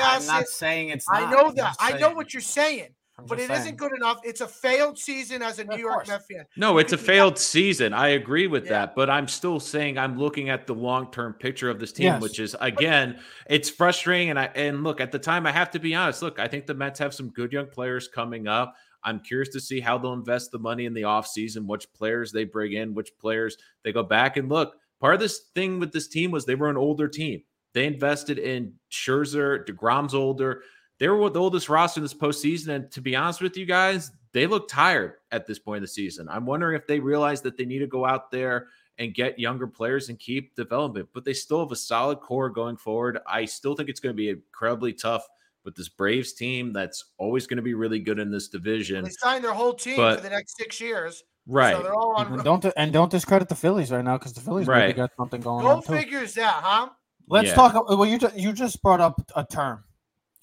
I'm 0.00 0.26
not 0.26 0.46
saying 0.48 0.88
it's. 0.90 1.04
I 1.10 1.20
not. 1.22 1.30
know 1.30 1.48
I'm 1.50 1.54
that. 1.56 1.76
I 1.80 1.98
know 1.98 2.10
what 2.10 2.32
you're 2.32 2.40
saying, 2.40 2.94
I'm 3.24 3.28
but 3.28 3.38
just 3.38 3.66
it 3.66 3.70
not 3.72 3.76
good 3.78 3.92
enough. 3.96 4.20
It's 4.24 4.40
a 4.40 4.46
failed 4.48 4.98
season 4.98 5.42
as 5.42 5.58
a 5.58 5.64
New 5.64 5.74
Of 5.74 5.80
York 5.80 5.94
course. 5.94 6.08
Met 6.08 6.26
fan. 6.26 6.46
No, 6.56 6.78
it's 6.78 6.92
a 6.92 6.96
Because- 6.96 7.06
failed 7.06 7.38
season. 7.38 7.92
I 7.92 8.08
agree 8.08 8.46
with 8.46 8.64
Yeah. 8.64 8.70
that, 8.72 8.94
but 8.94 9.10
I'm 9.10 9.28
still 9.28 9.58
saying 9.60 9.98
I'm 9.98 10.18
looking 10.18 10.48
at 10.50 10.66
the 10.66 10.74
long-term 10.74 11.34
picture 11.34 11.70
of 11.70 11.78
this 11.80 11.92
team, 11.92 12.06
Yes. 12.06 12.22
which 12.22 12.38
is 12.38 12.54
again, 12.60 13.18
it's 13.48 13.68
frustrating. 13.70 14.30
And 14.30 14.38
I 14.38 14.46
and 14.54 14.84
look 14.84 15.00
at 15.00 15.10
the 15.12 15.18
time, 15.18 15.46
I 15.46 15.52
have 15.52 15.70
to 15.72 15.78
be 15.78 15.94
honest. 15.94 16.22
Look, 16.22 16.38
I 16.38 16.48
think 16.48 16.66
the 16.66 16.74
Mets 16.74 16.98
have 17.00 17.14
some 17.14 17.30
good 17.30 17.52
young 17.52 17.66
players 17.66 18.08
coming 18.08 18.46
up. 18.46 18.74
I'm 19.02 19.20
curious 19.20 19.50
to 19.50 19.60
see 19.60 19.80
how 19.80 19.98
they'll 19.98 20.14
invest 20.14 20.50
the 20.50 20.58
money 20.58 20.86
in 20.86 20.94
the 20.94 21.02
offseason, 21.02 21.66
which 21.66 21.92
players 21.92 22.32
they 22.32 22.44
bring 22.44 22.72
in, 22.72 22.94
which 22.94 23.10
players 23.18 23.56
they 23.82 23.92
go 23.92 24.02
back 24.02 24.36
and 24.38 24.48
look. 24.48 24.76
Part 25.00 25.14
of 25.14 25.20
this 25.20 25.50
thing 25.54 25.78
with 25.78 25.92
this 25.92 26.08
team 26.08 26.30
was 26.30 26.46
they 26.46 26.54
were 26.54 26.70
an 26.70 26.78
older 26.78 27.08
team. 27.08 27.42
They 27.74 27.86
invested 27.86 28.38
in 28.38 28.72
Scherzer, 28.90 29.66
DeGrom's 29.66 30.14
older. 30.14 30.62
They 30.98 31.08
were 31.08 31.28
the 31.30 31.40
oldest 31.40 31.68
roster 31.68 31.98
in 32.00 32.02
this 32.04 32.14
postseason. 32.14 32.68
And 32.68 32.90
to 32.92 33.00
be 33.00 33.16
honest 33.16 33.40
with 33.40 33.56
you 33.56 33.66
guys, 33.66 34.12
they 34.32 34.46
look 34.46 34.68
tired 34.68 35.14
at 35.32 35.46
this 35.46 35.58
point 35.58 35.78
in 35.78 35.82
the 35.82 35.88
season. 35.88 36.28
I'm 36.28 36.46
wondering 36.46 36.76
if 36.76 36.86
they 36.86 37.00
realize 37.00 37.40
that 37.42 37.56
they 37.56 37.64
need 37.64 37.80
to 37.80 37.86
go 37.86 38.04
out 38.04 38.30
there 38.30 38.68
and 38.98 39.12
get 39.12 39.38
younger 39.38 39.66
players 39.66 40.08
and 40.08 40.18
keep 40.20 40.54
development, 40.54 41.08
but 41.12 41.24
they 41.24 41.32
still 41.32 41.58
have 41.60 41.72
a 41.72 41.76
solid 41.76 42.20
core 42.20 42.48
going 42.48 42.76
forward. 42.76 43.18
I 43.26 43.44
still 43.44 43.74
think 43.74 43.88
it's 43.88 43.98
going 44.00 44.14
to 44.14 44.16
be 44.16 44.28
incredibly 44.30 44.92
tough 44.92 45.26
with 45.64 45.74
this 45.74 45.88
Braves 45.88 46.32
team 46.32 46.72
that's 46.72 47.04
always 47.18 47.46
going 47.46 47.56
to 47.56 47.62
be 47.62 47.74
really 47.74 47.98
good 47.98 48.18
in 48.20 48.30
this 48.30 48.48
division. 48.48 49.02
They 49.04 49.10
signed 49.10 49.42
their 49.42 49.52
whole 49.54 49.72
team 49.74 49.96
But- 49.96 50.16
for 50.16 50.22
the 50.22 50.30
next 50.30 50.56
six 50.56 50.80
years. 50.80 51.24
Right. 51.46 51.76
So 51.76 51.82
they're 51.82 51.94
all 51.94 52.14
on. 52.16 52.32
And 52.32 52.42
don't 52.44 52.64
and 52.76 52.90
don't 52.90 53.10
discredit 53.10 53.50
the 53.50 53.54
Phillies 53.54 53.90
right 53.92 54.02
now 54.04 54.16
because 54.16 54.32
the 54.32 54.40
Phillies 54.40 54.66
right. 54.66 54.78
maybe 54.86 55.00
Right. 55.00 55.08
got 55.10 55.10
something 55.18 55.42
going 55.42 55.64
Go 55.66 55.72
on 55.72 55.82
too. 55.82 55.92
figures 55.92 56.32
that, 56.34 56.62
huh? 56.62 56.88
Let's 57.28 57.48
Yeah. 57.48 57.54
talk. 57.54 57.74
Uh, 57.74 57.96
well, 57.96 58.06
you 58.06 58.18
just, 58.18 58.34
you 58.38 58.52
just 58.54 58.80
brought 58.82 59.00
up 59.02 59.20
a 59.36 59.44
term, 59.44 59.84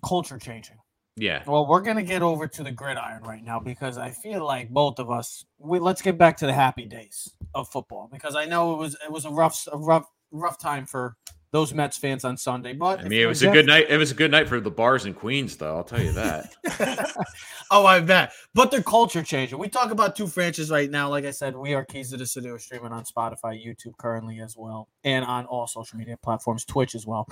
culture 0.05 0.37
changing. 0.37 0.77
yeah. 1.15 1.43
Well, 1.45 1.67
we're 1.67 1.81
gonna 1.81 2.03
get 2.03 2.21
over 2.21 2.47
to 2.47 2.63
the 2.63 2.71
gridiron 2.71 3.23
right 3.23 3.43
now 3.43 3.59
because 3.59 3.97
I 3.97 4.11
feel 4.11 4.45
like 4.45 4.69
both 4.69 4.99
of 4.99 5.09
us. 5.09 5.45
We 5.57 5.79
let's 5.79 6.01
get 6.01 6.17
back 6.17 6.37
to 6.37 6.45
the 6.45 6.53
happy 6.53 6.85
days 6.85 7.33
of 7.53 7.69
football 7.69 8.09
because 8.11 8.35
I 8.35 8.45
know 8.45 8.73
it 8.73 8.77
was 8.77 8.95
it 9.03 9.11
was 9.11 9.25
a 9.25 9.29
rough 9.29 9.67
a 9.71 9.77
rough 9.77 10.05
rough 10.31 10.57
time 10.57 10.85
for 10.85 11.17
those 11.51 11.73
Mets 11.73 11.97
fans 11.97 12.23
on 12.23 12.37
Sunday. 12.37 12.73
But 12.73 13.01
I 13.01 13.03
mean, 13.03 13.21
it 13.21 13.25
was 13.25 13.43
a 13.43 13.51
good 13.51 13.65
night. 13.65 13.87
It 13.89 13.97
was 13.97 14.11
a 14.11 14.15
good 14.15 14.31
night 14.31 14.47
for 14.47 14.59
the 14.59 14.71
bars 14.71 15.05
in 15.05 15.13
Queens, 15.13 15.57
though. 15.57 15.75
I'll 15.75 15.83
tell 15.83 16.01
you 16.01 16.13
that. 16.13 17.15
oh, 17.71 17.85
I 17.85 17.99
bet. 17.99 18.31
But 18.53 18.71
they're 18.71 18.81
culture 18.81 19.21
changing. 19.21 19.59
We 19.59 19.67
talk 19.67 19.91
about 19.91 20.15
two 20.15 20.27
franchises 20.27 20.71
right 20.71 20.89
now. 20.89 21.09
Like 21.09 21.25
I 21.25 21.31
said, 21.31 21.55
we 21.55 21.73
are 21.73 21.83
Keys 21.83 22.11
to 22.11 22.17
the 22.17 22.25
City. 22.25 22.49
We're 22.49 22.59
streaming 22.59 22.93
on 22.93 23.03
Spotify, 23.03 23.63
YouTube 23.63 23.97
currently 23.97 24.39
as 24.39 24.55
well, 24.57 24.87
and 25.03 25.25
on 25.25 25.45
all 25.45 25.67
social 25.67 25.97
media 25.97 26.17
platforms, 26.17 26.63
Twitch 26.63 26.95
as 26.95 27.05
well. 27.05 27.27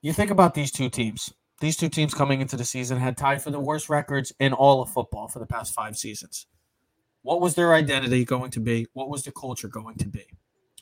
You 0.00 0.12
think 0.12 0.30
about 0.30 0.54
these 0.54 0.70
two 0.70 0.88
teams. 0.88 1.32
These 1.60 1.76
two 1.76 1.88
teams 1.88 2.14
coming 2.14 2.40
into 2.40 2.56
the 2.56 2.64
season 2.64 2.98
had 2.98 3.16
tied 3.16 3.42
for 3.42 3.50
the 3.50 3.58
worst 3.58 3.88
records 3.88 4.32
in 4.38 4.52
all 4.52 4.80
of 4.80 4.90
football 4.90 5.26
for 5.26 5.40
the 5.40 5.46
past 5.46 5.74
five 5.74 5.96
seasons. 5.96 6.46
What 7.22 7.40
was 7.40 7.56
their 7.56 7.74
identity 7.74 8.24
going 8.24 8.52
to 8.52 8.60
be? 8.60 8.86
What 8.92 9.10
was 9.10 9.24
the 9.24 9.32
culture 9.32 9.66
going 9.66 9.96
to 9.96 10.06
be? 10.06 10.24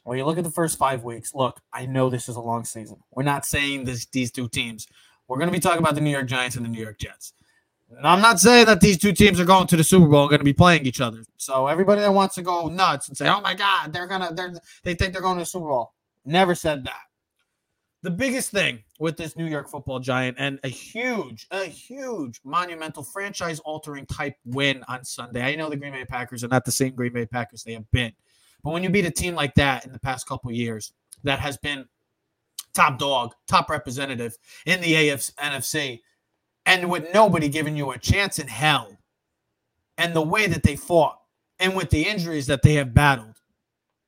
Well, 0.04 0.18
you 0.18 0.24
look 0.26 0.36
at 0.36 0.44
the 0.44 0.50
first 0.50 0.78
five 0.78 1.02
weeks. 1.02 1.34
Look, 1.34 1.60
I 1.72 1.86
know 1.86 2.10
this 2.10 2.28
is 2.28 2.36
a 2.36 2.40
long 2.40 2.64
season. 2.64 2.98
We're 3.10 3.22
not 3.22 3.46
saying 3.46 3.84
this 3.84 4.04
these 4.06 4.30
two 4.30 4.48
teams. 4.48 4.86
We're 5.26 5.38
going 5.38 5.48
to 5.48 5.52
be 5.52 5.60
talking 5.60 5.80
about 5.80 5.94
the 5.94 6.02
New 6.02 6.10
York 6.10 6.26
Giants 6.26 6.56
and 6.56 6.64
the 6.64 6.70
New 6.70 6.82
York 6.82 6.98
Jets. 6.98 7.32
And 7.90 8.06
I'm 8.06 8.20
not 8.20 8.38
saying 8.38 8.66
that 8.66 8.80
these 8.80 8.98
two 8.98 9.12
teams 9.12 9.40
are 9.40 9.44
going 9.44 9.66
to 9.68 9.76
the 9.76 9.82
Super 9.82 10.06
Bowl 10.06 10.22
and 10.22 10.30
going 10.30 10.40
to 10.40 10.44
be 10.44 10.52
playing 10.52 10.86
each 10.86 11.00
other. 11.00 11.24
So 11.38 11.68
everybody 11.68 12.02
that 12.02 12.12
wants 12.12 12.34
to 12.34 12.42
go 12.42 12.68
nuts 12.68 13.08
and 13.08 13.16
say, 13.16 13.28
"Oh 13.28 13.40
my 13.40 13.54
God, 13.54 13.92
they're 13.92 14.06
gonna, 14.06 14.34
they're, 14.34 14.52
they 14.84 14.94
think 14.94 15.12
they're 15.12 15.22
going 15.22 15.38
to 15.38 15.42
the 15.42 15.46
Super 15.46 15.68
Bowl," 15.68 15.94
never 16.24 16.54
said 16.54 16.84
that. 16.84 17.00
The 18.06 18.12
biggest 18.12 18.52
thing 18.52 18.84
with 19.00 19.16
this 19.16 19.34
New 19.34 19.46
York 19.46 19.68
Football 19.68 19.98
Giant 19.98 20.36
and 20.38 20.60
a 20.62 20.68
huge, 20.68 21.48
a 21.50 21.64
huge, 21.64 22.40
monumental 22.44 23.02
franchise-altering 23.02 24.06
type 24.06 24.36
win 24.44 24.84
on 24.86 25.04
Sunday. 25.04 25.42
I 25.42 25.56
know 25.56 25.68
the 25.68 25.76
Green 25.76 25.92
Bay 25.92 26.04
Packers 26.04 26.44
are 26.44 26.48
not 26.48 26.64
the 26.64 26.70
same 26.70 26.94
Green 26.94 27.12
Bay 27.12 27.26
Packers 27.26 27.64
they 27.64 27.72
have 27.72 27.90
been, 27.90 28.12
but 28.62 28.70
when 28.70 28.84
you 28.84 28.90
beat 28.90 29.06
a 29.06 29.10
team 29.10 29.34
like 29.34 29.56
that 29.56 29.86
in 29.86 29.92
the 29.92 29.98
past 29.98 30.28
couple 30.28 30.52
years, 30.52 30.92
that 31.24 31.40
has 31.40 31.56
been 31.56 31.84
top 32.74 32.96
dog, 33.00 33.32
top 33.48 33.68
representative 33.68 34.36
in 34.66 34.80
the 34.80 34.92
AFC, 34.92 35.34
NFC, 35.34 36.00
and 36.64 36.88
with 36.88 37.12
nobody 37.12 37.48
giving 37.48 37.76
you 37.76 37.90
a 37.90 37.98
chance 37.98 38.38
in 38.38 38.46
hell, 38.46 38.96
and 39.98 40.14
the 40.14 40.22
way 40.22 40.46
that 40.46 40.62
they 40.62 40.76
fought 40.76 41.18
and 41.58 41.74
with 41.74 41.90
the 41.90 42.02
injuries 42.02 42.46
that 42.46 42.62
they 42.62 42.74
have 42.74 42.94
battled, 42.94 43.40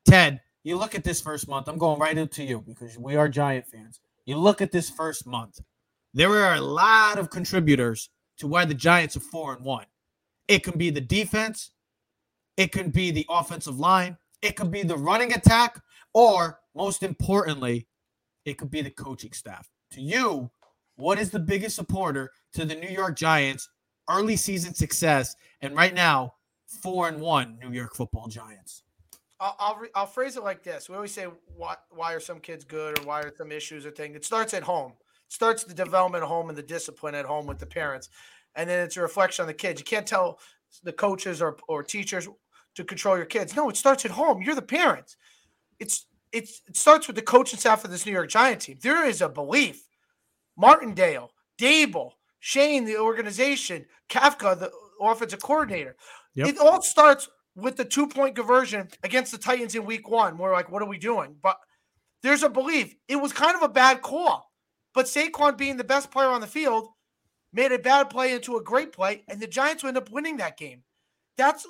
Ted, 0.07 0.41
you 0.65 0.77
look 0.77 0.95
at 0.95 1.05
this 1.05 1.21
first 1.21 1.49
month. 1.49 1.69
I'm 1.69 1.79
going 1.79 1.99
right 1.99 2.17
into 2.17 2.45
you 2.45 2.63
because 2.67 2.99
we 2.99 3.17
are 3.17 3.29
Giant 3.29 3.67
fans. 3.67 4.01
You 4.27 4.37
look 4.37 4.61
at 4.61 4.73
this 4.73 4.91
first 4.91 5.27
month. 5.27 5.61
There 6.15 6.31
are 6.31 6.55
a 6.55 6.61
lot 6.61 7.19
of 7.19 7.31
contributors 7.31 8.11
to 8.39 8.47
why 8.47 8.65
the 8.65 8.75
Giants 8.75 9.17
are 9.17 9.21
four 9.21 9.55
and 9.55 9.65
one. 9.65 9.87
It 10.49 10.65
can 10.65 10.79
be 10.79 10.91
the 10.91 11.01
defense, 11.01 11.71
it 12.57 12.73
can 12.73 12.91
be 12.91 13.11
the 13.11 13.27
offensive 13.29 13.79
line, 13.79 14.17
it 14.43 14.57
could 14.57 14.71
be 14.71 14.83
the 14.83 14.97
running 14.97 15.33
attack, 15.33 15.81
or 16.15 16.61
most 16.75 17.03
importantly, 17.03 17.87
it 18.45 18.59
could 18.59 18.71
be 18.71 18.81
the 18.81 18.91
coaching 18.91 19.33
staff. 19.33 19.71
To 19.93 20.01
you, 20.01 20.51
what 20.97 21.19
is 21.19 21.31
the 21.31 21.39
biggest 21.39 21.77
supporter 21.77 22.33
to 22.55 22.65
the 22.65 22.75
New 22.75 22.89
York 22.89 23.17
Giants 23.17 23.69
early 24.09 24.37
season 24.37 24.75
success 24.75 25.37
and 25.61 25.77
right 25.77 25.95
now 25.95 26.35
four 26.83 27.09
and 27.09 27.21
one 27.21 27.59
New 27.61 27.73
York 27.73 27.95
Football 27.95 28.29
Giants? 28.29 28.83
I'll 29.41 29.57
I'll, 29.59 29.77
re- 29.77 29.89
I'll 29.95 30.07
phrase 30.07 30.37
it 30.37 30.45
like 30.45 30.63
this: 30.63 30.89
We 30.89 30.95
always 30.95 31.13
say, 31.13 31.27
"Why 31.57 31.77
why 31.91 32.15
are 32.15 32.21
some 32.21 32.41
kids 32.41 32.65
good, 32.65 32.99
or 32.99 33.03
why 33.03 33.21
are 33.21 33.33
some 33.37 33.53
issues 33.53 33.87
or 33.87 33.91
thing?" 33.91 34.15
It 34.15 34.25
starts 34.25 34.55
at 34.55 34.63
home. 34.63 34.93
It 35.27 35.33
starts 35.33 35.65
the 35.65 35.75
development 35.75 36.25
at 36.25 36.29
home 36.29 36.49
and 36.49 36.59
the 36.59 36.63
discipline 36.63 37.15
at 37.15 37.25
home 37.25 37.47
with 37.47 37.59
the 37.59 37.67
parents, 37.67 38.09
and 38.55 38.69
then 38.69 38.85
it's 38.85 38.97
a 38.97 39.03
reflection 39.03 39.43
on 39.43 39.47
the 39.47 39.55
kids. 39.55 39.81
You 39.81 39.85
can't 39.85 40.07
tell 40.07 40.41
the 40.83 40.93
coaches 40.93 41.41
or 41.41 41.57
or 41.69 41.83
teachers 41.83 42.29
to 42.75 42.85
control 42.85 43.17
your 43.17 43.27
kids. 43.27 43.55
No, 43.55 43.69
it 43.69 43.77
starts 43.77 44.05
at 44.05 44.11
home. 44.11 44.43
You're 44.43 44.55
the 44.55 44.63
parents. 44.63 45.17
It's 45.79 46.07
it's 46.33 46.63
it 46.67 46.77
starts 46.77 47.07
with 47.07 47.17
the 47.17 47.23
coaching 47.23 47.59
staff 47.59 47.85
of 47.85 47.91
this 47.91 48.07
New 48.07 48.13
York 48.13 48.29
Giant 48.29 48.63
team. 48.63 48.79
There 48.83 49.07
is 49.07 49.23
a 49.23 49.29
belief. 49.29 49.85
Martindale, 50.57 51.31
Daboll, 51.61 52.13
Schoen, 52.41 52.85
the 52.85 52.99
organization, 52.99 53.87
Kafka, 54.09 54.59
the 54.59 54.73
offensive 55.01 55.41
coordinator. 55.41 55.97
Yep. 56.35 56.49
It 56.49 56.59
all 56.59 56.83
starts 56.83 57.29
with 57.59 57.77
the 57.77 57.85
two 57.85 58.07
point 58.07 58.37
conversion 58.37 58.89
against 59.03 59.33
the 59.33 59.39
Titans 59.39 59.75
in 59.75 59.85
week 59.85 60.09
one. 60.09 60.39
We're 60.39 60.53
like, 60.53 60.71
what 60.71 60.83
are 60.83 60.89
we 60.89 60.99
doing? 60.99 61.37
But 61.43 61.59
there's 62.23 62.43
a 62.43 62.49
belief. 62.49 62.95
It 63.09 63.17
was 63.17 63.33
kind 63.33 63.57
of 63.57 63.63
a 63.63 63.69
bad 63.69 64.03
call. 64.03 64.51
But 64.95 65.07
Saquon 65.07 65.57
being 65.57 65.77
the 65.77 65.85
best 65.85 66.11
player 66.11 66.29
on 66.29 66.41
the 66.41 66.47
field 66.47 66.89
made 67.53 67.73
a 67.73 67.79
bad 67.79 68.11
play 68.11 68.33
into 68.33 68.57
a 68.57 68.63
great 68.63 68.93
play, 68.93 69.25
and 69.29 69.41
the 69.41 69.47
Giants 69.47 69.85
end 69.85 69.97
up 69.97 70.11
winning 70.11 70.37
that 70.39 70.57
game. 70.57 70.83
That's 71.37 71.67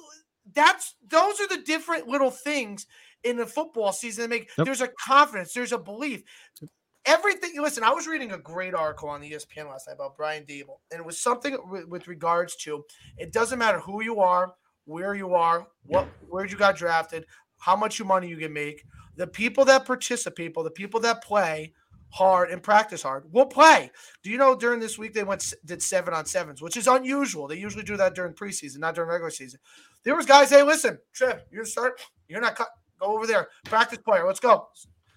that's 0.55 0.95
those 1.07 1.41
are 1.41 1.49
the 1.49 1.63
different 1.65 2.09
little 2.09 2.31
things 2.31 2.87
in 3.25 3.37
the 3.37 3.47
football 3.47 3.93
season 3.93 4.23
that 4.23 4.31
make 4.31 4.51
Yep. 4.57 4.65
there's 4.65 4.81
a 4.81 4.89
confidence, 5.07 5.53
there's 5.53 5.73
a 5.73 5.79
belief. 5.79 6.23
Everything. 7.05 7.53
Listen, 7.61 7.85
I 7.85 7.91
was 7.91 8.07
reading 8.07 8.33
a 8.33 8.39
great 8.39 8.75
article 8.75 9.09
on 9.09 9.21
the 9.21 9.33
ESPN 9.33 9.69
last 9.69 9.89
night 9.89 9.95
about 9.95 10.17
Brian 10.17 10.45
Daboll, 10.45 10.81
and 10.91 11.01
it 11.01 11.07
was 11.07 11.19
something 11.19 11.57
with 11.89 12.07
regards 12.09 12.57
to 12.57 12.85
it 13.17 13.33
doesn't 13.33 13.59
matter 13.59 13.81
who 13.81 14.03
you 14.03 14.21
are, 14.21 14.53
where 14.89 15.15
you 15.15 15.35
are, 15.35 15.67
what 15.85 16.09
where 16.29 16.47
you 16.47 16.57
got 16.57 16.77
drafted, 16.77 17.27
how 17.59 17.77
much 17.77 18.03
money 18.03 18.29
you 18.29 18.39
can 18.39 18.53
make. 18.53 18.83
The 19.17 19.27
people 19.27 19.65
that 19.67 19.85
participate, 19.85 20.37
people, 20.37 20.65
the 20.65 20.71
people 20.71 21.01
that 21.01 21.23
play 21.23 21.73
hard 22.11 22.51
and 22.51 22.63
practice 22.63 23.03
hard 23.03 23.31
will 23.31 23.45
play. 23.45 23.91
Do 24.23 24.31
you 24.31 24.39
know 24.39 24.57
during 24.57 24.81
this 24.81 24.99
week 24.99 25.13
they 25.13 25.25
went 25.25 25.53
did 25.67 25.83
seven 25.83 26.15
on 26.15 26.25
sevens, 26.25 26.63
which 26.63 26.77
is 26.77 26.87
unusual. 26.87 27.47
They 27.47 27.59
usually 27.59 27.85
do 27.85 27.97
that 27.99 28.15
during 28.15 28.33
preseason, 28.33 28.79
not 28.79 28.95
during 28.95 29.11
regular 29.11 29.31
season. 29.31 29.61
There 30.05 30.17
was 30.17 30.25
guys, 30.25 30.51
hey, 30.51 30.63
listen, 30.63 30.99
Trev, 31.13 31.43
you're 31.51 31.67
start, 31.67 32.01
you're 32.29 32.41
not 32.41 32.57
cut. 32.57 32.69
Go 32.99 33.15
over 33.15 33.27
there, 33.27 33.49
practice 33.65 33.99
player. 33.99 34.27
Let's 34.27 34.41
go. 34.41 34.69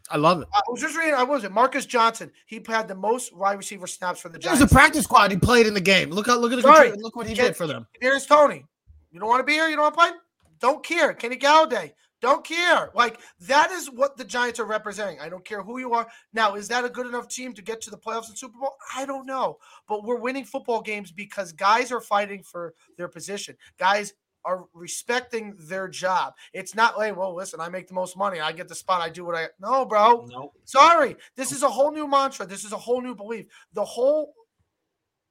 I 0.10 0.18
love 0.18 0.42
it. 0.42 0.48
I 0.54 0.60
was 0.68 0.82
just 0.82 0.98
reading. 0.98 1.16
I 1.16 1.24
was 1.24 1.46
it 1.46 1.54
Marcus 1.54 1.86
Johnson. 1.86 2.32
He 2.46 2.62
had 2.68 2.90
the 2.90 2.96
most 2.96 3.34
wide 3.34 3.58
receiver 3.58 3.88
snaps 3.88 4.20
for 4.20 4.28
the 4.28 4.38
Giants. 4.38 4.62
a 4.62 4.68
practice 4.68 5.06
squad. 5.06 5.32
He 5.32 5.38
played 5.38 5.68
in 5.68 5.74
the 5.74 5.82
game. 5.82 6.10
Look 6.10 6.28
how 6.28 6.38
look 6.38 6.52
at 6.52 6.62
the 6.62 6.98
look 7.00 7.16
what 7.16 7.28
he 7.28 7.34
did 7.34 7.56
for 7.56 7.66
them. 7.66 7.88
Here's 8.02 8.26
Tony. 8.26 8.66
You 9.12 9.20
don't 9.20 9.30
want 9.30 9.42
to 9.42 9.46
be 9.46 9.54
here? 9.54 9.68
You 9.68 9.76
don't 9.76 9.84
want 9.84 9.96
to 9.96 10.00
play? 10.00 10.12
Don't 10.60 10.86
care. 10.86 11.14
Kenny 11.14 11.38
Golladay. 11.38 11.92
Don't 12.22 12.46
care. 12.46 12.92
Like 12.94 13.20
that 13.42 13.72
is 13.72 13.90
what 13.90 14.16
the 14.16 14.24
Giants 14.24 14.60
are 14.60 14.66
representing. 14.66 15.20
I 15.20 15.28
don't 15.28 15.44
care 15.44 15.64
who 15.64 15.80
you 15.80 15.94
are. 15.94 16.08
Now, 16.34 16.54
is 16.56 16.68
that 16.68 16.86
a 16.86 16.90
good 16.90 17.08
enough 17.08 17.28
team 17.28 17.54
to 17.54 17.64
get 17.64 17.82
to 17.82 17.90
the 17.90 17.98
playoffs 17.98 18.30
and 18.30 18.38
Super 18.38 18.60
Bowl? 18.60 18.76
I 18.96 19.06
don't 19.06 19.26
know. 19.26 19.58
But 19.88 20.04
we're 20.04 20.20
winning 20.20 20.46
football 20.46 20.82
games 20.82 21.12
because 21.12 21.52
guys 21.52 21.92
are 21.92 22.00
fighting 22.00 22.44
for 22.44 22.76
their 22.96 23.08
position. 23.08 23.58
Guys 23.80 24.14
are 24.46 24.66
respecting 24.74 25.56
their 25.60 25.88
job. 25.88 26.34
It's 26.54 26.76
not 26.76 26.98
like, 26.98 27.16
well, 27.16 27.36
listen, 27.36 27.60
I 27.60 27.70
make 27.70 27.88
the 27.88 27.94
most 27.94 28.18
money. 28.18 28.40
I 28.40 28.52
get 28.52 28.68
the 28.68 28.76
spot. 28.76 29.02
I 29.02 29.10
do 29.10 29.26
what 29.26 29.36
I 29.36 29.48
no, 29.60 29.86
bro. 29.86 30.28
No. 30.30 30.54
Sorry. 30.66 31.16
This 31.36 31.52
is 31.52 31.64
a 31.64 31.70
whole 31.70 31.92
new 31.92 32.08
mantra. 32.08 32.46
This 32.46 32.64
is 32.64 32.72
a 32.72 32.78
whole 32.78 33.02
new 33.02 33.16
belief. 33.16 33.48
The 33.74 33.86
whole 33.86 34.34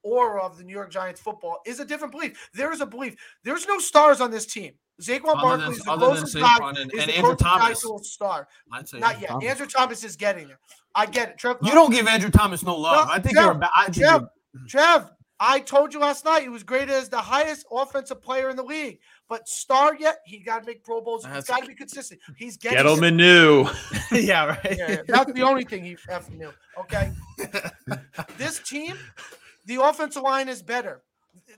aura 0.03 0.43
of 0.43 0.57
the 0.57 0.63
New 0.63 0.73
York 0.73 0.91
Giants 0.91 1.19
football 1.21 1.59
is 1.65 1.79
a 1.79 1.85
different 1.85 2.11
belief. 2.11 2.49
There 2.53 2.71
is 2.71 2.81
a 2.81 2.85
belief. 2.85 3.15
There's 3.43 3.67
no 3.67 3.79
stars 3.79 4.21
on 4.21 4.31
this 4.31 4.45
team. 4.45 4.73
Saquon 5.01 5.21
Other 5.29 5.41
Barkley 5.41 5.73
is 5.75 5.79
the 5.79 5.83
closest 5.97 6.35
guy. 6.35 6.57
and- 6.61 6.77
is 6.77 6.83
and 6.83 6.91
the 6.91 6.99
Andrew 7.17 7.35
closest 7.35 7.43
guy 7.43 7.57
Thomas. 7.59 7.81
to 7.81 7.95
a 7.95 8.03
star. 8.03 8.47
I'd 8.71 8.87
say 8.87 8.99
Not 8.99 9.13
Andrew 9.15 9.21
yet. 9.21 9.29
Thomas. 9.29 9.45
Andrew 9.49 9.67
Thomas 9.67 10.03
is 10.03 10.15
getting 10.15 10.47
there. 10.47 10.59
I 10.93 11.05
get 11.07 11.29
it. 11.29 11.37
Trev, 11.39 11.57
You 11.63 11.71
don't 11.71 11.91
give 11.91 12.07
Andrew 12.07 12.29
Thomas 12.29 12.63
no 12.63 12.75
love. 12.77 13.07
No, 13.07 13.13
I 13.13 13.19
think 13.19 13.35
Jeff, 13.35 13.43
you're. 13.45 13.51
a 13.53 13.55
ba- 13.55 13.69
I 13.75 13.83
think 13.85 13.95
Jeff, 13.97 14.21
you're 14.53 14.67
Trev, 14.67 15.09
I 15.39 15.59
told 15.59 15.91
you 15.91 15.99
last 15.99 16.23
night 16.23 16.43
he 16.43 16.49
was 16.49 16.61
graded 16.61 16.91
as 16.91 17.09
the 17.09 17.17
highest 17.17 17.65
offensive 17.71 18.21
player 18.21 18.49
in 18.51 18.55
the 18.55 18.63
league. 18.63 18.99
But 19.27 19.47
star 19.47 19.95
yet, 19.95 20.17
he 20.25 20.37
got 20.39 20.59
to 20.59 20.65
make 20.67 20.83
Pro 20.83 21.01
Bowls. 21.01 21.23
He's 21.23 21.29
That's- 21.33 21.47
got 21.47 21.61
to 21.61 21.67
be 21.67 21.73
consistent. 21.73 22.19
He's 22.37 22.57
getting 22.57 22.77
Gettleman 22.77 23.15
knew. 23.15 23.67
yeah, 24.11 24.45
right. 24.45 24.59
Yeah, 24.77 24.91
yeah, 24.91 25.01
that's 25.07 25.31
the 25.33 25.41
only 25.41 25.63
thing 25.63 25.83
he 25.83 25.95
effing 26.09 26.37
knew. 26.37 26.51
Okay. 26.77 27.11
this 28.37 28.59
team, 28.59 28.97
the 29.65 29.81
offensive 29.83 30.23
line 30.23 30.49
is 30.49 30.61
better. 30.61 31.03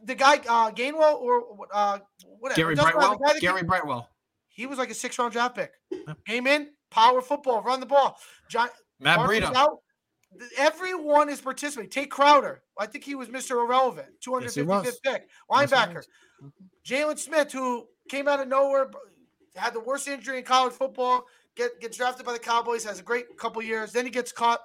The 0.03 0.15
guy, 0.15 0.35
uh, 0.47 0.71
Gainwell 0.71 1.19
or 1.19 1.67
uh, 1.73 1.99
whatever. 2.39 2.55
Gary 2.57 2.75
matter. 2.75 2.91
Brightwell. 2.91 3.17
The 3.17 3.25
guy 3.25 3.33
that 3.33 3.41
Gary 3.41 3.59
came- 3.61 3.67
Brightwell. 3.67 4.09
he 4.49 4.65
was 4.65 4.77
like 4.77 4.91
a 4.91 4.93
six 4.93 5.17
round 5.17 5.33
draft 5.33 5.55
pick. 5.55 5.71
Came 6.27 6.47
in, 6.47 6.69
power 6.91 7.21
football, 7.21 7.61
run 7.63 7.79
the 7.79 7.85
ball. 7.85 8.17
John, 8.49 8.69
Matt 8.99 9.19
Breida. 9.19 9.53
out. 9.55 9.79
Everyone 10.57 11.29
is 11.29 11.41
participating. 11.41 11.91
Tae 11.91 12.07
Crowder. 12.07 12.63
I 12.79 12.87
think 12.87 13.03
he 13.03 13.13
was 13.15 13.27
Mr. 13.29 13.51
Irrelevant. 13.63 14.07
255th 14.27 14.65
was. 14.65 14.99
pick. 15.03 15.27
Yes, 15.51 15.71
Linebacker. 15.71 16.03
Jaylon 16.87 17.19
Smith, 17.19 17.51
who 17.51 17.85
came 18.09 18.27
out 18.27 18.39
of 18.39 18.47
nowhere, 18.47 18.89
had 19.55 19.73
the 19.73 19.79
worst 19.79 20.07
injury 20.07 20.39
in 20.39 20.43
college 20.43 20.73
football, 20.73 21.25
get, 21.55 21.79
gets 21.79 21.97
drafted 21.97 22.25
by 22.25 22.33
the 22.33 22.39
Cowboys, 22.39 22.83
has 22.83 22.99
a 22.99 23.03
great 23.03 23.37
couple 23.37 23.61
years. 23.61 23.91
Then 23.91 24.05
he 24.05 24.11
gets 24.11 24.31
caught, 24.31 24.61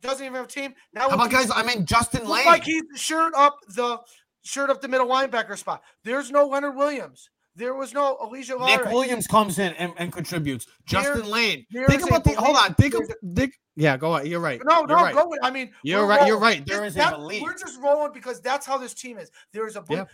doesn't 0.00 0.24
even 0.24 0.34
have 0.36 0.46
a 0.46 0.48
team. 0.48 0.74
Now 0.92 1.08
How 1.08 1.14
about 1.14 1.30
guys? 1.30 1.50
I 1.54 1.62
mean, 1.62 1.86
Justin 1.86 2.26
Lane. 2.28 2.46
like 2.46 2.64
he's 2.64 2.82
shirt 2.94 3.32
up 3.36 3.56
the 3.74 3.98
shirt 4.42 4.70
up 4.70 4.80
the 4.80 4.88
middle 4.88 5.06
linebacker 5.06 5.56
spot. 5.56 5.82
There's 6.04 6.30
no 6.30 6.46
Leonard 6.46 6.76
Williams. 6.76 7.30
There 7.56 7.74
was 7.74 7.92
no 7.92 8.16
Elijah 8.22 8.52
Nick 8.52 8.60
Lara. 8.60 8.90
Williams 8.90 9.26
comes 9.26 9.58
in 9.58 9.72
and, 9.74 9.92
and 9.98 10.12
contributes. 10.12 10.66
Justin 10.86 11.22
There- 11.22 11.24
Lane. 11.24 11.66
Think 11.88 12.06
about 12.06 12.24
the. 12.24 12.32
Hold 12.32 12.56
on. 12.56 12.74
Think 12.74 12.94
of. 12.94 13.02
Think, 13.34 13.54
yeah, 13.76 13.96
go 13.96 14.12
on. 14.12 14.26
You're 14.26 14.40
right. 14.40 14.60
No, 14.64 14.82
no, 14.82 14.94
right. 14.94 15.14
go 15.14 15.28
with. 15.28 15.40
I 15.42 15.50
mean, 15.50 15.70
You're 15.82 16.06
right. 16.06 16.26
You're 16.26 16.38
right. 16.38 16.64
There 16.64 16.84
is 16.84 16.96
a 16.96 17.10
belief. 17.10 17.42
We're 17.42 17.56
just 17.56 17.80
rolling 17.80 18.12
because 18.12 18.40
that's 18.40 18.66
how 18.66 18.78
this 18.78 18.94
team 18.94 19.18
is. 19.18 19.30
There 19.52 19.66
is 19.66 19.76
a 19.76 19.84
Yeah. 19.88 20.04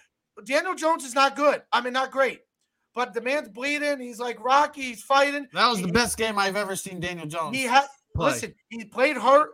Daniel 0.44 0.74
Jones 0.74 1.04
is 1.04 1.14
not 1.14 1.36
good. 1.36 1.62
I 1.72 1.80
mean, 1.80 1.92
not 1.92 2.10
great, 2.10 2.40
but 2.94 3.14
the 3.14 3.20
man's 3.20 3.48
bleeding. 3.48 4.00
He's 4.00 4.18
like 4.18 4.42
Rocky. 4.42 4.82
He's 4.82 5.02
fighting. 5.02 5.46
That 5.52 5.68
was 5.68 5.80
the 5.80 5.88
best 5.88 6.18
game 6.18 6.38
I've 6.38 6.56
ever 6.56 6.76
seen 6.76 7.00
Daniel 7.00 7.26
Jones. 7.26 7.56
He 7.56 7.64
had 7.64 7.86
listen. 8.14 8.54
He 8.68 8.84
played 8.84 9.16
hurt. 9.16 9.50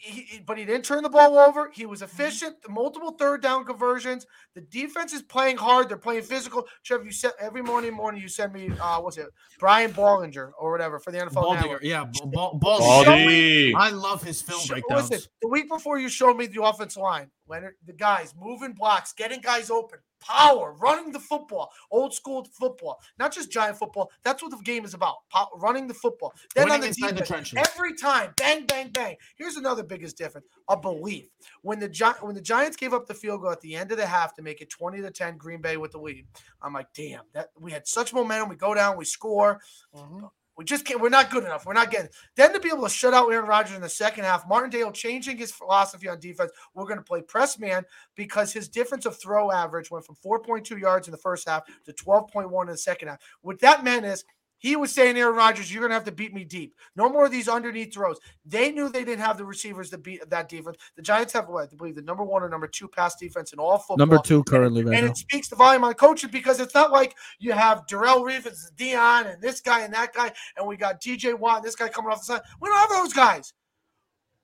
He, 0.00 0.20
he- 0.22 0.38
but 0.38 0.56
he 0.56 0.64
didn't 0.64 0.84
turn 0.84 1.02
the 1.02 1.08
ball 1.08 1.36
over. 1.38 1.70
He 1.74 1.84
was 1.84 2.02
efficient. 2.02 2.54
Multiple 2.68 3.10
third 3.18 3.42
down 3.42 3.64
conversions. 3.64 4.26
The 4.54 4.60
defense 4.60 5.12
is 5.12 5.22
playing 5.22 5.56
hard. 5.56 5.88
They're 5.88 5.96
playing 5.96 6.22
physical. 6.22 6.66
Trevor, 6.84 7.04
you 7.04 7.10
said 7.10 7.32
every 7.40 7.62
morning 7.62 7.92
morning 7.94 8.22
you 8.22 8.28
send 8.28 8.52
me 8.52 8.70
uh 8.80 9.00
what's 9.00 9.16
it 9.18 9.26
Brian 9.58 9.90
Ballinger 9.90 10.52
or 10.56 10.70
whatever 10.70 11.00
for 11.00 11.10
the 11.10 11.18
NFL 11.18 11.32
Baldinger. 11.42 11.60
Network. 11.62 11.82
Yeah, 11.82 12.04
Bal- 12.04 12.30
Bal- 12.30 12.58
Bal- 12.60 12.78
Baldy. 13.04 13.74
I 13.74 13.90
love 13.90 14.22
his 14.22 14.40
film 14.40 14.60
Show- 14.60 14.74
breakdowns. 14.74 15.10
Listen, 15.10 15.30
the 15.42 15.48
week 15.48 15.68
before 15.68 15.98
you 15.98 16.08
showed 16.08 16.36
me 16.36 16.46
the 16.46 16.62
offensive 16.62 17.02
line, 17.02 17.30
Leonard, 17.48 17.74
the 17.84 17.92
guys 17.92 18.34
moving 18.38 18.74
blocks, 18.74 19.12
getting 19.12 19.40
guys 19.40 19.68
open, 19.68 19.98
power, 20.20 20.74
running 20.78 21.12
the 21.12 21.20
football, 21.20 21.70
old 21.90 22.14
school 22.14 22.46
football, 22.52 23.00
not 23.18 23.32
just 23.32 23.50
giant 23.50 23.78
football. 23.78 24.10
That's 24.22 24.42
what 24.42 24.50
the 24.50 24.58
game 24.58 24.84
is 24.84 24.94
about. 24.94 25.16
pow- 25.30 25.50
running 25.56 25.86
the 25.86 25.94
football. 25.94 26.34
Then 26.54 26.70
on 26.70 26.80
the 26.80 26.88
inside 26.88 27.10
the 27.10 27.20
defense, 27.20 27.48
trenches. 27.50 27.68
every 27.74 27.94
time, 27.94 28.32
bang, 28.36 28.66
bang, 28.66 28.90
bang. 28.90 29.16
Here's 29.36 29.56
another 29.56 29.82
biggest 29.82 30.16
difference: 30.16 30.46
a 30.68 30.76
belief. 30.76 31.26
When 31.62 31.78
the 31.78 31.88
Gi- 31.88 32.20
when 32.20 32.34
the 32.34 32.40
Giants 32.40 32.76
gave 32.76 32.92
up 32.92 33.06
the 33.06 33.14
field 33.14 33.42
goal 33.42 33.50
at 33.50 33.60
the 33.60 33.74
end 33.76 33.90
of 33.92 33.98
the 33.98 34.06
half 34.06 34.34
to 34.36 34.42
make 34.42 34.60
it 34.60 34.70
20 34.70 35.00
to 35.02 35.10
10, 35.10 35.36
Green 35.36 35.60
Bay 35.60 35.76
with 35.76 35.92
the 35.92 35.98
lead. 35.98 36.26
I'm 36.62 36.72
like, 36.72 36.92
damn, 36.94 37.22
that 37.34 37.48
we 37.58 37.72
had 37.72 37.86
such 37.86 38.12
momentum. 38.12 38.48
We 38.48 38.56
go 38.56 38.74
down, 38.74 38.96
we 38.96 39.04
score. 39.04 39.60
Mm-hmm. 39.94 40.26
We 40.58 40.64
just 40.64 40.84
can't. 40.84 41.00
We're 41.00 41.08
not 41.08 41.30
good 41.30 41.44
enough. 41.44 41.64
We're 41.64 41.72
not 41.72 41.92
getting. 41.92 42.10
Then 42.34 42.52
to 42.52 42.58
be 42.58 42.68
able 42.68 42.82
to 42.82 42.90
shut 42.90 43.14
out 43.14 43.32
Aaron 43.32 43.46
Rodgers 43.46 43.76
in 43.76 43.80
the 43.80 43.88
second 43.88 44.24
half, 44.24 44.46
Martindale 44.48 44.90
changing 44.90 45.38
his 45.38 45.52
philosophy 45.52 46.08
on 46.08 46.18
defense. 46.18 46.50
We're 46.74 46.84
going 46.84 46.98
to 46.98 47.04
play 47.04 47.22
press 47.22 47.60
man 47.60 47.84
because 48.16 48.52
his 48.52 48.68
difference 48.68 49.06
of 49.06 49.16
throw 49.16 49.52
average 49.52 49.88
went 49.92 50.04
from 50.04 50.16
4.2 50.16 50.78
yards 50.78 51.06
in 51.06 51.12
the 51.12 51.18
first 51.18 51.48
half 51.48 51.62
to 51.84 51.92
12.1 51.92 52.62
in 52.62 52.68
the 52.68 52.76
second 52.76 53.06
half. 53.06 53.20
What 53.42 53.60
that 53.60 53.84
meant 53.84 54.04
is 54.04 54.24
He 54.58 54.74
was 54.74 54.92
saying, 54.92 55.16
Aaron 55.16 55.36
Rodgers, 55.36 55.72
you're 55.72 55.80
going 55.80 55.90
to 55.90 55.94
have 55.94 56.04
to 56.04 56.12
beat 56.12 56.34
me 56.34 56.44
deep. 56.44 56.74
No 56.96 57.08
more 57.08 57.26
of 57.26 57.30
these 57.30 57.48
underneath 57.48 57.94
throws. 57.94 58.18
They 58.44 58.72
knew 58.72 58.88
they 58.88 59.04
didn't 59.04 59.24
have 59.24 59.38
the 59.38 59.44
receivers 59.44 59.90
to 59.90 59.98
beat 59.98 60.28
that 60.28 60.48
defense. 60.48 60.76
The 60.96 61.02
Giants 61.02 61.32
have, 61.34 61.48
what, 61.48 61.68
I 61.72 61.76
believe, 61.76 61.94
the 61.94 62.02
number 62.02 62.24
one 62.24 62.42
or 62.42 62.48
number 62.48 62.66
two 62.66 62.88
pass 62.88 63.14
defense 63.14 63.52
in 63.52 63.60
all 63.60 63.78
football. 63.78 63.98
Number 63.98 64.18
two 64.18 64.42
currently 64.44 64.82
right 64.82 64.96
and 64.96 65.06
now. 65.06 65.12
it 65.12 65.16
speaks 65.16 65.48
the 65.48 65.56
volume 65.56 65.84
on 65.84 65.90
the 65.90 65.94
coaches 65.94 66.30
because 66.30 66.58
it's 66.58 66.74
not 66.74 66.90
like 66.90 67.14
you 67.38 67.52
have 67.52 67.86
Darrelle 67.86 68.24
Revis, 68.24 68.74
Dion, 68.76 69.26
and 69.26 69.40
this 69.40 69.60
guy 69.60 69.82
and 69.82 69.94
that 69.94 70.12
guy, 70.12 70.32
and 70.56 70.66
we 70.66 70.76
got 70.76 71.00
TJ 71.00 71.38
Watt, 71.38 71.58
and 71.58 71.64
this 71.64 71.76
guy 71.76 71.88
coming 71.88 72.10
off 72.10 72.18
the 72.18 72.24
side. 72.24 72.42
We 72.60 72.68
don't 72.68 72.78
have 72.78 72.90
those 72.90 73.12
guys. 73.12 73.52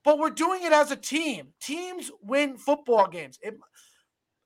But 0.05 0.19
we're 0.19 0.31
doing 0.31 0.63
it 0.63 0.73
as 0.73 0.91
a 0.91 0.97
team. 0.97 1.49
Teams 1.61 2.11
win 2.23 2.59
football 2.59 3.09
games. 3.09 3.39
It, 3.43 3.59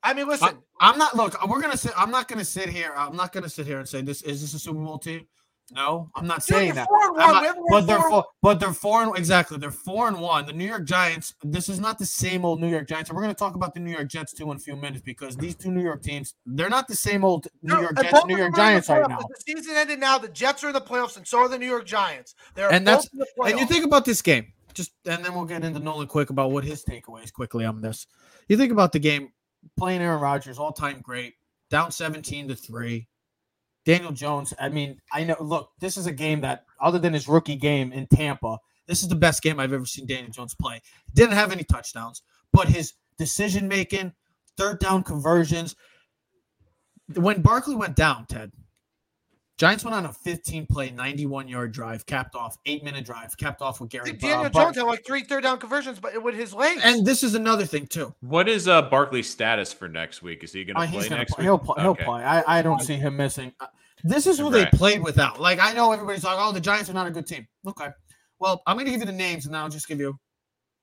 I 0.03 0.14
mean, 0.14 0.29
listen. 0.29 0.62
I'm 0.81 0.97
not. 0.97 1.16
Look, 1.16 1.35
we're 1.47 1.61
gonna 1.61 1.77
sit. 1.77 1.93
I'm 1.97 2.12
not 2.12 2.29
gonna 2.29 2.45
sit 2.45 2.69
here. 2.69 2.93
I'm 2.97 3.16
not 3.16 3.33
gonna 3.33 3.49
sit 3.49 3.66
here 3.66 3.81
and 3.81 3.89
say 3.89 4.01
this 4.01 4.23
is 4.23 4.41
this 4.41 4.55
a 4.55 4.59
Super 4.59 4.79
Bowl 4.79 4.99
team. 4.99 5.27
No, 5.71 6.11
I'm 6.14 6.27
not 6.27 6.39
Dude, 6.47 6.57
saying 6.57 6.75
that. 6.77 6.89
four 6.89 7.09
and 7.09 7.16
one. 7.16 7.31
not- 7.45 7.57
but 7.69 7.87
they're 7.87 8.01
four- 8.01 8.25
but 8.41 8.59
they're 8.61 8.73
four 8.73 9.03
and 9.03 9.16
exactly. 9.16 9.59
They're 9.59 9.71
four 9.71 10.09
and 10.09 10.19
one. 10.19 10.47
The 10.47 10.53
New 10.55 10.64
York 10.66 10.85
Giants. 10.87 11.35
This 11.43 11.69
is 11.69 11.79
not 11.79 11.99
the 11.99 12.07
same 12.07 12.45
old 12.45 12.61
New 12.61 12.69
York 12.71 12.89
Giants. 12.89 13.11
And 13.11 13.16
we're 13.16 13.23
going 13.23 13.35
to 13.35 13.39
talk 13.39 13.55
about 13.55 13.75
the 13.75 13.81
New 13.81 13.91
York 13.91 14.09
Jets 14.09 14.33
too 14.33 14.51
in 14.51 14.57
a 14.57 14.61
few 14.61 14.77
minutes 14.77 15.03
because 15.03 15.37
these 15.37 15.55
two 15.55 15.71
New 15.71 15.83
York 15.83 16.03
teams, 16.03 16.35
they're 16.47 16.71
not 16.71 16.89
the 16.89 16.95
same 16.95 17.23
old 17.23 17.49
New 17.62 17.75
No, 17.75 17.81
York 17.83 17.97
Jets, 18.01 18.25
New 18.25 18.37
York 18.39 18.39
them 18.39 18.41
are 18.41 18.47
in 18.47 18.53
the 18.53 18.57
Giants 18.57 18.89
right 18.89 19.09
now. 19.09 19.19
The 19.19 19.43
season 19.47 19.77
ended 19.77 19.99
now. 20.01 20.16
The 20.19 20.29
Jets 20.29 20.64
are 20.64 20.69
in 20.69 20.73
the 20.73 20.81
playoffs, 20.81 21.16
and 21.19 21.27
so 21.27 21.39
are 21.41 21.49
the 21.49 21.59
New 21.59 21.66
York 21.69 21.85
Giants. 21.85 22.35
They're 22.55 22.73
And 22.73 22.87
that's- 22.87 23.09
And 23.45 23.59
you 23.61 23.66
think 23.66 23.85
about 23.85 24.05
this 24.07 24.23
game, 24.23 24.53
just 24.73 24.93
and 25.05 25.23
then 25.25 25.35
we'll 25.35 25.45
get 25.45 25.64
into 25.64 25.81
Nolan 25.81 26.07
quick 26.07 26.31
about 26.31 26.51
what 26.51 26.64
his 26.64 26.83
takeaways 26.85 27.31
quickly 27.33 27.64
on 27.66 27.81
this. 27.83 28.07
You 28.49 28.57
think 28.57 28.73
about 28.73 28.93
the 28.93 28.99
game, 29.01 29.33
playing 29.77 30.01
Aaron 30.01 30.21
Rodgers, 30.21 30.59
all 30.59 30.73
time 30.73 31.01
great, 31.03 31.35
down 31.69 31.91
17 31.91 32.49
to 32.49 32.55
3. 32.55 33.07
Daniel 33.89 34.12
Jones, 34.12 34.53
I 34.61 34.68
mean, 34.68 35.01
I 35.14 35.24
know 35.24 35.36
look, 35.41 35.70
this 35.80 35.97
is 35.97 36.07
a 36.07 36.12
game 36.12 36.43
that 36.43 36.66
other 36.78 36.99
than 36.99 37.14
his 37.14 37.26
rookie 37.26 37.57
game 37.57 37.91
in 37.91 38.07
Tampa, 38.07 38.59
this 38.86 39.01
is 39.01 39.09
the 39.09 39.14
best 39.14 39.43
game 39.43 39.59
I've 39.59 39.72
ever 39.72 39.86
seen 39.86 40.07
Daniel 40.07 40.30
Jones 40.30 40.55
play. 40.55 40.82
Didn't 41.14 41.32
have 41.32 41.53
any 41.53 41.64
touchdowns, 41.64 42.20
but 42.53 42.68
his 42.68 42.93
decision 43.16 43.66
making, 43.66 44.12
third 44.59 44.78
down 44.78 45.05
conversions. 45.05 45.74
When 47.14 47.41
Barkley 47.41 47.76
went 47.76 47.97
down, 47.97 48.26
Ted, 48.26 48.53
Giants 49.59 49.85
went 49.85 49.95
on 49.97 50.07
a 50.07 50.13
15 50.13 50.67
play, 50.67 50.91
91 50.91 51.49
yard 51.49 51.73
drive, 51.73 52.07
capped 52.07 52.37
off, 52.37 52.57
eight 52.67 52.85
minute 52.85 53.05
drive, 53.05 53.37
capped 53.37 53.61
off 53.61 53.81
with 53.81 53.91
Gary 53.91 54.05
think 54.13 54.23
uh, 54.23 54.27
Daniel 54.29 54.51
Bar- 54.51 54.65
Jones 54.67 54.77
had 54.77 54.85
like 54.85 55.05
three 55.05 55.23
third 55.25 55.43
down 55.43 55.59
conversions, 55.59 55.99
but 55.99 56.23
with 56.23 56.37
his 56.37 56.55
legs. 56.55 56.81
And 56.85 57.05
this 57.05 57.25
is 57.25 57.35
another 57.35 57.67
thing, 57.67 57.87
too. 57.89 58.15
What 58.21 58.49
is 58.49 58.69
uh 58.69 58.83
Barkley's 58.83 59.29
status 59.29 59.73
for 59.73 59.89
next 59.89 60.23
week? 60.23 60.45
Is 60.45 60.53
he 60.53 60.65
going 60.65 60.77
Uh, 60.77 60.83
to 60.83 60.87
he's 60.87 61.01
play 61.01 61.09
gonna 61.09 61.19
next 61.23 61.33
play. 61.35 61.43
week? 61.43 61.47
He'll 61.47 61.59
play. 61.59 61.83
He'll 61.83 61.91
Okay. 61.91 62.05
play. 62.05 62.23
I, 62.23 62.59
I 62.59 62.63
don't 62.63 62.81
see 62.81 62.95
him 62.95 63.17
missing. 63.17 63.53
Uh, 63.59 63.67
This 64.05 64.29
is 64.29 64.39
who 64.39 64.45
Right. 64.53 64.71
they 64.71 64.79
played 64.79 65.03
without. 65.03 65.41
Like 65.41 65.59
I 65.59 65.73
know 65.73 65.91
everybody's 65.91 66.23
like, 66.23 66.37
oh, 66.39 66.53
the 66.53 66.61
Giants 66.61 66.89
are 66.89 66.93
not 66.95 67.09
a 67.09 67.11
good 67.11 67.27
team. 67.27 67.49
Okay, 67.67 67.89
well, 68.39 68.63
I'm 68.65 68.77
gonna 68.79 68.91
give 68.91 69.01
you 69.01 69.07
the 69.07 69.13
names, 69.13 69.45
and 69.45 69.53
then 69.53 69.61
I'll 69.61 69.69
just 69.69 69.89
give 69.89 69.99
you. 69.99 70.17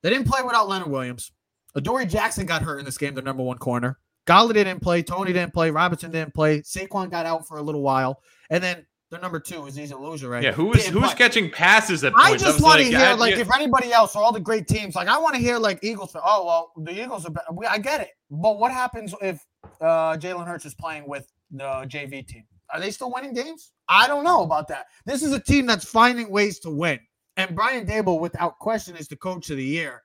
They 0.02 0.10
didn't 0.10 0.28
play 0.28 0.42
without 0.42 0.68
Leonard 0.68 0.90
Williams. 0.90 1.32
Adoree 1.74 2.04
Jackson 2.04 2.44
got 2.44 2.60
hurt 2.60 2.78
in 2.78 2.84
this 2.84 2.98
game. 2.98 3.14
Their 3.14 3.24
number 3.24 3.42
one 3.42 3.56
corner. 3.56 3.98
Golladay 4.26 4.52
didn't 4.64 4.80
play. 4.80 5.02
Tony 5.02 5.32
didn't 5.32 5.54
play. 5.54 5.70
Robinson 5.70 6.10
didn't 6.10 6.34
play. 6.34 6.60
Saquon 6.60 7.10
got 7.10 7.24
out 7.24 7.48
for 7.48 7.56
a 7.56 7.62
little 7.62 7.80
while, 7.80 8.20
and 8.50 8.62
then 8.62 8.86
their 9.10 9.20
number 9.20 9.38
two 9.38 9.66
is 9.66 9.78
Easy 9.78 9.94
Loser, 9.94 10.28
right? 10.28 10.42
Yeah, 10.42 10.52
who 10.52 10.72
who's 10.72 10.90
play. 10.90 11.14
catching 11.14 11.50
passes 11.50 12.02
at 12.02 12.12
points? 12.12 12.42
I 12.42 12.46
just 12.46 12.60
want 12.60 12.80
to 12.80 12.86
like, 12.86 12.96
hear 12.96 13.14
like 13.14 13.34
if 13.36 13.54
anybody 13.54 13.92
else 13.92 14.16
or 14.16 14.22
all 14.22 14.32
the 14.32 14.40
great 14.40 14.66
teams, 14.66 14.96
like 14.96 15.06
I 15.06 15.18
want 15.18 15.36
to 15.36 15.40
hear 15.40 15.58
like 15.58 15.78
Eagles. 15.82 16.16
Oh 16.16 16.44
well, 16.44 16.72
the 16.84 17.00
Eagles 17.00 17.24
are. 17.24 17.30
Better. 17.30 17.46
I 17.68 17.78
get 17.78 18.00
it, 18.00 18.10
but 18.30 18.58
what 18.58 18.72
happens 18.72 19.14
if 19.22 19.44
uh, 19.80 20.16
Jalen 20.16 20.46
Hurts 20.46 20.66
is 20.66 20.74
playing 20.74 21.06
with 21.06 21.30
the 21.52 21.64
JV 21.64 22.26
team? 22.26 22.44
Are 22.72 22.80
they 22.80 22.90
still 22.90 23.12
winning 23.12 23.32
games? 23.32 23.70
I 23.88 24.08
don't 24.08 24.24
know 24.24 24.42
about 24.42 24.66
that. 24.68 24.86
This 25.04 25.22
is 25.22 25.32
a 25.32 25.38
team 25.38 25.66
that's 25.66 25.84
finding 25.84 26.28
ways 26.28 26.58
to 26.60 26.70
win, 26.70 26.98
and 27.36 27.54
Brian 27.54 27.86
Daboll, 27.86 28.18
without 28.18 28.58
question, 28.58 28.96
is 28.96 29.06
the 29.06 29.16
coach 29.16 29.50
of 29.50 29.56
the 29.56 29.64
year, 29.64 30.02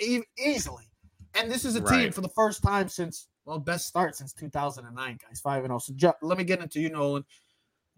e- 0.00 0.22
easily. 0.38 0.84
And 1.34 1.50
this 1.50 1.64
is 1.64 1.76
a 1.76 1.80
team 1.80 2.10
for 2.10 2.22
the 2.22 2.28
first 2.30 2.62
time 2.62 2.88
since 2.88 3.28
well, 3.44 3.58
best 3.58 3.86
start 3.86 4.16
since 4.16 4.32
2009, 4.32 5.18
guys, 5.28 5.40
five 5.40 5.64
and 5.64 5.80
zero. 5.80 6.10
So 6.10 6.14
let 6.22 6.38
me 6.38 6.44
get 6.44 6.60
into 6.60 6.80
you, 6.80 6.88
Nolan. 6.88 7.24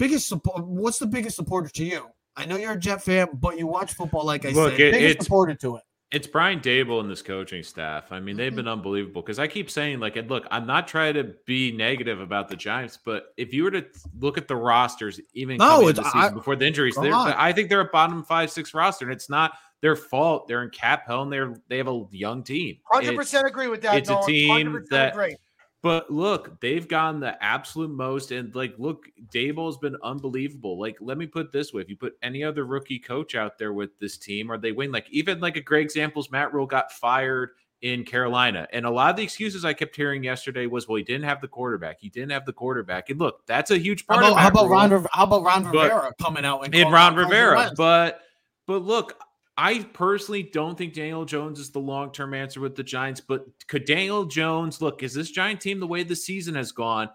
Biggest 0.03 0.27
support. 0.27 0.65
What's 0.67 0.99
the 0.99 1.07
biggest 1.07 1.37
supporter 1.37 1.69
to 1.69 1.85
you? 1.85 2.09
I 2.37 2.45
know 2.45 2.57
you're 2.57 2.73
a 2.73 2.77
Jet 2.79 3.01
fan, 3.05 3.29
but 3.35 3.57
you 3.57 3.69
watch 3.69 3.93
football 3.95 4.25
like 4.27 4.45
I 4.45 4.49
Look, 4.51 4.73
said. 4.73 4.81
it- 4.81 4.93
biggest 4.95 5.11
it's- 5.13 5.25
supporter 5.27 5.55
to 5.55 5.77
it. 5.77 5.83
It's 6.11 6.27
Brian 6.27 6.59
Daboll 6.61 7.01
and 7.01 7.09
this 7.09 7.23
coaching 7.23 7.63
staff. 7.63 8.11
I 8.11 8.19
mean, 8.19 8.35
Mm-hmm. 8.35 8.37
they've 8.39 8.55
been 8.57 8.67
unbelievable 8.69 9.23
because 9.23 9.39
I 9.39 9.47
keep 9.47 9.71
saying, 9.71 10.01
like, 10.01 10.17
and 10.17 10.29
look, 10.29 10.45
I'm 10.51 10.67
not 10.67 10.89
trying 10.89 11.15
to 11.15 11.35
be 11.47 11.71
negative 11.71 12.21
about 12.21 12.49
the 12.49 12.57
Giants, 12.57 12.99
but 13.03 13.33
if 13.37 13.55
you 13.55 13.63
were 13.63 13.71
to 13.71 13.87
look 14.19 14.37
at 14.37 14.49
the 14.49 14.57
rosters, 14.57 15.21
even 15.35 15.57
No, 15.59 15.69
coming 15.77 15.89
it's- 15.91 16.05
the 16.05 16.11
season 16.11 16.33
I- 16.33 16.35
before 16.35 16.57
the 16.57 16.67
injuries, 16.67 16.97
come 16.97 17.05
they're, 17.05 17.15
on. 17.15 17.33
I 17.35 17.53
think 17.53 17.69
they're 17.71 17.81
a 17.81 17.85
bottom 17.85 18.25
five, 18.25 18.51
six 18.51 18.75
roster, 18.75 19.05
and 19.07 19.15
it's 19.15 19.31
not 19.31 19.53
their 19.83 19.95
fault. 19.97 20.49
They're 20.49 20.63
in 20.65 20.71
cap 20.71 21.05
hell 21.07 21.23
and 21.23 21.33
they're 21.33 21.55
they 21.69 21.79
have 21.79 21.89
a 21.89 22.05
young 22.11 22.43
team. 22.43 22.79
Hundred 22.93 23.15
percent 23.17 23.47
agree 23.47 23.69
with 23.69 23.81
that. 23.83 23.97
it's 23.99 24.11
a 24.11 24.21
team 24.27 24.51
100% 24.51 24.89
that- 24.91 25.13
agree. 25.15 25.37
But 25.83 26.13
look, 26.13 26.61
they've 26.61 26.87
gotten 26.87 27.19
the 27.19 27.43
absolute 27.43 27.91
most, 27.91 28.31
and 28.31 28.55
like, 28.55 28.75
look, 28.79 29.09
Daboll's 29.35 29.79
been 29.79 29.97
unbelievable. 30.03 30.79
Like, 30.79 30.97
let 31.01 31.19
me 31.19 31.27
put 31.27 31.47
it 31.47 31.53
this 31.53 31.73
way: 31.73 31.83
if 31.83 31.89
you 31.91 31.97
put 31.97 32.17
any 32.23 32.45
other 32.45 32.65
rookie 32.65 33.01
coach 33.01 33.35
out 33.35 33.59
there 33.59 33.73
with 33.73 33.99
this 33.99 34.17
team, 34.17 34.51
or 34.51 34.59
they 34.59 34.71
win, 34.71 34.93
like 34.93 35.07
even 35.11 35.41
like 35.41 35.57
a 35.57 35.61
great 35.61 35.83
examples, 35.83 36.31
Matt 36.31 36.55
Rhule 36.55 36.67
got 36.67 36.93
fired 36.93 37.51
in 37.81 38.05
Carolina, 38.05 38.69
and 38.73 38.87
a 38.87 38.91
lot 38.91 39.11
of 39.11 39.17
the 39.17 39.25
excuses 39.25 39.65
I 39.65 39.73
kept 39.73 39.97
hearing 39.97 40.23
yesterday 40.23 40.67
was, 40.69 40.87
well, 40.87 40.95
he 40.99 41.03
didn't 41.03 41.25
have 41.25 41.41
the 41.41 41.49
quarterback, 41.49 41.99
he 41.99 42.09
didn't 42.09 42.31
have 42.31 42.47
the 42.47 42.53
quarterback, 42.53 43.11
and 43.11 43.19
look, 43.19 43.45
that's 43.47 43.73
a 43.73 43.77
huge 43.77 44.05
How 44.09 44.15
part. 44.15 44.27
about, 44.27 44.37
of 44.37 44.39
how 44.39 44.49
about 44.51 44.69
Ron? 44.69 44.91
How 45.11 45.25
about 45.25 45.43
Ron 45.43 45.65
But- 45.65 45.73
Rivera 45.91 46.13
coming 46.23 46.45
out 46.45 46.65
and 46.65 46.73
and 46.73 46.93
Ron 46.93 47.17
Rivera. 47.17 47.73
But 47.77 48.21
but 48.69 48.83
look, 48.83 49.19
I 49.57 49.81
personally 49.93 50.43
don't 50.43 50.79
think 50.79 50.95
Daniel 50.95 51.25
Jones 51.25 51.59
is 51.59 51.71
the 51.71 51.79
long 51.79 52.13
term 52.13 52.33
answer 52.35 52.61
with 52.61 52.75
the 52.75 52.83
Giants. 52.83 53.21
But 53.21 53.47
could 53.69 53.85
Daniel 53.85 54.25
Jones 54.25 54.81
look? 54.81 55.03
Is 55.03 55.13
this 55.13 55.31
Giant 55.31 55.61
team 55.61 55.81
the 55.81 55.87
way 55.87 56.03
the 56.03 56.17
season 56.17 56.55
has 56.55 56.73
gone? 56.73 57.11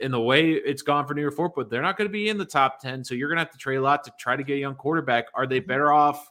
In 0.00 0.12
the 0.12 0.20
way 0.20 0.52
it's 0.52 0.82
gone 0.82 1.06
for 1.06 1.14
New 1.14 1.20
York 1.20 1.54
but 1.56 1.68
they're 1.68 1.82
not 1.82 1.96
going 1.96 2.08
to 2.08 2.12
be 2.12 2.28
in 2.28 2.38
the 2.38 2.44
top 2.44 2.80
10. 2.80 3.04
So 3.04 3.14
you're 3.14 3.28
going 3.28 3.38
to 3.38 3.44
have 3.44 3.50
to 3.52 3.58
trade 3.58 3.76
a 3.76 3.82
lot 3.82 4.04
to 4.04 4.12
try 4.18 4.36
to 4.36 4.44
get 4.44 4.54
a 4.54 4.58
young 4.58 4.76
quarterback. 4.76 5.26
Are 5.34 5.46
they 5.46 5.58
mm-hmm. 5.58 5.68
better 5.68 5.92
off 5.92 6.28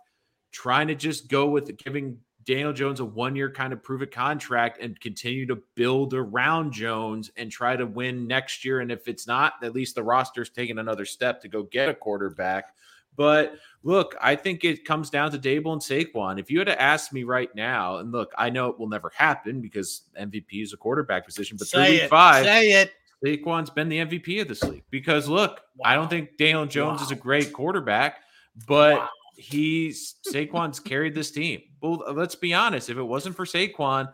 trying 0.52 0.88
to 0.88 0.96
just 0.96 1.28
go 1.28 1.48
with 1.48 1.78
giving 1.78 2.18
Daniel 2.46 2.74
Jones 2.74 3.00
a 3.00 3.06
one 3.06 3.36
year 3.36 3.52
kind 3.52 3.74
of 3.74 3.84
prove 3.84 4.02
it 4.02 4.12
contract 4.12 4.82
and 4.82 5.00
continue 5.00 5.46
to 5.46 5.62
build 5.76 6.14
around 6.14 6.72
Jones 6.72 7.32
and 7.38 7.52
try 7.52 7.76
to 7.76 7.86
win 7.86 8.28
next 8.28 8.64
year? 8.64 8.80
And 8.80 8.92
if 8.92 9.08
it's 9.08 9.28
not, 9.28 9.54
at 9.62 9.74
least 9.74 9.96
the 9.96 10.04
roster's 10.04 10.50
taking 10.50 10.80
another 10.80 11.06
step 11.06 11.42
to 11.42 11.48
go 11.48 11.64
get 11.64 11.90
a 11.90 11.94
quarterback. 11.94 12.74
But 13.20 13.56
look, 13.84 14.16
I 14.22 14.34
think 14.38 14.64
it 14.64 14.86
comes 14.86 15.10
down 15.10 15.30
to 15.32 15.38
Daboll 15.38 15.74
and 15.74 15.82
Saquon. 15.82 16.40
If 16.40 16.50
you 16.50 16.58
had 16.60 16.68
to 16.68 16.82
ask 16.82 17.12
me 17.12 17.26
right 17.26 17.54
now, 17.54 17.98
and 17.98 18.14
look, 18.14 18.32
I 18.38 18.50
know 18.50 18.70
it 18.70 18.80
will 18.80 18.88
never 18.88 19.12
happen 19.14 19.60
because 19.60 20.04
MVP 20.18 20.64
is 20.64 20.72
a 20.72 20.78
quarterback 20.78 21.26
position, 21.26 21.58
but 21.58 21.68
through 21.68 21.84
Say 21.84 21.92
week 21.92 22.02
it. 22.04 22.10
five, 22.10 22.46
Say 22.46 22.72
it. 22.72 22.94
Saquon's 23.26 23.70
been 23.70 23.90
the 23.90 23.98
MVP 23.98 24.42
of 24.42 24.48
this 24.48 24.64
league. 24.64 24.86
Because 24.90 25.28
look, 25.28 25.60
I 25.84 25.96
don't 25.96 26.10
think 26.10 26.38
Daniel 26.38 26.66
Jones 26.66 27.02
is 27.02 27.12
a 27.12 27.16
great 27.16 27.52
quarterback, 27.52 28.22
but 28.66 29.00
Wow. 29.00 29.10
he's 29.36 30.16
Saquon's 30.32 30.80
carried 30.80 31.14
this 31.14 31.30
team. 31.30 31.62
Well, 31.82 32.02
let's 32.16 32.36
be 32.36 32.54
honest. 32.54 32.90
If 32.90 32.96
it 32.98 33.04
wasn't 33.04 33.36
for 33.36 33.46
Saquon, 33.46 34.14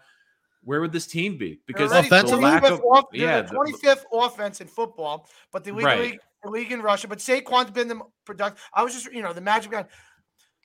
where 0.64 0.82
would 0.82 0.92
this 0.92 1.06
team 1.06 1.38
be? 1.38 1.60
Because 1.68 1.92
They're 1.92 2.02
the 2.02 2.08
Offensively? 2.08 2.44
lack 2.46 2.64
25th 2.64 2.72
of 2.80 2.82
off- 2.86 3.06
yeah, 3.14 3.42
the 3.42 3.50
the- 3.50 3.54
25th 3.56 4.06
offense 4.12 4.62
in 4.62 4.68
football, 4.68 5.30
but 5.52 5.64
the 5.64 5.72
league, 5.74 5.86
Right. 5.86 6.00
league, 6.00 6.20
the 6.46 6.52
league 6.52 6.72
in 6.72 6.82
Russia. 6.82 7.08
But 7.08 7.20
Saquon's 7.20 7.72
been 7.72 7.88
the 7.88 8.00
productive. 8.26 8.62
I 8.74 8.84
was 8.84 8.94
just, 8.94 9.12
you 9.14 9.22
know, 9.22 9.34
the 9.34 9.42
magic 9.42 9.72
guy. 9.72 9.86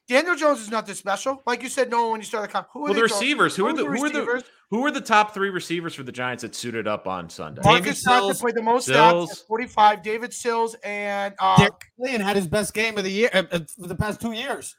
Daniel 0.08 0.34
Jones 0.34 0.60
is 0.60 0.70
not 0.70 0.86
this 0.86 0.98
special, 0.98 1.40
like 1.46 1.62
you 1.62 1.68
said. 1.68 1.88
No, 1.88 2.10
when 2.10 2.20
you 2.20 2.26
started 2.26 2.48
the 2.48 2.52
con- 2.52 2.66
who 2.72 2.80
are 2.80 2.82
well, 2.84 2.94
the 2.94 3.00
they 3.02 3.06
throwing- 3.08 3.20
receivers. 3.22 3.56
Who 3.56 3.66
are 3.66 3.72
the 3.72 3.84
who 3.84 4.04
are 4.04 4.10
the 4.10 4.20
receivers? 4.20 4.42
who 4.70 4.84
are 4.84 4.90
the 4.90 5.00
top 5.00 5.32
three 5.34 5.50
receivers 5.50 5.94
for 5.94 6.02
the 6.02 6.10
Giants 6.12 6.42
that 6.42 6.54
suited 6.54 6.88
up 6.88 7.06
on 7.06 7.30
Sunday? 7.30 7.60
Marcus 7.64 8.02
Johnson 8.02 8.22
Sills, 8.22 8.40
played 8.40 8.54
the 8.56 8.62
most 8.62 8.86
snaps, 8.86 9.12
Sills. 9.12 9.30
at 9.32 9.46
45. 9.46 10.02
David 10.02 10.32
Sills 10.34 10.74
and 10.82 11.34
uh, 11.38 11.56
Derek 11.58 11.74
Lynn 11.98 12.20
had 12.20 12.34
his 12.36 12.48
best 12.48 12.74
game 12.74 12.98
of 12.98 13.04
the 13.04 13.10
year 13.10 13.30
uh, 13.32 13.44
uh, 13.52 13.60
for 13.80 13.86
the 13.86 13.94
past 13.94 14.20
two 14.20 14.32
years. 14.32 14.74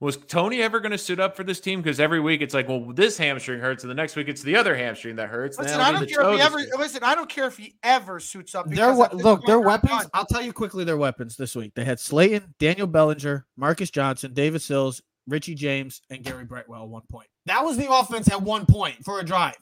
Was 0.00 0.16
Tony 0.16 0.62
ever 0.62 0.80
going 0.80 0.92
to 0.92 0.98
suit 0.98 1.20
up 1.20 1.36
for 1.36 1.44
this 1.44 1.60
team? 1.60 1.82
Because 1.82 2.00
every 2.00 2.20
week 2.20 2.40
it's 2.40 2.54
like, 2.54 2.66
well, 2.68 2.90
this 2.94 3.18
hamstring 3.18 3.60
hurts, 3.60 3.84
and 3.84 3.90
the 3.90 3.94
next 3.94 4.16
week 4.16 4.28
it's 4.28 4.42
the 4.42 4.56
other 4.56 4.74
hamstring 4.74 5.16
that 5.16 5.28
hurts. 5.28 5.58
listen. 5.58 5.76
then 5.76 5.86
I 5.86 5.92
don't 5.92 6.08
care 6.08 6.22
if 6.22 6.36
he 6.36 6.40
ever 6.40 6.56
this 6.56 6.66
week. 6.70 6.78
listen. 6.78 7.04
I 7.04 7.14
don't 7.14 7.28
care 7.28 7.46
if 7.46 7.58
he 7.58 7.74
ever 7.82 8.18
suits 8.18 8.54
up. 8.54 8.66
Their 8.66 8.94
we- 8.94 9.04
look, 9.12 9.44
their 9.44 9.60
weapons. 9.60 9.90
done. 9.92 10.06
I'll 10.14 10.24
tell 10.24 10.40
you 10.42 10.54
quickly 10.54 10.84
their 10.84 10.96
weapons 10.96 11.36
this 11.36 11.54
week. 11.54 11.74
They 11.74 11.84
had 11.84 12.00
Slayton, 12.00 12.54
Daniel 12.58 12.86
Bellinger, 12.86 13.46
Marcus 13.58 13.90
Johnson, 13.90 14.32
David 14.32 14.62
Sills, 14.62 15.02
Richie 15.28 15.54
James, 15.54 16.00
and 16.08 16.22
Gary 16.24 16.46
Brightwell 16.46 16.82
at 16.84 16.88
one 16.88 17.02
point. 17.10 17.28
That 17.44 17.62
was 17.62 17.76
the 17.76 17.92
offense 17.92 18.30
at 18.30 18.40
one 18.40 18.64
point 18.64 19.04
for 19.04 19.20
a 19.20 19.24
drive. 19.24 19.56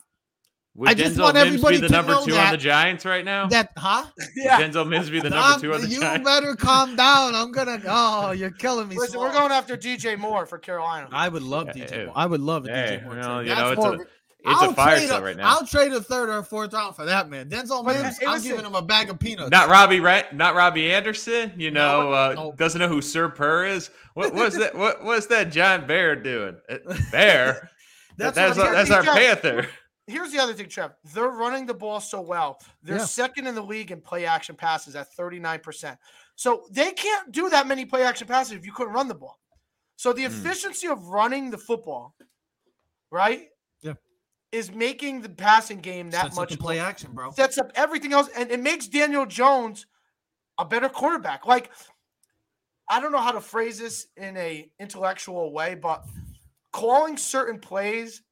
Would 0.79 0.89
I 0.91 0.95
just 0.95 1.16
Denzel 1.16 1.22
want 1.22 1.35
Mims 1.35 1.47
everybody 1.49 1.76
be 1.76 1.81
the 1.81 1.87
to 1.89 1.93
number 1.93 2.12
two 2.24 2.37
on 2.37 2.51
the 2.53 2.57
Giants 2.57 3.05
right 3.05 3.24
now? 3.24 3.49
That 3.49 3.72
huh? 3.76 4.05
Would 4.16 4.29
Yeah. 4.37 4.61
Denzel 4.61 4.89
Mims 4.89 5.11
be 5.11 5.20
the 5.20 5.31
number 5.31 5.61
two 5.61 5.74
on 5.74 5.81
the 5.81 5.89
you 5.89 6.01
Giants? 6.01 6.24
better 6.24 6.55
calm 6.55 6.95
down. 6.95 7.35
I'm 7.35 7.51
gonna. 7.51 7.81
Oh, 7.87 8.31
you're 8.31 8.51
killing 8.53 8.89
me. 8.89 8.95
Listen, 8.97 9.12
Small. 9.14 9.24
we're 9.24 9.33
going 9.33 9.51
after 9.53 9.76
DJ 9.76 10.16
Moore 10.16 10.47
for 10.47 10.57
Carolina. 10.59 11.09
I 11.11 11.29
would 11.29 11.43
love 11.43 11.66
Yeah, 11.74 11.85
DJ. 11.87 11.91
hey, 11.91 12.05
Moore. 12.07 12.12
I 12.16 12.26
would 12.26 12.41
love 12.41 12.66
a 12.66 12.70
hey, 12.70 12.99
DJ 13.01 13.05
Moore. 13.05 13.16
well, 13.16 13.37
trade. 13.39 13.49
you 13.49 13.55
know, 13.57 13.70
it's 13.72 13.81
more. 13.81 13.95
a- 13.95 14.01
It's 14.01 14.62
I'll 14.62 14.70
a 14.70 14.74
fire 14.74 14.97
trade 14.99 15.09
sale 15.09 15.18
a- 15.18 15.22
right 15.22 15.37
now. 15.37 15.49
I'll 15.49 15.66
trade 15.66 15.93
a 15.93 16.01
third 16.01 16.29
or 16.29 16.39
a 16.39 16.45
fourth 16.45 16.72
round 16.72 16.95
for 16.95 17.05
that 17.07 17.29
man. 17.29 17.49
Denzel 17.51 17.85
But, 17.85 18.01
Mims, 18.01 18.18
I'm 18.24 18.41
giving 18.41 18.64
him 18.64 18.76
a 18.76 18.81
bag 18.83 19.11
of 19.11 19.18
peanuts. 19.18 19.51
Not 19.51 19.68
Robbie, 19.68 19.99
right? 19.99 20.33
Not 20.33 20.55
Robbie 20.55 20.93
Anderson. 20.93 21.53
You 21.57 21.72
know, 21.72 22.03
No, 22.03 22.12
uh, 22.12 22.33
no. 22.37 22.53
doesn't 22.57 22.79
know 22.81 22.87
who 22.89 23.03
Sir 23.03 23.29
Purr 23.31 23.66
is. 23.66 23.91
What 24.14 24.33
was 24.33 24.55
that? 24.59 24.74
What 24.79 25.03
what's 25.03 25.26
that 25.26 25.51
giant 25.51 25.89
bear 25.89 26.14
doing? 26.14 26.57
Uh, 26.70 26.76
Bear. 27.11 27.68
That's 28.16 28.37
that's 28.37 28.57
what 28.57 28.68
our, 28.68 28.72
that's 28.74 28.91
our 28.93 29.03
panther. 29.03 29.66
Here's 30.09 30.32
the 30.32 30.38
other 30.38 30.54
thing, 30.54 30.68
Trev. 30.68 30.92
They're 31.12 31.28
running 31.28 31.66
the 31.66 31.74
ball 31.74 32.00
so 32.00 32.20
well. 32.20 32.61
They're 32.82 32.96
Yeah. 32.98 33.04
second 33.04 33.46
in 33.46 33.54
the 33.54 33.62
league 33.62 33.90
in 33.92 34.00
play 34.00 34.24
action 34.24 34.56
passes 34.56 34.96
at 34.96 35.12
39%. 35.14 35.98
So 36.34 36.66
they 36.70 36.92
can't 36.92 37.30
do 37.30 37.50
that 37.50 37.66
many 37.66 37.84
play 37.84 38.02
action 38.04 38.26
passes 38.26 38.52
if 38.52 38.64
you 38.64 38.72
couldn't 38.72 38.94
run 38.94 39.06
the 39.09 39.14
ball. 39.14 39.38
So 39.96 40.12
the 40.12 40.24
Hmm. 40.24 40.32
efficiency 40.32 40.86
of 40.88 41.09
running 41.09 41.50
the 41.50 41.59
football, 41.59 42.14
right? 43.11 43.50
Yeah. 43.80 43.94
Is 44.50 44.70
making 44.72 45.20
the 45.20 45.28
passing 45.28 45.80
game 45.80 46.11
that 46.11 46.22
Sets 46.22 46.36
much 46.36 46.59
play 46.59 46.78
action, 46.78 47.12
bro. 47.12 47.30
sets 47.32 47.59
up 47.59 47.70
everything 47.74 48.12
else, 48.14 48.28
and 48.28 48.50
it 48.50 48.61
makes 48.61 48.86
Daniel 48.86 49.26
Jones 49.26 49.86
a 50.56 50.64
better 50.64 50.88
quarterback. 50.88 51.44
Like, 51.46 51.70
I 52.88 53.00
don't 53.00 53.12
know 53.12 53.18
how 53.20 53.32
to 53.32 53.40
phrase 53.42 53.78
this 53.78 54.06
in 54.16 54.36
a 54.38 54.72
intellectual 54.78 55.52
way, 55.52 55.74
but 55.74 56.06
calling 56.72 57.18
certain 57.18 57.61
plays 57.61 58.22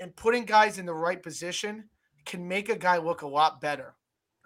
and 0.00 0.14
putting 0.16 0.44
guys 0.44 0.78
in 0.78 0.86
the 0.86 0.94
right 0.94 1.22
position 1.22 1.88
can 2.26 2.46
make 2.48 2.68
a 2.68 2.76
guy 2.76 2.98
look 2.98 3.22
a 3.22 3.26
lot 3.26 3.60
better. 3.60 3.94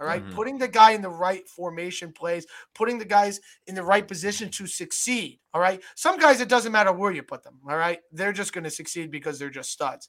All 0.01 0.07
right? 0.07 0.25
Mhm. 0.25 0.35
Putting 0.35 0.59
the 0.59 0.69
guy 0.69 0.93
in 0.93 1.03
the 1.03 1.11
right 1.11 1.49
formation 1.49 2.13
plays, 2.13 2.47
putting 2.75 2.99
the 2.99 3.05
guys 3.05 3.41
in 3.67 3.75
the 3.75 3.83
right 3.83 4.07
position 4.07 4.49
to 4.53 4.67
succeed. 4.67 5.41
All 5.53 5.61
right. 5.61 5.83
Some 5.97 6.19
guys, 6.19 6.41
it 6.41 6.49
doesn't 6.49 6.71
matter 6.73 6.93
where 6.93 7.11
you 7.11 7.23
put 7.25 7.43
them. 7.43 7.59
All 7.69 7.77
right. 7.77 7.99
They're 8.13 8.33
just 8.33 8.53
going 8.53 8.65
to 8.65 8.71
succeed 8.71 9.11
because 9.11 9.39
they're 9.39 9.51
just 9.51 9.71
studs. 9.73 10.09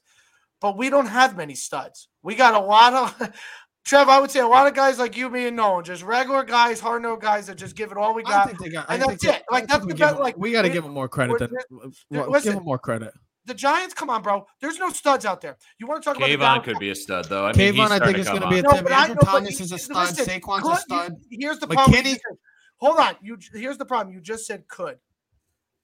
But 0.60 0.76
we 0.76 0.90
don't 0.90 1.06
have 1.06 1.36
many 1.36 1.54
studs. 1.56 2.08
We 2.22 2.34
got 2.36 2.54
a 2.54 2.64
lot 2.64 2.92
of 3.20 3.32
Trev, 3.84 4.10
I 4.10 4.20
would 4.20 4.30
say 4.30 4.40
a 4.40 4.46
lot 4.46 4.66
of 4.66 4.74
guys 4.74 4.98
like 4.98 5.16
you, 5.16 5.30
me, 5.30 5.46
and 5.46 5.56
Nolan, 5.56 5.84
just 5.84 6.02
regular 6.02 6.44
guys, 6.44 6.78
hard 6.80 7.00
no 7.02 7.16
guys 7.16 7.46
that 7.46 7.56
just 7.56 7.74
give 7.74 7.90
it 7.90 7.96
all 7.96 8.14
we 8.14 8.22
I 8.26 8.28
got. 8.30 8.46
think 8.48 8.58
they 8.60 8.68
got. 8.68 8.90
and 8.90 9.02
I 9.02 9.06
that's 9.06 9.22
think 9.22 9.32
they- 9.32 9.38
it. 9.38 9.44
Like, 9.50 9.66
that's 9.68 9.86
we 9.86 9.94
the 9.94 10.06
him- 10.06 10.18
like, 10.18 10.36
we 10.36 10.52
got 10.52 10.62
to 10.62 10.68
give 10.68 10.84
them 10.84 10.92
more 10.92 11.08
credit. 11.08 11.38
Than, 11.38 11.50
well, 12.10 12.30
listen. 12.30 12.50
give 12.50 12.54
them 12.56 12.64
more 12.64 12.78
credit. 12.78 13.14
The 13.46 13.54
Giants, 13.54 13.94
come 13.94 14.10
on, 14.10 14.22
bro. 14.22 14.46
There's 14.60 14.78
no 14.78 14.90
studs 14.90 15.24
out 15.24 15.40
there. 15.40 15.56
You 15.78 15.86
want 15.86 16.02
to 16.02 16.08
talk 16.08 16.16
about 16.18 16.28
the 16.28 16.36
Kayvon 16.36 16.62
could 16.62 16.78
be 16.78 16.90
a 16.90 16.94
stud 16.94 17.24
though. 17.26 17.46
I 17.46 17.52
mean, 17.54 17.74
he's 17.74 17.82
Kayvon, 17.82 17.90
I 17.90 17.98
think 17.98 18.14
to 18.16 18.20
is 18.20 18.28
going 18.28 18.42
to 18.42 18.48
be 18.48 18.58
a 18.58 18.62
on. 18.68 18.76
No, 18.76 18.82
but 18.82 18.92
Andrew 18.92 19.14
know, 19.14 19.20
but 19.20 19.26
Thomas 19.26 19.58
you- 19.58 19.64
is 19.64 19.70
a 19.72 19.74
listen, 19.74 19.94
stud. 20.14 20.26
Saquon's 20.28 20.62
could- 20.62 20.72
a 20.72 20.76
stud. 20.76 21.16
you- 21.28 21.38
here's 21.40 21.58
the 21.58 21.66
problem. 21.66 21.94
McKinney- 21.96 22.02
just 22.12 22.22
said- 22.28 22.38
Hold 22.76 22.98
on. 22.98 23.16
You 23.22 23.38
here's 23.54 23.78
the 23.78 23.84
problem. 23.86 24.14
You 24.14 24.20
just 24.20 24.46
said 24.46 24.66
could. 24.68 24.98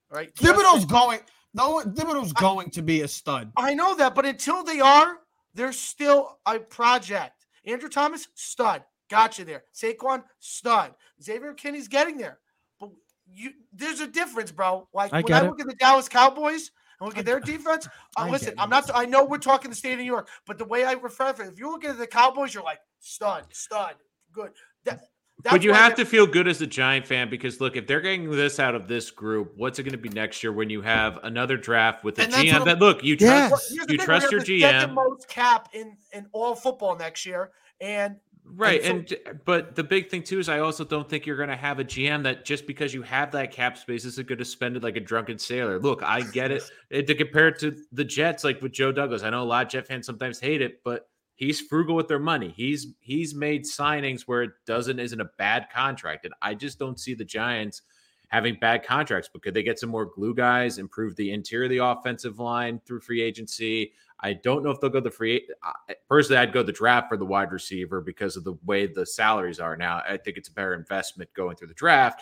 Right? 0.09 0.33
Just 0.35 0.53
Thibodeaux's 0.53 0.81
said- 0.81 0.89
going. 0.89 1.19
No, 1.53 1.79
Thibodeaux's 1.79 2.33
going 2.33 2.69
to 2.71 2.81
be 2.83 3.01
a 3.01 3.07
stud. 3.07 3.51
I 3.57 3.73
know 3.73 3.95
that, 3.95 4.13
but 4.15 4.25
until 4.25 4.63
they 4.63 4.79
are, 4.79 5.17
they're 5.55 5.73
still 5.73 6.37
a 6.45 6.59
project. 6.59 7.45
Andrew 7.65 7.89
Thomas, 7.89 8.27
stud. 8.35 8.83
Got 9.09 9.39
you 9.39 9.45
there. 9.45 9.63
Saquon, 9.73 10.23
stud. 10.39 10.93
Xavier 11.21 11.53
Kinney's 11.53 11.87
getting 11.87 12.17
there. 12.17 12.39
But 12.79 12.91
you 13.31 13.53
there's 13.73 13.99
a 13.99 14.07
difference, 14.07 14.51
bro. 14.51 14.87
Like 14.93 15.11
I 15.13 15.17
when 15.17 15.25
get 15.25 15.43
I 15.43 15.45
it. 15.45 15.49
look 15.49 15.59
at 15.61 15.67
the 15.67 15.75
Dallas 15.75 16.07
Cowboys 16.07 16.71
and 16.99 17.07
look 17.07 17.17
at 17.17 17.25
their 17.25 17.39
defense, 17.39 17.87
uh, 18.17 18.27
listen, 18.29 18.53
I'm 18.57 18.69
not 18.69 18.89
I 18.93 19.05
know 19.05 19.23
we're 19.23 19.37
talking 19.37 19.69
the 19.69 19.75
state 19.75 19.93
of 19.93 19.99
New 19.99 20.05
York, 20.05 20.29
but 20.45 20.57
the 20.57 20.65
way 20.65 20.83
I 20.83 20.93
refer 20.93 21.31
to 21.33 21.43
it, 21.43 21.47
if 21.47 21.59
you're 21.59 21.71
looking 21.71 21.89
at 21.89 21.97
the 21.97 22.07
Cowboys, 22.07 22.53
you're 22.53 22.63
like 22.63 22.79
stud, 22.99 23.45
stud, 23.51 23.95
good. 24.31 24.51
That, 24.85 25.01
But 25.43 25.63
you 25.63 25.71
have 25.71 25.93
to 25.95 26.05
feel 26.05 26.25
good 26.25 26.47
as 26.47 26.61
a 26.61 26.67
Giant 26.67 27.05
fan? 27.05 27.29
Because 27.29 27.61
look, 27.61 27.75
if 27.75 27.85
they're 27.85 28.01
getting 28.01 28.31
this 28.31 28.59
out 28.59 28.73
of 28.73 28.87
this 28.87 29.11
group, 29.11 29.53
what's 29.55 29.77
it 29.77 29.83
going 29.83 29.91
to 29.91 29.97
be 29.97 30.09
next 30.09 30.41
year 30.41 30.51
when 30.51 30.69
you 30.69 30.81
have 30.81 31.19
another 31.23 31.57
draft 31.57 32.03
with 32.03 32.17
a 32.17 32.23
GM 32.23 32.65
that 32.65 32.79
look 32.79 33.03
you 33.03 33.15
trust 33.15 33.31
Yes. 33.31 33.51
Well, 33.51 33.61
you 33.71 33.85
thing, 33.85 34.05
trust 34.05 34.23
have 34.23 34.31
your 34.31 34.41
the 34.41 34.61
GM, 34.61 34.93
most 34.93 35.27
cap 35.27 35.69
in 35.73 35.95
in 36.13 36.25
all 36.31 36.55
football 36.55 36.97
next 36.97 37.25
year, 37.25 37.51
and 37.79 38.15
right? 38.55 38.83
so- 38.83 38.89
And 38.89 39.17
but 39.45 39.75
the 39.75 39.83
big 39.83 40.09
thing 40.09 40.23
too 40.23 40.39
is 40.39 40.49
I 40.49 40.59
also 40.59 40.83
don't 40.83 41.09
think 41.09 41.25
you're 41.25 41.37
going 41.37 41.49
to 41.49 41.55
have 41.55 41.79
a 41.79 41.83
GM 41.83 42.23
that 42.23 42.45
just 42.45 42.67
because 42.67 42.93
you 42.93 43.01
have 43.03 43.31
that 43.31 43.51
cap 43.51 43.77
space 43.77 44.05
isn't 44.05 44.27
going 44.27 44.39
to 44.39 44.45
spend 44.45 44.77
it 44.77 44.83
like 44.83 44.95
a 44.95 45.01
drunken 45.01 45.37
sailor. 45.37 45.79
Look, 45.79 46.03
I 46.03 46.21
get 46.21 46.51
it. 46.51 46.63
it 46.89 47.07
to 47.07 47.15
compare 47.15 47.49
it 47.49 47.59
to 47.59 47.75
the 47.91 48.03
Jets, 48.05 48.43
like 48.43 48.61
with 48.61 48.71
Joe 48.71 48.91
Douglas. 48.91 49.23
I 49.23 49.29
know 49.29 49.41
a 49.41 49.45
lot 49.45 49.65
of 49.65 49.71
Jet 49.71 49.87
fans 49.87 50.05
sometimes 50.05 50.39
hate 50.39 50.61
it, 50.61 50.83
but 50.83 51.09
he's 51.35 51.61
frugal 51.61 51.95
with 51.95 52.07
their 52.07 52.19
money. 52.19 52.53
He's 52.55 52.87
he's 52.99 53.33
made 53.33 53.63
signings 53.63 54.23
where 54.23 54.43
it 54.43 54.51
doesn't 54.65 54.99
isn't 54.99 55.21
a 55.21 55.29
bad 55.37 55.67
contract, 55.73 56.25
and 56.25 56.33
I 56.41 56.53
just 56.53 56.79
don't 56.79 56.99
see 56.99 57.13
the 57.13 57.25
Giants 57.25 57.81
having 58.29 58.57
bad 58.59 58.83
contracts. 58.83 59.29
But 59.31 59.43
could 59.43 59.53
they 59.53 59.63
get 59.63 59.79
some 59.79 59.89
more 59.89 60.05
glue 60.05 60.33
guys, 60.35 60.79
improve 60.79 61.15
the 61.15 61.31
interior 61.31 61.65
of 61.65 61.69
the 61.69 61.77
offensive 61.77 62.39
line 62.39 62.81
through 62.85 63.01
free 63.01 63.21
agency? 63.21 63.93
I 64.19 64.33
don't 64.33 64.63
know 64.63 64.71
if 64.71 64.79
they'll 64.81 64.89
go 64.89 64.99
the 64.99 65.11
free. 65.11 65.47
Uh, 65.63 65.93
personally, 66.09 66.39
I'd 66.39 66.53
go 66.53 66.63
the 66.63 66.71
draft 66.71 67.07
for 67.09 67.17
the 67.17 67.25
wide 67.25 67.51
receiver 67.51 68.01
because 68.01 68.35
of 68.35 68.43
the 68.43 68.53
way 68.65 68.87
the 68.87 69.05
salaries 69.05 69.59
are 69.59 69.77
now. 69.77 70.01
I 70.07 70.17
think 70.17 70.37
it's 70.37 70.49
a 70.49 70.53
better 70.53 70.73
investment 70.73 71.31
going 71.33 71.55
through 71.55 71.67
the 71.67 71.73
draft. 71.75 72.21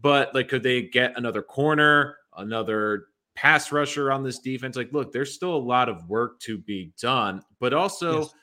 But 0.00 0.34
like, 0.34 0.48
could 0.48 0.62
they 0.62 0.82
get 0.82 1.16
another 1.16 1.42
corner, 1.42 2.16
another 2.36 3.06
pass 3.36 3.70
rusher 3.70 4.10
on 4.10 4.24
this 4.24 4.40
defense? 4.40 4.76
Like, 4.76 4.92
look, 4.92 5.12
there's 5.12 5.32
still 5.32 5.54
a 5.54 5.56
lot 5.56 5.88
of 5.88 6.08
work 6.08 6.40
to 6.40 6.58
be 6.58 6.92
done. 7.00 7.42
But 7.60 7.72
also, 7.72 8.20
Yes. 8.22 8.34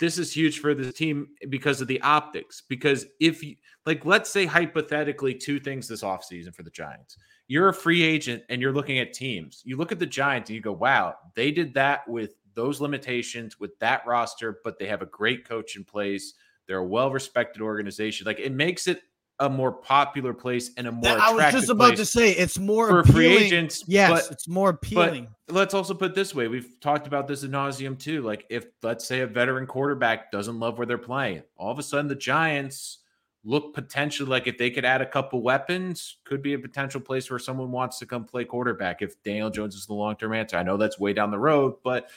this 0.00 0.18
is 0.18 0.32
huge 0.32 0.58
for 0.58 0.74
the 0.74 0.92
team 0.92 1.28
because 1.50 1.80
of 1.80 1.86
the 1.86 2.00
optics. 2.00 2.62
Because 2.68 3.06
if 3.20 3.44
you 3.44 3.54
like, 3.86 4.04
let's 4.04 4.30
say 4.30 4.44
hypothetically, 4.46 5.34
two 5.34 5.60
things 5.60 5.86
this 5.86 6.02
offseason 6.02 6.54
for 6.54 6.62
the 6.64 6.70
Giants. 6.70 7.16
You're 7.46 7.68
a 7.68 7.74
free 7.74 8.02
agent 8.02 8.42
and 8.48 8.60
you're 8.60 8.72
looking 8.72 8.98
at 8.98 9.12
teams. 9.12 9.62
You 9.64 9.76
look 9.76 9.92
at 9.92 9.98
the 9.98 10.06
Giants 10.06 10.50
and 10.50 10.54
you 10.54 10.62
go, 10.62 10.72
wow, 10.72 11.14
they 11.34 11.50
did 11.50 11.74
that 11.74 12.08
with 12.08 12.34
those 12.54 12.80
limitations, 12.80 13.60
with 13.60 13.78
that 13.80 14.06
roster, 14.06 14.60
but 14.64 14.78
they 14.78 14.86
have 14.86 15.02
a 15.02 15.06
great 15.06 15.46
coach 15.46 15.76
in 15.76 15.84
place. 15.84 16.34
They're 16.66 16.78
a 16.78 16.84
well 16.84 17.10
respected 17.10 17.60
organization. 17.60 18.26
Like, 18.26 18.40
it 18.40 18.52
makes 18.52 18.86
it 18.86 19.02
a 19.40 19.50
more 19.50 19.72
popular 19.72 20.32
place 20.32 20.70
and 20.76 20.86
a 20.86 20.92
more 20.92 21.18
I 21.18 21.32
was 21.32 21.52
just 21.52 21.68
about 21.68 21.96
to 21.96 22.06
say 22.06 22.30
it's 22.30 22.58
more 22.58 22.88
for 22.88 23.00
appealing. 23.00 23.14
free 23.14 23.36
agents. 23.36 23.84
Yes, 23.86 24.10
but 24.10 24.32
it's 24.32 24.46
more 24.46 24.70
appealing. 24.70 25.28
let's 25.48 25.74
also 25.74 25.92
put 25.92 26.12
it 26.12 26.14
this 26.14 26.34
way 26.34 26.46
we've 26.46 26.78
talked 26.80 27.06
about 27.06 27.26
this 27.26 27.42
in 27.42 27.50
nauseum 27.50 27.98
too 27.98 28.22
like 28.22 28.46
if 28.48 28.66
let's 28.82 29.06
say 29.06 29.20
a 29.20 29.26
veteran 29.26 29.66
quarterback 29.66 30.30
doesn't 30.30 30.58
love 30.58 30.78
where 30.78 30.86
they're 30.86 30.96
playing 30.96 31.42
all 31.56 31.70
of 31.70 31.78
a 31.78 31.82
sudden 31.82 32.06
the 32.06 32.14
giants 32.14 32.98
look 33.44 33.74
potentially 33.74 34.28
like 34.28 34.46
if 34.46 34.56
they 34.56 34.70
could 34.70 34.84
add 34.84 35.02
a 35.02 35.06
couple 35.06 35.42
weapons 35.42 36.16
could 36.24 36.42
be 36.42 36.54
a 36.54 36.58
potential 36.58 37.00
place 37.00 37.30
where 37.30 37.38
someone 37.38 37.70
wants 37.70 37.98
to 37.98 38.06
come 38.06 38.24
play 38.24 38.44
quarterback 38.44 39.02
if 39.02 39.22
daniel 39.22 39.50
jones 39.50 39.74
is 39.74 39.86
the 39.86 39.92
long-term 39.92 40.32
answer 40.32 40.56
i 40.56 40.62
know 40.62 40.76
that's 40.76 40.98
way 40.98 41.12
down 41.12 41.30
the 41.30 41.38
road 41.38 41.74
but 41.84 42.08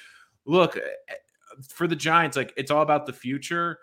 look 0.46 0.78
eh, 0.78 0.82
for 1.68 1.86
the 1.88 1.96
giants 1.96 2.38
like 2.38 2.54
it's 2.56 2.72
all 2.72 2.82
about 2.82 3.06
the 3.06 3.14
future 3.14 3.80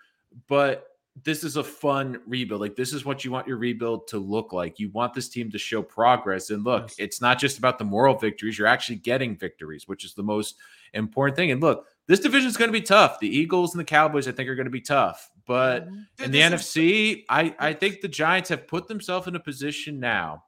but 0.49 0.89
this 1.23 1.45
is 1.45 1.57
a 1.57 1.63
fun 1.63 2.21
rebuild. 2.27 2.61
Like 2.61 2.75
this 2.75 2.93
is 2.93 3.05
what 3.05 3.25
you 3.25 3.31
want 3.31 3.47
your 3.47 3.57
rebuild 3.57 4.09
to 4.09 4.19
look 4.19 4.53
like. 4.53 4.81
You 4.81 4.89
want 4.91 5.15
this 5.15 5.29
team 5.29 5.51
to 5.53 5.59
show 5.59 5.81
progress. 5.81 6.51
And 6.51 6.65
look, 6.65 6.83
Yes. 6.89 6.95
it's 6.99 7.21
not 7.21 7.39
just 7.39 7.59
about 7.59 7.79
the 7.79 7.85
moral 7.85 8.17
victories. 8.17 8.59
You're 8.59 8.67
actually 8.67 8.97
getting 8.97 9.37
victories, 9.37 9.87
which 9.87 10.05
is 10.05 10.15
the 10.15 10.25
most 10.25 10.57
important 10.93 11.37
thing. 11.37 11.53
And 11.53 11.61
look, 11.61 11.87
this 12.09 12.19
division 12.19 12.49
is 12.49 12.57
going 12.57 12.69
to 12.69 12.73
be 12.73 12.85
tough. 12.85 13.21
The 13.21 13.29
Eagles 13.29 13.75
and 13.75 13.81
the 13.81 13.85
Cowboys, 13.85 14.27
I 14.27 14.33
think, 14.33 14.49
are 14.49 14.57
going 14.57 14.67
to 14.67 14.71
be 14.71 14.81
tough. 14.81 15.31
But 15.47 15.87
mm-hmm. 15.87 15.95
Dude, 16.17 16.27
in 16.27 16.33
the 16.33 16.39
this 16.39 16.63
is- 16.63 16.77
NFC, 16.77 17.25
I, 17.29 17.55
I 17.59 17.73
think 17.73 18.01
the 18.01 18.09
Giants 18.09 18.49
have 18.49 18.67
put 18.67 18.89
themselves 18.89 19.27
in 19.27 19.37
a 19.37 19.41
position 19.41 20.01
now 20.01 20.45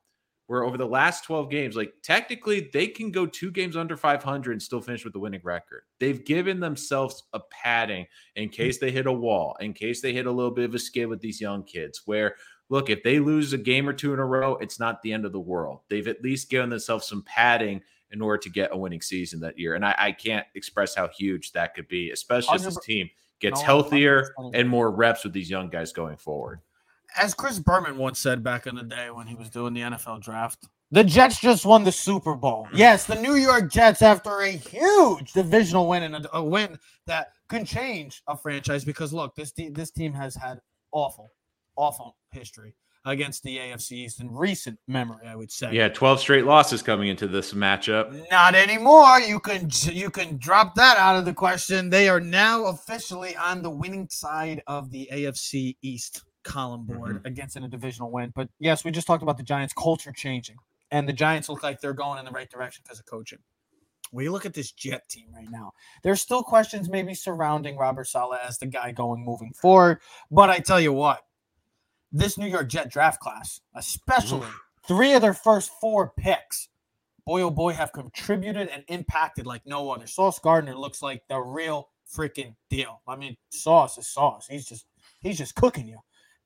where 0.46 0.62
over 0.62 0.78
the 0.78 0.86
last 0.86 1.24
12 1.24 1.50
games, 1.50 1.76
like 1.76 1.92
technically 2.02 2.70
they 2.72 2.86
can 2.86 3.10
go 3.10 3.26
two 3.26 3.50
games 3.50 3.76
under 3.76 3.96
500 3.96 4.52
and 4.52 4.62
still 4.62 4.80
finish 4.80 5.04
with 5.04 5.12
the 5.12 5.18
winning 5.18 5.40
record. 5.42 5.82
They've 5.98 6.24
given 6.24 6.60
themselves 6.60 7.24
a 7.32 7.40
padding 7.50 8.06
in 8.36 8.48
mm. 8.48 8.52
case 8.52 8.78
they 8.78 8.92
hit 8.92 9.06
a 9.06 9.12
wall, 9.12 9.56
in 9.60 9.72
case 9.72 10.00
they 10.00 10.12
hit 10.12 10.26
a 10.26 10.30
little 10.30 10.52
bit 10.52 10.66
of 10.66 10.74
a 10.74 10.78
skid 10.78 11.08
with 11.08 11.20
these 11.20 11.40
young 11.40 11.64
kids, 11.64 12.02
where 12.06 12.36
look, 12.68 12.90
if 12.90 13.02
they 13.02 13.18
lose 13.18 13.52
a 13.52 13.58
game 13.58 13.88
or 13.88 13.92
two 13.92 14.12
in 14.12 14.20
a 14.20 14.24
row, 14.24 14.56
it's 14.56 14.78
not 14.78 15.02
the 15.02 15.12
end 15.12 15.24
of 15.24 15.32
the 15.32 15.40
world. 15.40 15.80
They've 15.88 16.08
at 16.08 16.22
least 16.22 16.50
given 16.50 16.70
themselves 16.70 17.06
some 17.06 17.22
padding 17.22 17.82
in 18.12 18.20
order 18.20 18.38
to 18.38 18.50
get 18.50 18.70
a 18.72 18.76
winning 18.76 19.00
season 19.00 19.40
that 19.40 19.58
year. 19.58 19.74
And 19.74 19.84
I, 19.84 19.94
I 19.98 20.12
can't 20.12 20.46
express 20.54 20.94
how 20.94 21.08
huge 21.08 21.52
that 21.52 21.74
could 21.74 21.88
be, 21.88 22.10
especially 22.10 22.54
as 22.54 22.64
this 22.64 22.78
team 22.84 23.10
gets 23.40 23.60
healthier 23.60 24.30
and 24.54 24.68
more 24.68 24.90
reps 24.90 25.24
with 25.24 25.32
these 25.32 25.50
young 25.50 25.68
guys 25.68 25.92
going 25.92 26.16
forward. 26.16 26.60
As 27.18 27.34
Chris 27.34 27.58
Berman 27.58 27.96
once 27.96 28.18
said 28.18 28.42
back 28.42 28.66
in 28.66 28.74
the 28.74 28.82
day 28.82 29.10
when 29.10 29.26
he 29.26 29.34
was 29.34 29.48
doing 29.48 29.74
the 29.74 29.80
NFL 29.80 30.22
draft, 30.22 30.66
The 30.90 31.04
Jets 31.04 31.40
just 31.40 31.64
won 31.64 31.84
the 31.84 31.92
Super 31.92 32.34
Bowl. 32.34 32.68
yes, 32.74 33.06
the 33.06 33.20
New 33.20 33.34
York 33.34 33.70
Jets, 33.70 34.02
after 34.02 34.40
a 34.40 34.50
huge 34.50 35.32
divisional 35.32 35.88
win 35.88 36.02
and 36.02 36.26
a, 36.26 36.36
a 36.36 36.44
win 36.44 36.78
that 37.06 37.28
can 37.48 37.64
change 37.64 38.22
a 38.28 38.36
franchise, 38.36 38.84
because 38.84 39.12
look, 39.12 39.34
this 39.34 39.52
te- 39.52 39.70
this 39.70 39.90
team 39.90 40.12
has 40.12 40.34
had 40.34 40.60
awful, 40.92 41.30
awful 41.76 42.16
history 42.30 42.74
against 43.06 43.44
the 43.44 43.56
AFC 43.56 43.92
East 43.92 44.20
in 44.20 44.30
recent 44.30 44.78
memory, 44.88 45.26
I 45.26 45.36
would 45.36 45.50
say. 45.50 45.72
Yeah, 45.72 45.88
12 45.88 46.20
straight 46.20 46.44
losses 46.44 46.82
coming 46.82 47.08
into 47.08 47.28
this 47.28 47.54
matchup. 47.54 48.28
Not 48.30 48.54
anymore. 48.54 49.20
You 49.20 49.38
can 49.40 49.70
you 49.84 50.10
can 50.10 50.36
drop 50.36 50.74
that 50.74 50.98
out 50.98 51.16
of 51.16 51.24
the 51.24 51.32
question. 51.32 51.88
They 51.88 52.08
are 52.08 52.20
now 52.20 52.66
officially 52.66 53.34
on 53.36 53.62
the 53.62 53.70
winning 53.70 54.08
side 54.10 54.62
of 54.66 54.90
the 54.90 55.08
AFC 55.12 55.76
East 55.80 56.24
column 56.42 56.82
mm-hmm. 56.82 56.98
board 56.98 57.22
against 57.24 57.56
in 57.56 57.62
a 57.62 57.68
divisional 57.68 58.10
win. 58.10 58.32
But 58.34 58.48
yes, 58.58 58.84
we 58.84 58.90
just 58.90 59.06
talked 59.06 59.22
about 59.22 59.36
the 59.36 59.44
Giants 59.44 59.72
culture 59.72 60.12
changing, 60.12 60.56
and 60.90 61.08
the 61.08 61.12
Giants 61.12 61.48
look 61.48 61.62
like 61.62 61.80
they're 61.80 61.94
going 61.94 62.18
in 62.18 62.24
the 62.24 62.32
right 62.32 62.50
direction 62.50 62.82
because 62.84 62.98
of 62.98 63.06
coaching. 63.06 63.38
when 64.10 64.24
you 64.24 64.32
look 64.32 64.46
at 64.46 64.54
this 64.54 64.72
Jet 64.72 65.08
team 65.08 65.28
right 65.32 65.50
now, 65.50 65.72
there's 66.02 66.20
still 66.20 66.42
questions 66.42 66.88
maybe 66.88 67.14
surrounding 67.14 67.76
Robert 67.76 68.08
Saleh 68.08 68.40
as 68.46 68.58
the 68.58 68.66
guy 68.66 68.90
going 68.90 69.24
moving 69.24 69.52
forward. 69.52 70.00
But 70.28 70.50
I 70.50 70.58
tell 70.58 70.80
you 70.80 70.92
what, 70.92 71.20
this 72.12 72.38
New 72.38 72.46
York 72.46 72.68
Jet 72.68 72.90
draft 72.90 73.20
class, 73.20 73.60
especially 73.74 74.46
three 74.86 75.12
of 75.14 75.22
their 75.22 75.34
first 75.34 75.70
four 75.80 76.12
picks, 76.16 76.68
boy 77.26 77.42
oh 77.42 77.50
boy, 77.50 77.72
have 77.72 77.92
contributed 77.92 78.68
and 78.68 78.84
impacted 78.88 79.46
like 79.46 79.62
no 79.66 79.90
other. 79.90 80.06
Sauce 80.06 80.38
Gardner 80.38 80.74
looks 80.76 81.02
like 81.02 81.22
the 81.28 81.38
real 81.38 81.88
freaking 82.14 82.54
deal. 82.70 83.00
I 83.08 83.16
mean, 83.16 83.36
Sauce 83.50 83.98
is 83.98 84.06
Sauce. 84.08 84.46
He's 84.48 84.66
just 84.66 84.86
he's 85.20 85.38
just 85.38 85.54
cooking 85.54 85.86
you. 85.88 85.98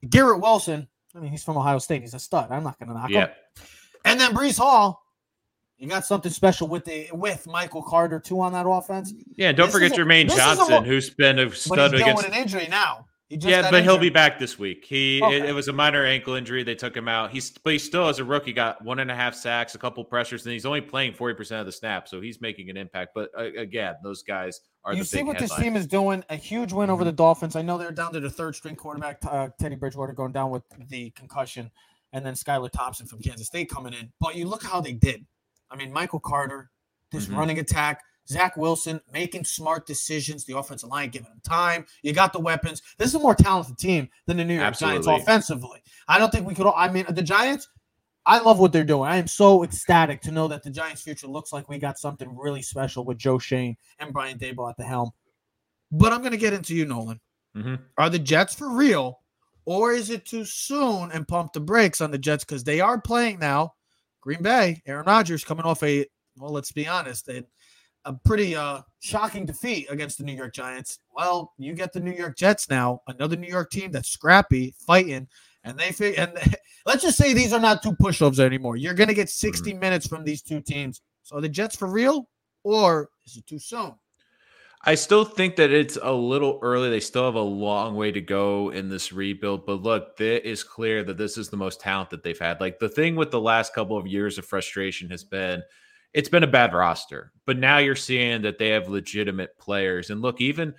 Garrett 0.08 0.40
Wilson, 0.40 0.88
I 1.14 1.18
mean, 1.20 1.30
he's 1.30 1.44
from 1.44 1.58
Ohio 1.58 1.78
State. 1.78 2.00
He's 2.02 2.14
a 2.14 2.18
stud. 2.18 2.50
I'm 2.50 2.64
not 2.64 2.78
gonna 2.78 2.94
knock 2.94 3.10
him. 3.10 3.28
And 4.06 4.18
then 4.18 4.32
Breece 4.32 4.56
Hall, 4.56 5.02
you 5.76 5.86
got 5.88 6.06
something 6.06 6.32
special 6.32 6.66
with 6.68 6.86
the 6.86 7.08
with 7.12 7.46
Michael 7.46 7.82
Carter 7.82 8.18
too 8.18 8.40
on 8.40 8.52
that 8.54 8.66
offense. 8.66 9.12
Yeah, 9.36 9.52
don't 9.52 9.66
This 9.66 9.74
forget 9.74 9.92
a- 9.92 10.00
Jermaine 10.00 10.32
a 10.32 10.36
Johnson, 10.36 10.68
mo- 10.70 10.80
wholl 10.82 11.16
been 11.18 11.38
a 11.38 11.54
stud 11.54 11.76
But 11.76 11.92
he's 11.92 12.00
against. 12.00 12.26
an 12.26 12.34
injury 12.34 12.66
now. 12.70 13.06
Yeah, 13.32 13.70
but 13.70 13.84
he'll 13.84 13.96
be 13.96 14.10
back 14.10 14.40
this 14.40 14.58
week. 14.58 14.84
He 14.84 15.18
it, 15.18 15.22
Okay. 15.24 15.48
it 15.48 15.52
was 15.54 15.68
a 15.68 15.72
minor 15.72 16.04
ankle 16.04 16.34
injury. 16.34 16.64
They 16.64 16.74
took 16.74 16.96
him 16.96 17.06
out. 17.06 17.30
He's 17.30 17.50
but 17.50 17.72
he 17.72 17.78
still 17.78 18.08
as 18.08 18.18
a 18.18 18.24
rookie 18.24 18.52
got 18.52 18.82
one 18.84 18.98
and 18.98 19.08
a 19.08 19.14
half 19.14 19.36
sacks, 19.36 19.76
a 19.76 19.78
couple 19.78 20.02
pressures, 20.04 20.44
and 20.46 20.52
he's 20.52 20.66
only 20.66 20.80
playing 20.80 21.14
forty 21.14 21.34
percent 21.34 21.60
of 21.60 21.66
the 21.66 21.72
snap, 21.72 22.08
so 22.08 22.20
he's 22.20 22.40
making 22.40 22.70
an 22.70 22.76
impact. 22.76 23.12
But 23.14 23.30
uh, 23.38 23.44
again, 23.56 23.94
those 24.02 24.24
guys 24.24 24.60
are 24.84 24.92
You 24.94 25.02
the 25.02 25.08
see 25.08 25.22
what 25.22 25.38
this 25.38 25.54
team 25.54 25.76
is 25.76 25.86
doing. 25.86 26.24
A 26.28 26.34
huge 26.34 26.72
win 26.72 26.90
over 26.90 27.04
the 27.04 27.12
Dolphins. 27.12 27.54
I 27.54 27.62
know 27.62 27.78
they're 27.78 27.92
down 27.92 28.12
to 28.14 28.20
the 28.20 28.30
third 28.30 28.56
string 28.56 28.74
quarterback, 28.74 29.18
uh, 29.24 29.48
Teddy 29.60 29.76
Bridgewater, 29.76 30.12
going 30.12 30.32
down 30.32 30.50
with 30.50 30.64
the 30.88 31.10
concussion, 31.10 31.70
and 32.12 32.26
then 32.26 32.34
Skylar 32.34 32.70
Thompson 32.70 33.06
from 33.06 33.20
Kansas 33.20 33.46
State 33.46 33.70
coming 33.70 33.92
in. 33.92 34.12
But 34.20 34.34
you 34.34 34.46
look 34.48 34.64
how 34.64 34.80
they 34.80 34.92
did. 34.92 35.24
I 35.70 35.76
mean, 35.76 35.92
Michael 35.92 36.18
Carter, 36.18 36.68
this 37.12 37.26
Mhm. 37.26 37.36
running 37.36 37.58
attack, 37.60 38.02
Zach 38.30 38.56
Wilson 38.56 39.00
making 39.12 39.44
smart 39.44 39.86
decisions, 39.86 40.44
the 40.44 40.56
offensive 40.56 40.88
line 40.88 41.10
giving 41.10 41.30
him 41.30 41.40
time. 41.42 41.84
You 42.02 42.12
got 42.12 42.32
the 42.32 42.38
weapons. 42.40 42.80
This 42.96 43.08
is 43.08 43.16
a 43.16 43.18
more 43.18 43.34
talented 43.34 43.76
team 43.76 44.08
than 44.26 44.36
the 44.36 44.44
New 44.44 44.54
York 44.54 44.78
Giants 44.78 45.06
Absolutely. 45.08 45.22
offensively. 45.22 45.82
I 46.06 46.18
don't 46.18 46.30
think 46.30 46.46
we 46.46 46.54
could. 46.54 46.66
all 46.66 46.74
I 46.76 46.88
mean, 46.90 47.06
the 47.08 47.22
Giants. 47.22 47.68
I 48.26 48.38
love 48.38 48.60
what 48.60 48.70
they're 48.72 48.84
doing. 48.84 49.08
I 49.10 49.16
am 49.16 49.26
so 49.26 49.64
ecstatic 49.64 50.20
to 50.22 50.30
know 50.30 50.46
that 50.48 50.62
the 50.62 50.70
Giants' 50.70 51.02
future 51.02 51.26
looks 51.26 51.52
like 51.52 51.68
we 51.68 51.78
got 51.78 51.98
something 51.98 52.36
really 52.36 52.62
special 52.62 53.04
with 53.04 53.18
Joe 53.18 53.38
Schoen 53.38 53.76
and 53.98 54.12
Brian 54.12 54.38
Daboll 54.38 54.68
at 54.70 54.76
the 54.76 54.84
helm. 54.84 55.10
But 55.90 56.12
I'm 56.12 56.20
going 56.20 56.30
to 56.32 56.36
get 56.36 56.52
into 56.52 56.74
you, 56.74 56.84
Nolan. 56.84 57.18
Mhm. 57.56 57.80
Are 57.98 58.10
the 58.10 58.18
Jets 58.18 58.54
for 58.54 58.68
real, 58.70 59.20
or 59.64 59.92
is 59.92 60.10
it 60.10 60.26
too 60.26 60.44
soon 60.44 61.10
and 61.10 61.26
pump 61.26 61.52
the 61.54 61.60
brakes 61.60 62.00
on 62.00 62.10
the 62.12 62.18
Jets 62.18 62.44
because 62.44 62.62
they 62.62 62.80
are 62.80 63.00
playing 63.00 63.40
now? 63.40 63.72
Green 64.20 64.42
Bay, 64.42 64.82
Aaron 64.86 65.06
Rodgers 65.06 65.42
coming 65.42 65.64
off 65.64 65.82
a 65.82 66.06
well, 66.38 66.52
let's 66.52 66.72
be 66.72 66.86
honest, 66.86 67.28
a, 67.28 67.44
a 68.04 68.14
pretty 68.24 68.56
uh, 68.56 68.80
shocking 69.00 69.44
defeat 69.44 69.86
against 69.90 70.18
the 70.18 70.24
New 70.24 70.32
York 70.32 70.54
Giants. 70.54 70.98
Well, 71.14 71.52
you 71.58 71.74
get 71.74 71.92
the 71.92 72.00
New 72.00 72.12
York 72.12 72.36
Jets 72.36 72.70
now, 72.70 73.02
another 73.08 73.36
New 73.36 73.48
York 73.48 73.70
team 73.70 73.90
that's 73.90 74.08
scrappy, 74.08 74.74
fighting, 74.86 75.28
and 75.64 75.78
they 75.78 76.16
and 76.16 76.32
let's 76.86 77.02
just 77.02 77.18
say 77.18 77.34
these 77.34 77.52
are 77.52 77.60
not 77.60 77.82
two 77.82 77.94
push-ups 77.94 78.38
anymore. 78.38 78.76
You're 78.76 78.94
going 78.94 79.08
to 79.08 79.14
get 79.14 79.28
60 79.28 79.74
minutes 79.74 80.06
from 80.06 80.24
these 80.24 80.42
two 80.42 80.60
teams. 80.60 81.00
So 81.22 81.36
are 81.36 81.40
the 81.40 81.48
Jets 81.48 81.76
for 81.76 81.88
real, 81.88 82.28
or 82.64 83.10
is 83.26 83.36
it 83.36 83.46
too 83.46 83.58
soon? 83.58 83.94
I 84.82 84.94
still 84.94 85.26
think 85.26 85.56
that 85.56 85.70
it's 85.70 85.98
a 86.00 86.10
little 86.10 86.58
early. 86.62 86.88
They 86.88 87.00
still 87.00 87.26
have 87.26 87.34
a 87.34 87.40
long 87.40 87.96
way 87.96 88.10
to 88.12 88.20
go 88.20 88.70
in 88.70 88.88
this 88.88 89.12
rebuild. 89.12 89.66
But 89.66 89.82
look, 89.82 90.18
it 90.18 90.46
is 90.46 90.64
clear 90.64 91.04
that 91.04 91.18
this 91.18 91.36
is 91.36 91.50
the 91.50 91.58
most 91.58 91.80
talent 91.80 92.08
that 92.10 92.22
they've 92.22 92.38
had. 92.38 92.60
Like 92.60 92.78
the 92.78 92.88
thing 92.88 93.14
with 93.14 93.30
the 93.30 93.40
last 93.40 93.74
couple 93.74 93.98
of 93.98 94.06
years 94.06 94.38
of 94.38 94.46
frustration 94.46 95.10
has 95.10 95.22
been 95.22 95.62
it's 96.12 96.28
been 96.28 96.42
a 96.42 96.48
bad 96.48 96.72
roster. 96.74 97.32
But 97.46 97.58
now 97.58 97.78
you're 97.78 97.96
seeing 97.96 98.42
that 98.42 98.58
they 98.58 98.68
have 98.70 98.88
legitimate 98.88 99.56
players. 99.58 100.10
And 100.10 100.22
look, 100.22 100.40
even 100.40 100.74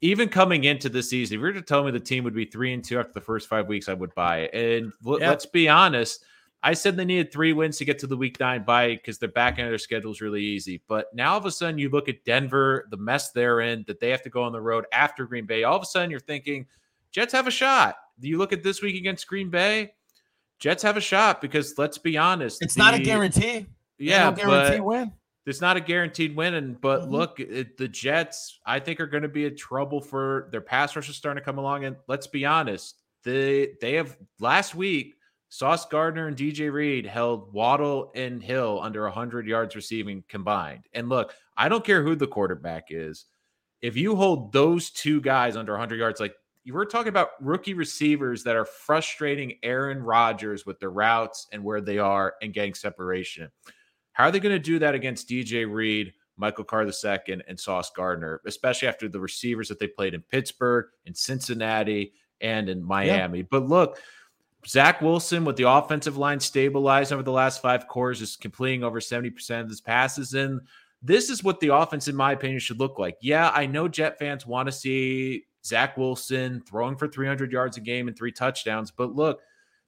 even 0.00 0.28
coming 0.28 0.64
into 0.64 0.88
the 0.88 1.02
season, 1.02 1.34
if 1.34 1.38
you 1.38 1.42
were 1.46 1.52
to 1.52 1.60
tell 1.62 1.84
me 1.84 1.90
the 1.90 2.00
team 2.00 2.24
would 2.24 2.34
be 2.34 2.46
three 2.46 2.72
and 2.72 2.82
two 2.82 2.98
after 2.98 3.12
the 3.12 3.20
first 3.20 3.48
five 3.48 3.66
weeks, 3.66 3.88
I 3.88 3.94
would 3.94 4.14
buy 4.14 4.38
it. 4.42 4.54
And 4.54 4.92
l- 5.06 5.20
Yeah. 5.20 5.28
let's 5.30 5.46
be 5.46 5.68
honest. 5.68 6.24
I 6.62 6.72
said 6.72 6.96
they 6.96 7.04
needed 7.04 7.30
three 7.30 7.52
wins 7.52 7.76
to 7.76 7.84
get 7.84 7.98
to 7.98 8.06
the 8.06 8.16
week 8.16 8.40
nine 8.40 8.64
bye 8.64 8.94
because 8.94 9.18
their 9.18 9.28
back 9.28 9.58
end 9.58 9.66
of 9.66 9.72
their 9.72 9.78
schedule 9.78 10.10
is 10.12 10.22
really 10.22 10.42
easy. 10.42 10.80
But 10.88 11.14
now 11.14 11.32
all 11.32 11.38
of 11.38 11.44
a 11.44 11.50
sudden 11.50 11.76
you 11.78 11.90
look 11.90 12.08
at 12.08 12.24
Denver, 12.24 12.86
the 12.90 12.96
mess 12.96 13.32
they're 13.32 13.60
in, 13.60 13.84
that 13.86 14.00
they 14.00 14.08
have 14.08 14.22
to 14.22 14.30
go 14.30 14.42
on 14.42 14.52
the 14.52 14.60
road 14.62 14.86
after 14.90 15.26
Green 15.26 15.44
Bay. 15.44 15.64
All 15.64 15.76
of 15.76 15.82
a 15.82 15.86
sudden 15.86 16.10
you're 16.10 16.20
thinking 16.20 16.66
Jets 17.10 17.34
have 17.34 17.46
a 17.46 17.50
shot. 17.50 17.96
You 18.18 18.38
look 18.38 18.54
at 18.54 18.62
this 18.62 18.80
week 18.80 18.96
against 18.96 19.26
Green 19.26 19.50
Bay, 19.50 19.92
Jets 20.58 20.82
have 20.82 20.96
a 20.96 21.02
shot 21.02 21.42
because 21.42 21.74
let's 21.76 21.98
be 21.98 22.16
honest, 22.16 22.62
It's 22.62 22.78
not 22.78 22.94
a 22.94 22.98
guarantee. 22.98 23.66
Yeah, 24.10 24.30
no 24.30 24.36
guarantee 24.36 24.78
but 24.78 24.84
win. 24.84 25.12
it's 25.46 25.60
not 25.60 25.76
a 25.76 25.80
guaranteed 25.80 26.34
win. 26.36 26.54
And 26.54 26.80
but 26.80 27.02
Mhm. 27.02 27.10
look, 27.10 27.40
it, 27.40 27.76
the 27.76 27.88
Jets, 27.88 28.60
I 28.66 28.78
think, 28.80 29.00
are 29.00 29.06
going 29.06 29.22
to 29.22 29.28
be 29.28 29.46
a 29.46 29.50
trouble 29.50 30.00
for 30.00 30.48
their 30.50 30.60
pass 30.60 30.94
rush 30.96 31.08
is 31.08 31.16
starting 31.16 31.40
to 31.40 31.44
come 31.44 31.58
along. 31.58 31.84
And 31.84 31.96
let's 32.08 32.26
be 32.26 32.44
honest, 32.44 33.00
they 33.24 33.74
they 33.80 33.94
have 33.94 34.16
last 34.40 34.74
week. 34.74 35.14
Sauce 35.50 35.86
Gardner 35.86 36.26
and 36.26 36.36
DJ 36.36 36.68
Reed 36.72 37.06
held 37.06 37.52
Waddle 37.52 38.10
and 38.16 38.42
Hill 38.42 38.80
under 38.82 39.04
100 39.04 39.46
yards 39.46 39.76
receiving 39.76 40.24
combined. 40.26 40.88
And 40.92 41.08
look, 41.08 41.32
I 41.56 41.68
don't 41.68 41.84
care 41.84 42.02
who 42.02 42.16
the 42.16 42.26
quarterback 42.26 42.86
is. 42.90 43.26
If 43.80 43.96
you 43.96 44.16
hold 44.16 44.52
those 44.52 44.90
two 44.90 45.20
guys 45.20 45.56
under 45.56 45.72
100 45.74 45.96
yards, 46.00 46.18
like 46.18 46.34
you 46.64 46.74
were 46.74 46.86
talking 46.86 47.10
about 47.10 47.30
rookie 47.40 47.74
receivers 47.74 48.42
that 48.44 48.56
are 48.56 48.64
frustrating 48.64 49.58
Aaron 49.62 50.02
Rodgers 50.02 50.66
with 50.66 50.80
their 50.80 50.90
routes 50.90 51.46
and 51.52 51.62
where 51.62 51.80
they 51.82 51.98
are 51.98 52.34
and 52.42 52.52
getting 52.52 52.74
separation. 52.74 53.48
How 54.14 54.24
are 54.24 54.30
they 54.30 54.40
going 54.40 54.54
to 54.54 54.58
do 54.58 54.78
that 54.78 54.94
against 54.94 55.28
DJ 55.28 55.70
Reed, 55.70 56.14
Michael 56.36 56.64
Carter 56.64 56.92
II, 57.04 57.42
and 57.46 57.60
Sauce 57.60 57.90
Gardner, 57.90 58.40
especially 58.46 58.88
after 58.88 59.08
the 59.08 59.20
receivers 59.20 59.68
that 59.68 59.78
they 59.78 59.86
played 59.86 60.14
in 60.14 60.22
Pittsburgh, 60.22 60.86
in 61.04 61.14
Cincinnati, 61.14 62.14
and 62.40 62.68
in 62.68 62.82
Miami? 62.82 63.42
But 63.42 63.68
look, 63.68 63.98
Zach 64.66 65.02
Wilson 65.02 65.44
with 65.44 65.56
the 65.56 65.68
offensive 65.68 66.16
line 66.16 66.40
stabilized 66.40 67.12
over 67.12 67.22
the 67.22 67.32
last 67.32 67.60
five 67.60 67.86
quarters 67.86 68.22
is 68.22 68.36
completing 68.36 68.82
over 68.82 69.00
70% 69.00 69.60
of 69.60 69.68
his 69.68 69.80
passes. 69.80 70.34
And 70.34 70.60
this 71.02 71.28
is 71.28 71.44
what 71.44 71.60
the 71.60 71.74
offense, 71.74 72.08
in 72.08 72.16
my 72.16 72.32
opinion, 72.32 72.60
should 72.60 72.80
look 72.80 72.98
like. 72.98 73.18
Yeah, 73.20 73.50
I 73.50 73.66
know 73.66 73.88
Jet 73.88 74.18
fans 74.18 74.46
want 74.46 74.66
to 74.66 74.72
see 74.72 75.44
Zach 75.64 75.96
Wilson 75.96 76.62
throwing 76.66 76.96
for 76.96 77.08
300 77.08 77.52
yards 77.52 77.76
a 77.76 77.80
game 77.80 78.08
and 78.08 78.16
three 78.16 78.32
touchdowns, 78.32 78.90
but 78.90 79.14
look, 79.14 79.40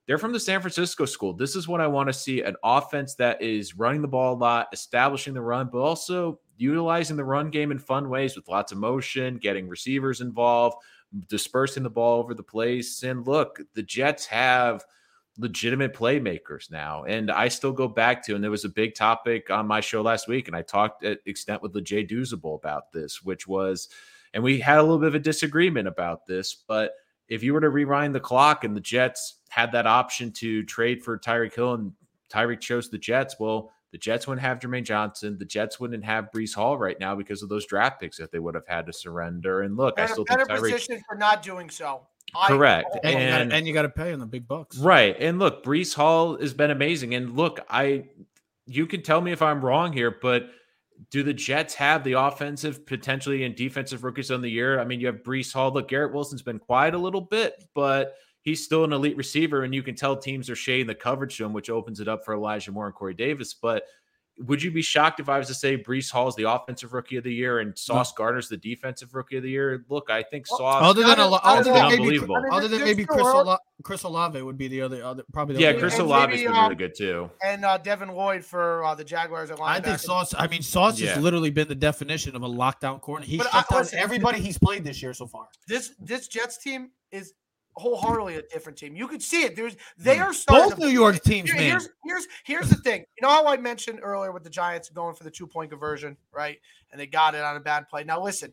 they're 0.07 0.19
from 0.19 0.33
the 0.33 0.41
San 0.41 0.61
Francisco 0.61 1.05
school. 1.05 1.33
This 1.33 1.57
is 1.57 1.67
what 1.67 1.81
I 1.81 1.87
want 1.87 2.09
to 2.09 2.13
see 2.13 2.43
an 2.43 2.57
offense 2.63 3.15
that 3.17 3.43
is 3.43 3.77
running 3.77 4.03
the 4.03 4.09
ball 4.09 4.35
a 4.35 4.39
lot, 4.39 4.69
establishing 4.73 5.35
the 5.35 5.43
run, 5.43 5.69
but 5.73 5.79
also 5.79 6.39
utilizing 6.57 7.17
the 7.17 7.25
run 7.25 7.51
game 7.51 7.71
in 7.71 7.79
fun 7.79 8.09
ways 8.09 8.37
with 8.37 8.49
lots 8.49 8.73
of 8.73 8.79
motion, 8.79 9.37
getting 9.37 9.69
receivers 9.69 10.21
involved, 10.21 10.77
dispersing 11.29 11.83
the 11.83 11.91
ball 11.91 12.21
over 12.21 12.35
the 12.35 12.43
place. 12.43 13.03
And 13.03 13.27
look, 13.27 13.61
the 13.75 13.83
Jets 13.83 14.27
have 14.27 14.85
legitimate 15.39 15.93
playmakers 15.93 16.71
now. 16.71 17.05
And 17.05 17.31
I 17.31 17.49
still 17.49 17.73
go 17.73 17.89
back 17.89 18.25
to, 18.25 18.35
and 18.35 18.43
there 18.43 18.51
was 18.51 18.65
a 18.65 18.71
big 18.71 18.95
topic 18.95 19.51
on 19.51 19.67
my 19.67 19.81
show 19.81 20.03
last 20.03 20.29
week, 20.29 20.47
and 20.49 20.57
I 20.57 20.63
talked 20.63 21.05
at 21.05 21.19
extent 21.27 21.63
with 21.63 21.85
Jay 21.85 22.07
Doozable 22.07 22.57
about 22.57 22.93
this, 22.93 23.23
which 23.23 23.47
was, 23.47 23.89
and 24.33 24.43
we 24.43 24.61
had 24.61 24.79
a 24.79 24.83
little 24.83 24.99
bit 24.99 25.09
of 25.09 25.15
a 25.15 25.21
disagreement 25.21 25.89
about 25.89 26.27
this, 26.27 26.55
but 26.55 26.93
if 27.29 27.43
you 27.43 27.53
were 27.55 27.61
to 27.61 27.71
rewind 27.71 28.15
the 28.15 28.21
clock 28.21 28.65
and 28.65 28.77
the 28.77 28.81
Jets 28.81 29.37
had 29.49 29.73
that 29.73 29.87
option 29.87 30.31
to 30.33 30.63
trade 30.65 31.03
for 31.03 31.19
Tyreek 31.19 31.55
Hill 31.55 31.75
and 31.75 31.93
Tyreek 32.33 32.61
chose 32.61 32.89
the 32.91 32.99
Jets, 32.99 33.37
well, 33.41 33.73
the 33.93 33.99
Jets 33.99 34.27
wouldn't 34.27 34.45
have 34.45 34.59
Jermaine 34.59 34.85
Johnson. 34.85 35.39
The 35.39 35.45
Jets 35.45 35.79
wouldn't 35.81 36.05
have 36.05 36.29
Breece 36.35 36.55
Hall 36.55 36.77
right 36.77 36.99
now 37.01 37.15
because 37.15 37.43
of 37.43 37.49
those 37.49 37.65
draft 37.67 38.01
picks 38.01 38.17
that 38.19 38.31
they 38.33 38.39
would 38.39 38.55
have 38.55 38.67
had 38.67 38.87
to 38.87 38.93
surrender. 38.93 39.63
And 39.63 39.77
look, 39.77 39.97
They're 39.97 40.05
I 40.05 40.07
in 40.07 40.11
a 40.11 40.15
still 40.15 40.25
think 40.25 40.39
better 40.41 40.61
Tyreek. 40.61 40.73
position 40.73 41.03
for 41.09 41.17
not 41.17 41.43
doing 41.43 41.71
so. 41.71 42.03
Correct. 42.49 42.89
oh, 42.93 42.99
And, 43.05 43.13
you 43.13 43.19
And- 43.21 43.49
gotta, 43.51 43.57
and 43.59 43.67
you 43.69 43.73
got 43.73 43.83
to 43.83 43.89
pay 43.89 44.13
in 44.13 44.19
the 44.19 44.27
big 44.27 44.49
bucks. 44.49 44.77
Right. 44.79 45.17
And 45.21 45.39
look, 45.39 45.63
Breece 45.65 45.95
Hall 45.95 46.37
has 46.41 46.53
been 46.53 46.73
amazing. 46.73 47.15
And 47.15 47.37
look, 47.37 47.61
I 47.71 48.09
you 48.67 48.87
can 48.87 49.03
tell 49.03 49.21
me 49.21 49.31
if 49.31 49.41
I'm 49.41 49.65
wrong 49.65 49.93
here, 49.93 50.11
but 50.21 50.51
do 51.11 51.23
the 51.23 51.35
Jets 51.35 51.75
have 51.75 52.05
the 52.05 52.15
offensive 52.15 52.87
potentially 52.87 53.45
and 53.45 53.55
defensive 53.55 54.05
rookies 54.05 54.31
on 54.31 54.41
the 54.41 54.51
year? 54.51 54.81
I 54.81 54.85
mean, 54.85 55.01
you 55.01 55.07
have 55.07 55.23
Breece 55.23 55.53
Hall. 55.53 55.73
Look, 55.73 55.89
Garrett 55.89 56.13
Wilson's 56.13 56.43
been 56.43 56.59
quiet 56.59 56.95
a 56.95 56.99
little 56.99 57.21
bit, 57.21 57.65
but 57.75 58.15
he's 58.43 58.65
still 58.65 58.85
an 58.85 58.93
elite 58.93 59.17
receiver, 59.17 59.65
and 59.65 59.75
you 59.75 59.83
can 59.83 59.95
tell 59.95 60.17
teams 60.17 60.49
are 60.49 60.57
shading 60.57 60.87
the 60.87 60.95
coverage 60.95 61.37
to 61.37 61.45
him, 61.45 61.53
which 61.53 61.71
opens 61.71 62.01
it 62.01 62.09
up 62.09 62.25
for 62.25 62.35
Elijah 62.35 62.73
Moore 62.73 62.87
and 62.87 62.95
Corey 62.95 63.15
Davis. 63.15 63.55
But 63.55 63.85
would 64.39 64.63
you 64.63 64.71
be 64.71 64.83
shocked 64.83 65.19
if 65.19 65.29
I 65.31 65.39
was 65.39 65.49
to 65.49 65.55
say 65.55 65.79
Breece 65.79 66.11
Hall 66.11 66.29
is 66.29 66.35
the 66.35 66.51
offensive 66.51 66.93
rookie 66.93 67.17
of 67.17 67.25
the 67.25 67.33
year 67.33 67.61
and 67.61 67.77
Sauce 67.79 68.13
Gardner's 68.13 68.49
the 68.49 68.57
defensive 68.59 69.15
rookie 69.15 69.39
of 69.39 69.43
the 69.43 69.49
year? 69.51 69.85
Look, 69.89 70.11
I 70.11 70.23
think 70.23 70.47
Sauce. 70.47 70.83
Other 70.83 71.03
than, 71.05 71.19
a, 71.19 71.27
lo- 71.27 71.39
other 71.43 71.65
than 71.65 71.77
a- 71.77 71.89
maybe, 71.89 71.95
unbelievable. 72.03 72.37
Other 72.53 72.69
than 72.69 72.81
maybe 72.81 73.05
still 73.05 73.15
Chris, 73.15 73.27
Ola- 73.27 73.59
Chris 73.83 74.03
Olave 74.03 74.43
would 74.43 74.59
be 74.59 74.69
the 74.69 74.83
other, 74.83 75.03
other 75.03 75.23
probably 75.33 75.55
the 75.57 75.63
yeah, 75.63 75.71
other. 75.71 75.79
Chris 75.81 75.95
and 75.95 76.03
Olave's 76.03 76.31
maybe, 76.33 76.43
been 76.45 76.53
really 76.53 76.67
um, 76.67 76.75
good 76.75 76.95
too. 76.95 77.31
and 77.43 77.65
uh, 77.65 77.79
Devin 77.79 78.11
Lloyd 78.11 78.45
for 78.45 78.85
uh, 78.85 78.95
the 78.95 79.05
Jaguars 79.05 79.51
at 79.51 79.57
linebacker. 79.59 79.69
I 79.69 79.81
think 79.81 79.99
Sauce. 80.01 80.35
I 80.37 80.47
mean, 80.49 80.61
Sauce 80.63 81.01
Yeah. 81.01 81.15
has 81.15 81.23
literally 81.23 81.51
been 81.51 81.69
the 81.69 81.75
definition 81.75 82.37
of 82.37 82.43
a 82.43 82.49
lockdown 82.49 83.01
corner. 83.01 83.25
He 83.25 83.39
But 83.39 83.51
shut 83.51 83.55
I- 83.55 83.75
down 83.75 83.81
listen, 83.85 83.99
everybody 83.99 84.41
he's 84.41 84.59
played 84.59 84.85
this 84.85 85.03
year 85.03 85.15
so 85.15 85.27
far. 85.27 85.49
this 85.67 85.93
this 85.99 86.29
Jets 86.29 86.59
team 86.59 86.91
is 87.11 87.33
wholeheartedly 87.77 88.37
a 88.37 88.43
different 88.43 88.79
team. 88.79 88.97
You 88.97 89.07
could 89.07 89.23
see 89.23 89.43
it. 89.43 89.55
There's 89.55 89.77
they 89.99 90.17
mm. 90.17 90.23
are 90.23 90.33
starting. 90.33 90.71
Both 90.71 90.79
to- 90.79 90.87
New 90.87 90.93
York 90.93 91.23
teams, 91.23 91.51
Here- 91.51 91.61
here's 91.61 91.89
here's 92.05 92.27
here's 92.45 92.69
the 92.71 92.77
thing. 92.77 93.05
You 93.21 93.27
know 93.27 93.29
how 93.29 93.47
I 93.47 93.57
mentioned 93.57 94.01
earlier 94.03 94.33
with 94.33 94.45
the 94.45 94.51
Giants 94.51 94.89
going 94.89 95.15
for 95.15 95.25
the 95.25 95.31
two 95.31 95.47
point 95.47 95.71
conversion, 95.71 96.17
right? 96.33 96.59
And 96.91 97.01
they 97.01 97.07
got 97.07 97.35
it 97.35 97.43
on 97.43 97.57
a 97.57 97.61
bad 97.61 97.89
play. 97.89 98.05
Now 98.05 98.23
listen, 98.23 98.53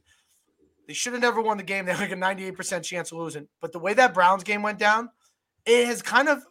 they 0.87 0.93
should 0.93 1.13
have 1.13 1.21
never 1.21 1.41
won 1.41 1.57
the 1.57 1.63
game. 1.63 1.85
They 1.85 1.93
had 1.93 2.01
like 2.01 2.11
a 2.11 2.15
98% 2.15 2.83
chance 2.83 3.11
of 3.11 3.17
losing. 3.17 3.47
But 3.61 3.71
the 3.71 3.79
way 3.79 3.93
that 3.93 4.13
Browns 4.13 4.43
game 4.43 4.61
went 4.61 4.79
down, 4.79 5.09
it 5.65 5.87
has 5.87 6.01
kind 6.01 6.27
of 6.27 6.43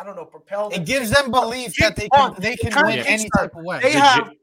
I 0.00 0.04
don't 0.04 0.14
know, 0.14 0.24
propelled 0.24 0.74
It 0.74 0.86
gives 0.86 1.10
them 1.10 1.32
belief 1.32 1.74
that 1.80 1.96
they 1.96 2.08
can 2.08 2.34
they 2.38 2.56
can 2.56 2.72
kinda 2.72 2.88
win 2.88 3.00
any 3.00 3.28
type 3.36 3.52
of 3.56 3.64
way. 3.64 3.80
They 3.82 3.94
The, 3.94 4.00
have- 4.00 4.30
Je- 4.30 4.36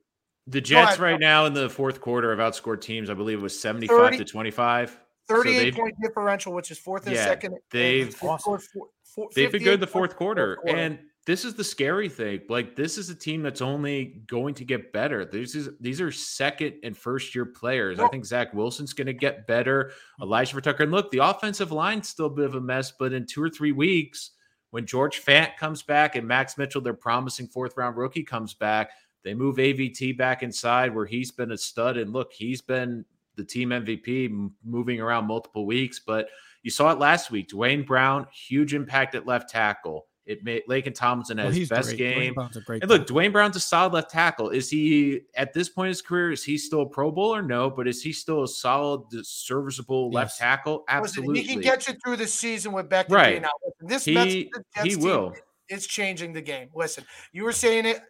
the 0.48 0.62
Jets 0.62 0.88
ahead. 0.88 1.00
right 1.00 1.20
now 1.20 1.46
in 1.46 1.54
the 1.54 1.70
fourth 1.70 2.02
quarter 2.02 2.36
have 2.36 2.54
outscored 2.54 2.82
teams. 2.82 3.10
I 3.10 3.14
believe 3.14 3.40
it 3.40 3.42
was 3.42 3.58
75 3.58 3.98
30 3.98 4.18
to 4.18 4.26
25. 4.26 5.00
38 5.28 5.60
they've- 5.64 5.76
point 5.76 5.96
differential, 6.02 6.54
which 6.54 6.72
is 6.72 6.78
fourth 6.78 7.06
and 7.08 7.16
Yeah, 7.16 7.24
second. 7.26 7.56
they've- 7.72 8.12
scored 8.14 8.42
four- 8.42 8.60
four- 9.04 9.30
They've 9.34 9.52
been 9.52 9.60
58 9.62 9.64
good 9.72 9.80
the 9.80 9.88
fourth 9.88 10.12
in 10.12 10.14
the 10.14 10.18
quarter. 10.18 10.56
quarter. 10.58 10.78
And 10.78 11.00
this 11.26 11.46
is 11.46 11.56
the 11.56 11.64
scary 11.64 12.10
thing. 12.10 12.42
Like 12.50 12.76
this 12.76 12.98
is 12.98 13.10
a 13.10 13.16
team 13.16 13.42
that's 13.42 13.62
only 13.62 14.22
going 14.28 14.54
to 14.56 14.66
get 14.66 14.92
better. 14.94 15.26
These 15.26 15.56
is 15.56 15.70
these 15.80 16.00
are 16.02 16.12
second 16.12 16.76
and 16.84 16.96
first 16.98 17.34
year 17.34 17.46
players. 17.46 18.00
I 18.00 18.08
think 18.10 18.26
Zach 18.26 18.54
Wilson's 18.54 18.94
going 18.94 19.08
to 19.08 19.14
get 19.14 19.48
better. 19.48 19.92
Elijah 20.22 20.60
Tucker. 20.62 20.84
And 20.84 20.92
look, 20.92 21.10
the 21.12 21.20
offensive 21.20 21.72
line's 21.72 22.10
still 22.10 22.28
a 22.28 22.30
bit 22.30 22.46
of 22.46 22.56
a 22.56 22.62
mess, 22.62 22.92
but 23.00 23.14
in 23.14 23.26
two 23.26 23.42
or 23.42 23.50
three 23.50 23.72
weeks, 23.72 24.32
when 24.72 24.86
George 24.86 25.24
Fant 25.24 25.56
comes 25.58 25.82
back 25.82 26.16
and 26.16 26.28
Max 26.28 26.58
Mitchell, 26.58 26.82
their 26.82 26.94
promising 26.94 27.48
fourth 27.48 27.76
round 27.78 27.96
rookie, 27.98 28.24
comes 28.24 28.54
back, 28.54 28.92
they 29.24 29.34
move 29.34 29.56
AVT 29.58 30.12
back 30.18 30.44
inside 30.44 30.94
where 30.94 31.06
he's 31.06 31.32
been 31.32 31.52
a 31.52 31.58
stud. 31.58 31.98
And 31.98 32.12
look, 32.12 32.34
he's 32.34 32.62
been 32.62 33.06
the 33.36 33.44
team 33.44 33.70
MVP 33.70 34.50
moving 34.64 35.00
around 35.02 35.26
multiple 35.28 35.66
weeks, 35.66 36.00
but 36.00 36.28
you 36.64 36.72
saw 36.72 36.92
it 36.92 37.00
last 37.00 37.32
week. 37.32 37.50
Duane 37.50 37.84
Brown, 37.84 38.26
huge 38.34 38.74
impact 38.74 39.16
at 39.16 39.26
left 39.28 39.50
tackle. 39.50 40.08
It 40.26 40.44
made 40.44 40.64
Laken 40.68 40.96
Tomlinson 40.96 41.40
oh, 41.40 41.44
Well, 41.44 41.52
his 41.52 41.70
best 41.70 41.90
great. 41.90 41.98
Duane 42.00 42.20
game. 42.20 42.34
Brown's 42.34 42.58
a 42.58 42.62
great 42.62 42.82
And 42.82 42.90
look, 42.90 43.02
tackle. 43.02 43.14
Duane 43.14 43.32
Brown's 43.32 43.56
a 43.56 43.60
solid 43.60 43.94
left 43.94 44.10
tackle. 44.10 44.50
Is 44.50 44.72
he 44.72 45.22
at 45.36 45.54
this 45.54 45.70
point 45.70 45.86
in 45.86 45.90
his 45.90 46.02
career? 46.02 46.32
Is 46.32 46.44
he 46.44 46.58
still 46.58 46.82
a 46.82 46.86
Pro 46.90 47.12
Bowler? 47.12 47.44
No, 47.44 47.70
but 47.70 47.88
is 47.88 48.02
he 48.02 48.12
still 48.12 48.42
a 48.42 48.48
solid, 48.48 49.04
serviceable 49.24 50.10
left 50.10 50.32
Yes. 50.32 50.38
tackle? 50.40 50.84
Listen, 50.90 50.98
Absolutely. 50.98 51.42
he 51.44 51.48
can 51.48 51.62
get 51.62 51.88
you 51.88 51.94
through 52.04 52.18
the 52.18 52.26
season 52.26 52.72
with 52.72 52.90
Beck 52.90 53.08
Right. 53.10 53.34
being 53.34 53.46
out. 53.46 53.52
Listen, 53.64 53.88
this 53.88 54.06
He- 54.06 54.14
Mets, 54.16 54.34
this 54.76 54.84
he 54.84 54.90
team 54.96 55.00
will. 55.04 55.34
It's 55.70 55.86
changing 55.88 56.34
the 56.34 56.42
game. 56.42 56.70
Listen, 56.76 57.04
you 57.32 57.44
were 57.44 57.52
saying 57.52 57.86
it. 57.86 58.02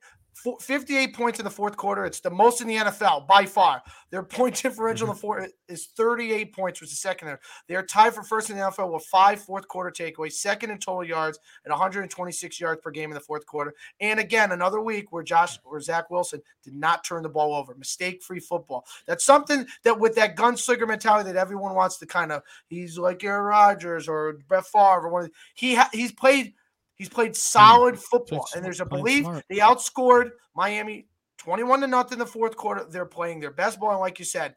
Fo- 0.46 0.58
58 0.58 1.14
points 1.14 1.40
in 1.40 1.46
the 1.46 1.52
fourth 1.52 1.76
quarter. 1.76 2.06
It's 2.06 2.20
the 2.20 2.30
most 2.30 2.62
in 2.62 2.68
the 2.68 2.76
NFL 2.76 3.28
by 3.28 3.46
far. 3.46 3.82
Their 4.12 4.24
point 4.24 4.62
differential 4.62 5.08
in 5.08 5.10
the 5.10 5.14
mm-hmm. 5.16 5.22
fourth 5.22 5.52
is 5.68 5.88
38 5.98 6.54
points, 6.54 6.80
which 6.80 6.92
is 6.92 7.00
second 7.00 7.28
there. 7.28 7.40
They 7.68 7.76
are 7.76 7.84
tied 7.84 8.14
for 8.14 8.24
first 8.24 8.50
in 8.50 8.58
the 8.58 8.64
NFL 8.64 8.94
with 8.94 9.04
five 9.06 9.42
fourth 9.42 9.68
quarter 9.68 9.92
takeaways, 9.92 10.34
second 10.34 10.70
in 10.70 10.78
total 10.78 11.04
yards, 11.04 11.40
and 11.66 11.72
126 11.72 12.60
yards 12.60 12.82
per 12.82 12.92
game 12.92 13.10
in 13.10 13.16
the 13.16 13.20
fourth 13.20 13.46
quarter. 13.46 13.74
And 14.00 14.20
again, 14.20 14.52
another 14.52 14.80
week 14.80 15.12
where 15.12 15.24
Josh 15.24 15.58
or 15.66 15.82
Zach 15.82 16.10
Wilson 16.10 16.42
did 16.64 16.76
not 16.76 17.04
turn 17.04 17.24
the 17.24 17.30
ball 17.30 17.56
over. 17.56 17.76
Mistake 17.76 18.22
free 18.22 18.40
football. 18.40 18.86
That's 19.08 19.26
something 19.26 19.66
that 19.84 20.00
with 20.00 20.16
that 20.16 20.38
gunslinger 20.38 20.88
mentality 20.88 21.32
that 21.32 21.40
everyone 21.40 21.74
wants 21.74 21.98
to 21.98 22.06
kind 22.06 22.32
of, 22.32 22.44
he's 22.68 22.98
like 22.98 23.24
Aaron 23.24 23.44
Rodgers 23.44 24.08
or 24.08 24.34
Brett 24.48 24.66
Favre 24.66 25.06
or 25.06 25.10
one 25.10 25.26
of 25.26 25.32
he 25.56 25.76
ha, 25.76 25.90
he's 25.92 26.12
played 26.12 26.54
he's 26.96 27.10
played 27.10 27.36
solid 27.36 27.98
football, 28.00 28.46
Played 28.52 28.56
and 28.58 28.66
there's 28.66 28.82
a 28.82 28.86
belief 28.86 29.22
smart. 29.24 29.46
they 29.50 29.58
outscored 29.58 30.30
Miami 30.56 31.08
21 31.40 31.82
to 31.82 31.88
nothing 31.88 32.14
in 32.14 32.20
the 32.20 32.26
fourth 32.26 32.56
quarter. 32.56 32.86
They're 32.90 33.06
playing 33.06 33.40
their 33.40 33.52
best 33.52 33.80
ball, 33.80 33.92
and 33.92 34.00
like 34.00 34.18
you 34.20 34.26
said, 34.26 34.56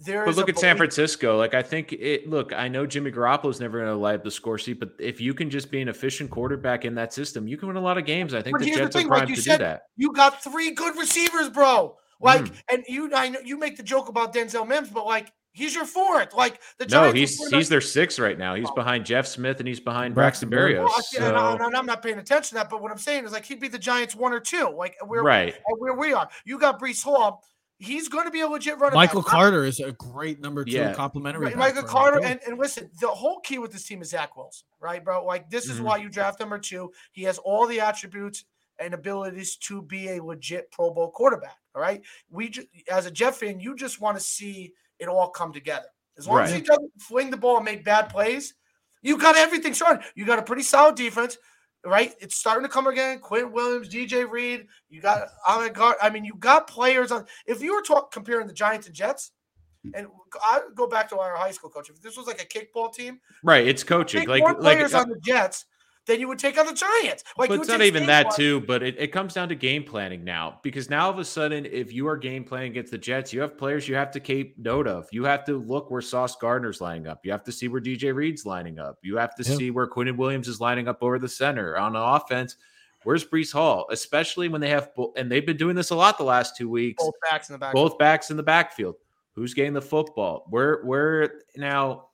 there 0.00 0.24
But 0.24 0.30
is 0.30 0.36
look 0.36 0.48
a 0.48 0.52
at 0.52 0.58
San 0.58 0.76
Francisco. 0.76 1.36
Like 1.36 1.54
I 1.54 1.62
think 1.62 1.92
it. 1.92 2.28
Look, 2.28 2.52
I 2.52 2.66
know 2.68 2.86
Jimmy 2.86 3.12
Garoppolo's 3.12 3.60
never 3.60 3.78
going 3.78 3.90
to 3.90 3.96
light 3.96 4.16
up 4.16 4.24
the 4.24 4.30
score 4.30 4.58
sheet, 4.58 4.80
but 4.80 4.90
if 4.98 5.20
you 5.20 5.32
can 5.34 5.48
just 5.50 5.70
be 5.70 5.80
an 5.80 5.88
efficient 5.88 6.30
quarterback 6.30 6.84
in 6.84 6.94
that 6.96 7.12
system, 7.12 7.46
you 7.46 7.56
can 7.56 7.68
win 7.68 7.76
a 7.76 7.80
lot 7.80 7.98
of 7.98 8.04
games. 8.04 8.34
I 8.34 8.42
think 8.42 8.54
But 8.54 8.60
the 8.60 8.66
here's 8.66 8.78
the 8.78 8.82
Jets 8.84 8.96
are 8.96 8.98
thing, 9.00 9.08
like 9.08 9.16
primed 9.18 9.30
you 9.30 9.36
to 9.36 9.42
said, 9.42 9.58
do 9.58 9.64
that. 9.64 9.82
You 9.96 10.12
got 10.12 10.42
three 10.42 10.72
good 10.72 10.96
receivers, 10.96 11.50
bro. 11.50 11.96
Like, 12.20 12.42
Mm. 12.44 12.62
and 12.72 12.84
you, 12.88 13.10
I 13.14 13.28
know 13.28 13.40
you 13.44 13.58
make 13.58 13.76
the 13.76 13.82
joke 13.82 14.08
about 14.08 14.32
Denzel 14.34 14.66
Mims, 14.66 14.88
but 14.90 15.04
like, 15.06 15.32
he's 15.52 15.74
your 15.74 15.84
fourth. 15.84 16.34
Like 16.34 16.60
the 16.78 16.86
Giants 16.86 17.14
No, 17.14 17.18
he's 17.20 17.40
were 17.40 17.56
he's 17.58 17.68
their 17.68 17.80
six 17.80 18.18
right 18.18 18.38
now. 18.38 18.54
He's 18.54 18.68
Oh. 18.68 18.74
behind 18.74 19.04
Jeff 19.06 19.26
Smith 19.26 19.58
and 19.60 19.68
he's 19.68 19.80
behind 19.80 20.14
Braxton 20.14 20.48
Braxton 20.48 20.74
Berrios. 20.76 20.84
Well, 20.84 20.94
I- 20.96 21.26
and 21.26 21.36
I- 21.36 21.56
So, 21.58 21.64
and 21.66 21.76
I'm 21.76 21.86
not 21.86 22.02
paying 22.02 22.18
attention 22.18 22.48
to 22.50 22.54
that, 22.56 22.70
but 22.70 22.82
what 22.82 22.90
I'm 22.90 22.98
saying 22.98 23.24
is 23.24 23.32
like 23.32 23.44
he'd 23.44 23.60
be 23.60 23.68
the 23.68 23.78
Giants 23.78 24.14
one 24.14 24.32
or 24.32 24.40
two, 24.40 24.68
like 24.76 24.96
where 25.06 25.22
right. 25.22 25.54
where 25.78 25.94
we 25.94 26.12
are. 26.12 26.28
You 26.44 26.58
got 26.58 26.80
Breece 26.80 27.02
Hall. 27.02 27.44
He's 27.78 28.08
going 28.08 28.26
to 28.26 28.30
be 28.30 28.42
a 28.42 28.46
legit 28.46 28.78
running 28.78 28.94
Michael 28.94 29.22
back. 29.22 29.30
Carter 29.32 29.64
is 29.64 29.80
a 29.80 29.90
great 29.92 30.40
number 30.40 30.64
two 30.64 30.70
Yeah. 30.70 30.94
complimentary. 30.94 31.46
Right, 31.46 31.56
Michael 31.56 31.82
Carter, 31.82 32.20
and, 32.24 32.38
and 32.46 32.56
listen, 32.56 32.88
the 33.00 33.08
whole 33.08 33.40
key 33.40 33.58
with 33.58 33.72
this 33.72 33.84
team 33.84 34.00
is 34.02 34.10
Zach 34.10 34.36
Wilson, 34.36 34.64
right, 34.78 35.04
bro? 35.04 35.24
Like 35.24 35.50
this 35.50 35.68
is 35.68 35.80
Mhm. 35.80 35.84
why 35.84 35.96
you 35.96 36.08
draft 36.08 36.38
number 36.38 36.58
two. 36.60 36.92
He 37.10 37.24
has 37.24 37.38
all 37.38 37.66
the 37.66 37.80
attributes 37.80 38.44
and 38.78 38.94
abilities 38.94 39.56
to 39.56 39.82
be 39.82 40.10
a 40.10 40.22
legit 40.22 40.70
Pro 40.70 40.92
Bowl 40.92 41.10
quarterback. 41.10 41.56
All 41.74 41.82
right, 41.82 42.02
we 42.30 42.50
ju- 42.50 42.66
as 42.88 43.06
a 43.06 43.10
Jeff 43.10 43.38
fan, 43.38 43.58
you 43.58 43.74
just 43.74 44.00
want 44.00 44.16
to 44.16 44.22
see 44.22 44.72
it 45.02 45.08
all 45.08 45.28
come 45.28 45.52
together. 45.52 45.86
As 46.16 46.26
long 46.26 46.40
as 46.40 46.50
he 46.50 46.56
Right. 46.56 46.66
doesn't 46.66 46.92
fling 47.00 47.30
the 47.30 47.36
ball 47.36 47.56
and 47.56 47.64
make 47.64 47.84
bad 47.84 48.08
plays, 48.08 48.54
you 49.02 49.18
got 49.18 49.36
everything 49.36 49.74
started. 49.74 50.04
You 50.14 50.24
got 50.24 50.38
a 50.38 50.42
pretty 50.42 50.62
solid 50.62 50.94
defense. 50.94 51.36
Right, 51.84 52.14
it's 52.20 52.36
starting 52.36 52.62
to 52.62 52.68
come 52.68 52.86
again. 52.86 53.18
Quinn 53.18 53.50
Williams, 53.50 53.88
DJ 53.88 54.24
Reed, 54.30 54.68
you 54.88 55.00
got 55.00 55.26
Ahmed 55.48 55.74
Gar. 55.74 55.96
I 56.00 56.10
mean, 56.10 56.24
you 56.24 56.34
got 56.36 56.68
players 56.68 57.10
on. 57.10 57.26
If 57.44 57.60
you 57.60 57.74
were 57.74 57.82
talk, 57.82 58.12
comparing 58.12 58.46
the 58.46 58.52
Giants 58.52 58.86
and 58.86 58.94
Jets, 58.94 59.32
and 59.94 60.06
I 60.44 60.60
go 60.76 60.86
back 60.86 61.08
to 61.08 61.18
our 61.18 61.34
high 61.34 61.50
school 61.50 61.70
coach. 61.70 61.90
If 61.90 62.00
this 62.00 62.16
was 62.16 62.28
like 62.28 62.40
a 62.40 62.46
kickball 62.46 62.94
team, 62.94 63.20
Right. 63.42 63.66
It's 63.66 63.82
coaching. 63.82 64.20
take 64.20 64.28
Like 64.28 64.40
more 64.42 64.52
like 64.52 64.60
players 64.60 64.94
uh 64.94 65.00
on 65.00 65.08
the 65.08 65.18
Jets 65.24 65.64
than 66.06 66.18
you 66.18 66.26
would 66.28 66.38
take 66.38 66.58
on 66.58 66.66
the 66.66 66.72
Giants. 66.72 67.22
Like, 67.38 67.48
but 67.48 67.54
you 67.54 67.60
it's 67.60 67.68
not 67.68 67.80
even 67.82 68.06
that 68.06 68.26
Saquon. 68.26 68.36
too. 68.36 68.60
But 68.60 68.82
it, 68.82 68.96
it 68.98 69.08
comes 69.12 69.34
down 69.34 69.48
to 69.50 69.54
game 69.54 69.84
planning 69.84 70.24
now 70.24 70.58
because 70.62 70.90
now 70.90 71.04
all 71.06 71.10
of 71.10 71.18
a 71.18 71.24
sudden, 71.24 71.64
if 71.66 71.92
you 71.92 72.08
are 72.08 72.16
game 72.16 72.42
planning 72.44 72.72
against 72.72 72.90
the 72.90 72.98
Jets, 72.98 73.32
you 73.32 73.40
have 73.40 73.56
players 73.56 73.86
you 73.88 73.94
have 73.94 74.10
to 74.12 74.20
keep 74.20 74.58
note 74.58 74.88
of. 74.88 75.06
You 75.12 75.24
have 75.24 75.44
to 75.44 75.56
look 75.58 75.90
where 75.90 76.00
Sauce 76.02 76.34
Gardner's 76.36 76.80
lining 76.80 77.06
up. 77.06 77.20
You 77.24 77.30
have 77.32 77.44
to 77.44 77.52
see 77.52 77.68
where 77.68 77.80
DJ 77.80 78.14
Reed's 78.14 78.44
lining 78.44 78.78
up. 78.78 78.98
You 79.02 79.16
have 79.16 79.34
to 79.36 79.42
Yeah. 79.42 79.56
see 79.56 79.70
where 79.70 79.86
Quinn 79.86 80.16
Williams 80.16 80.48
is 80.48 80.60
lining 80.60 80.88
up 80.88 81.02
over 81.02 81.18
the 81.18 81.28
center 81.28 81.76
on 81.76 81.92
the 81.92 82.00
offense. 82.02 82.56
Where's 83.04 83.24
Breece 83.24 83.52
Hall? 83.52 83.86
Especially 83.90 84.48
when 84.48 84.60
they 84.60 84.70
have 84.70 84.90
and 85.16 85.30
they've 85.30 85.44
been 85.46 85.56
doing 85.56 85.74
this 85.76 85.90
a 85.90 85.96
lot 85.96 86.18
the 86.18 86.24
last 86.24 86.56
two 86.56 86.68
weeks. 86.68 87.02
both 87.02 87.14
backs 87.30 87.48
in 87.48 87.52
the 87.54 87.58
back. 87.58 87.74
both 87.74 87.98
backs 87.98 88.30
in 88.30 88.36
the 88.36 88.42
backfield. 88.42 88.96
Who's 89.34 89.54
getting 89.54 89.72
the 89.72 89.82
football? 89.82 90.46
Where 90.50 90.82
where 90.84 91.40
now 91.56 92.08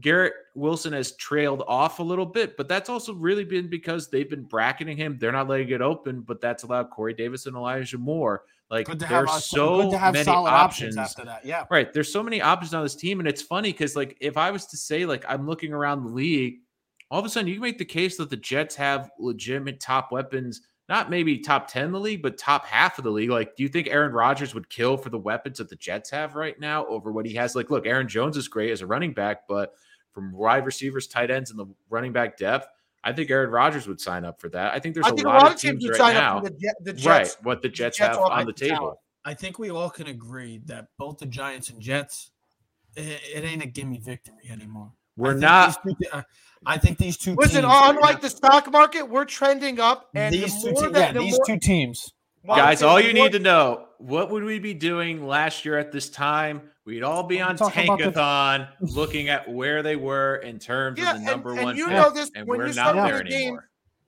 Garrett 0.00 0.32
Wilson 0.54 0.92
has 0.92 1.12
trailed 1.16 1.62
off 1.66 1.98
a 1.98 2.02
little 2.02 2.26
bit, 2.26 2.56
but 2.56 2.68
that's 2.68 2.88
also 2.88 3.14
really 3.14 3.44
been 3.44 3.68
because 3.68 4.08
they've 4.08 4.30
been 4.30 4.44
bracketing 4.44 4.96
him. 4.96 5.18
They're 5.18 5.32
not 5.32 5.48
letting 5.48 5.68
it 5.68 5.82
open, 5.82 6.22
but 6.22 6.40
that's 6.40 6.62
allowed 6.62 6.90
Corey 6.90 7.14
Davis 7.14 7.46
and 7.46 7.56
Elijah 7.56 7.98
Moore. 7.98 8.44
Like 8.70 8.88
have, 8.88 8.98
there's 8.98 9.28
uh, 9.28 9.38
so 9.38 9.82
good 9.82 9.90
to 9.90 9.98
have 9.98 10.14
many 10.14 10.24
solid 10.24 10.50
options. 10.50 10.96
options 10.96 11.18
after 11.18 11.26
that. 11.26 11.44
Yeah. 11.44 11.66
Right. 11.70 11.92
There's 11.92 12.10
so 12.10 12.22
many 12.22 12.40
options 12.40 12.72
on 12.72 12.82
this 12.82 12.94
team. 12.94 13.20
And 13.20 13.28
it's 13.28 13.42
funny 13.42 13.70
because, 13.70 13.94
like, 13.94 14.16
if 14.18 14.38
I 14.38 14.50
was 14.50 14.64
to 14.66 14.78
say, 14.78 15.04
like, 15.04 15.26
I'm 15.28 15.46
looking 15.46 15.74
around 15.74 16.04
the 16.04 16.10
league, 16.10 16.60
all 17.10 17.20
of 17.20 17.26
a 17.26 17.28
sudden 17.28 17.48
you 17.48 17.54
can 17.56 17.62
make 17.62 17.76
the 17.76 17.84
case 17.84 18.16
that 18.16 18.30
the 18.30 18.36
Jets 18.36 18.74
have 18.76 19.10
legitimate 19.18 19.78
top 19.78 20.10
weapons, 20.10 20.62
not 20.88 21.10
maybe 21.10 21.38
top 21.38 21.68
10 21.68 21.86
in 21.86 21.92
the 21.92 22.00
league, 22.00 22.22
but 22.22 22.36
top 22.36 22.66
half 22.66 22.98
of 22.98 23.04
the 23.04 23.10
league. 23.10 23.30
Like, 23.30 23.56
do 23.56 23.62
you 23.62 23.68
think 23.68 23.88
Aaron 23.88 24.12
Rodgers 24.12 24.54
would 24.54 24.68
kill 24.68 24.96
for 24.96 25.10
the 25.10 25.18
weapons 25.18 25.58
that 25.58 25.68
the 25.70 25.76
Jets 25.76 26.10
have 26.10 26.34
right 26.34 26.58
now 26.58 26.86
over 26.86 27.12
what 27.12 27.24
he 27.24 27.34
has? 27.34 27.54
Like, 27.54 27.70
look, 27.70 27.86
Aaron 27.86 28.08
Jones 28.08 28.36
is 28.36 28.48
great 28.48 28.70
as 28.70 28.80
a 28.82 28.86
running 28.86 29.12
back, 29.12 29.48
but 29.48 29.74
from 30.12 30.32
wide 30.32 30.66
receivers, 30.66 31.06
tight 31.06 31.30
ends, 31.30 31.50
and 31.50 31.58
the 31.58 31.66
running 31.88 32.12
back 32.12 32.36
depth, 32.36 32.66
I 33.04 33.12
think 33.12 33.30
Aaron 33.30 33.50
Rodgers 33.50 33.86
would 33.86 34.00
sign 34.00 34.24
up 34.24 34.40
for 34.40 34.48
that. 34.50 34.74
I 34.74 34.78
think 34.78 34.94
there's 34.94 35.06
I 35.06 35.10
a 35.10 35.12
think 35.12 35.26
a 35.26 35.28
lot, 35.28 35.42
lot 35.42 35.46
of 35.46 35.54
of 35.54 35.60
teams 35.60 35.72
teams 35.80 35.84
would 35.84 35.90
right 35.92 35.98
sign 35.98 36.14
now. 36.14 36.38
up 36.38 36.44
for 36.44 36.50
the, 36.50 36.56
Jet- 36.58 36.74
the 37.02 37.08
right. 37.08 37.36
What 37.42 37.62
the 37.62 37.68
Jets, 37.68 37.98
Jets 37.98 38.16
have 38.16 38.18
on 38.18 38.46
the 38.46 38.52
table. 38.52 38.76
talent. 38.76 38.98
I 39.24 39.34
think 39.34 39.58
we 39.58 39.70
all 39.70 39.88
can 39.90 40.08
agree 40.08 40.60
that 40.66 40.88
both 40.98 41.18
the 41.18 41.26
Giants 41.26 41.70
and 41.70 41.80
Jets, 41.80 42.30
it, 42.96 43.20
it 43.34 43.44
ain't 43.44 43.62
a 43.62 43.66
gimme 43.66 43.98
victory 43.98 44.50
anymore. 44.50 44.92
I 45.18 45.20
We're 45.20 45.30
think 45.32 45.40
not 45.40 45.82
two- 45.82 46.22
I 46.64 46.78
think 46.78 46.98
these 46.98 47.16
two. 47.16 47.34
Listen, 47.34 47.62
teams, 47.62 47.74
unlike 47.74 48.20
the 48.20 48.30
stock 48.30 48.70
market, 48.70 49.02
we're 49.08 49.24
trending 49.24 49.80
up, 49.80 50.08
and 50.14 50.32
these 50.34 50.62
the 50.62 50.68
two, 50.68 50.74
more 50.74 50.82
te- 50.86 50.92
that, 50.92 51.14
yeah, 51.14 51.20
these 51.20 51.32
more- 51.38 51.46
two 51.46 51.58
teams. 51.58 52.12
Guys, 52.46 52.82
all 52.82 52.96
the 52.96 53.04
you 53.08 53.14
more- 53.14 53.24
need 53.26 53.32
to 53.32 53.38
know, 53.40 53.86
what 53.98 54.30
would 54.30 54.44
we 54.44 54.58
be 54.58 54.72
doing 54.74 55.26
last 55.26 55.64
year 55.64 55.76
at 55.78 55.90
this 55.92 56.08
time? 56.08 56.70
We'd 56.84 57.02
all 57.02 57.24
be 57.24 57.40
on 57.40 57.56
Talk 57.56 57.74
the- 57.74 57.80
Tankathon 57.80 58.68
looking 58.80 59.28
at 59.28 59.48
where 59.52 59.82
they 59.82 59.96
were 59.96 60.36
in 60.36 60.58
terms 60.58 60.98
Yeah, 60.98 61.10
of 61.10 61.12
the 61.14 61.16
and- 61.18 61.26
number 61.26 61.50
and 61.52 61.62
one 61.62 61.76
you 61.76 61.86
pick, 61.86 61.94
know 61.94 62.10
this 62.10 62.30
and 62.34 62.46
when 62.46 62.58
we're 62.58 62.68
you 62.68 62.74
not 62.74 62.90
start 62.94 63.08
there 63.08 63.16
winning 63.18 63.32
games. 63.32 63.60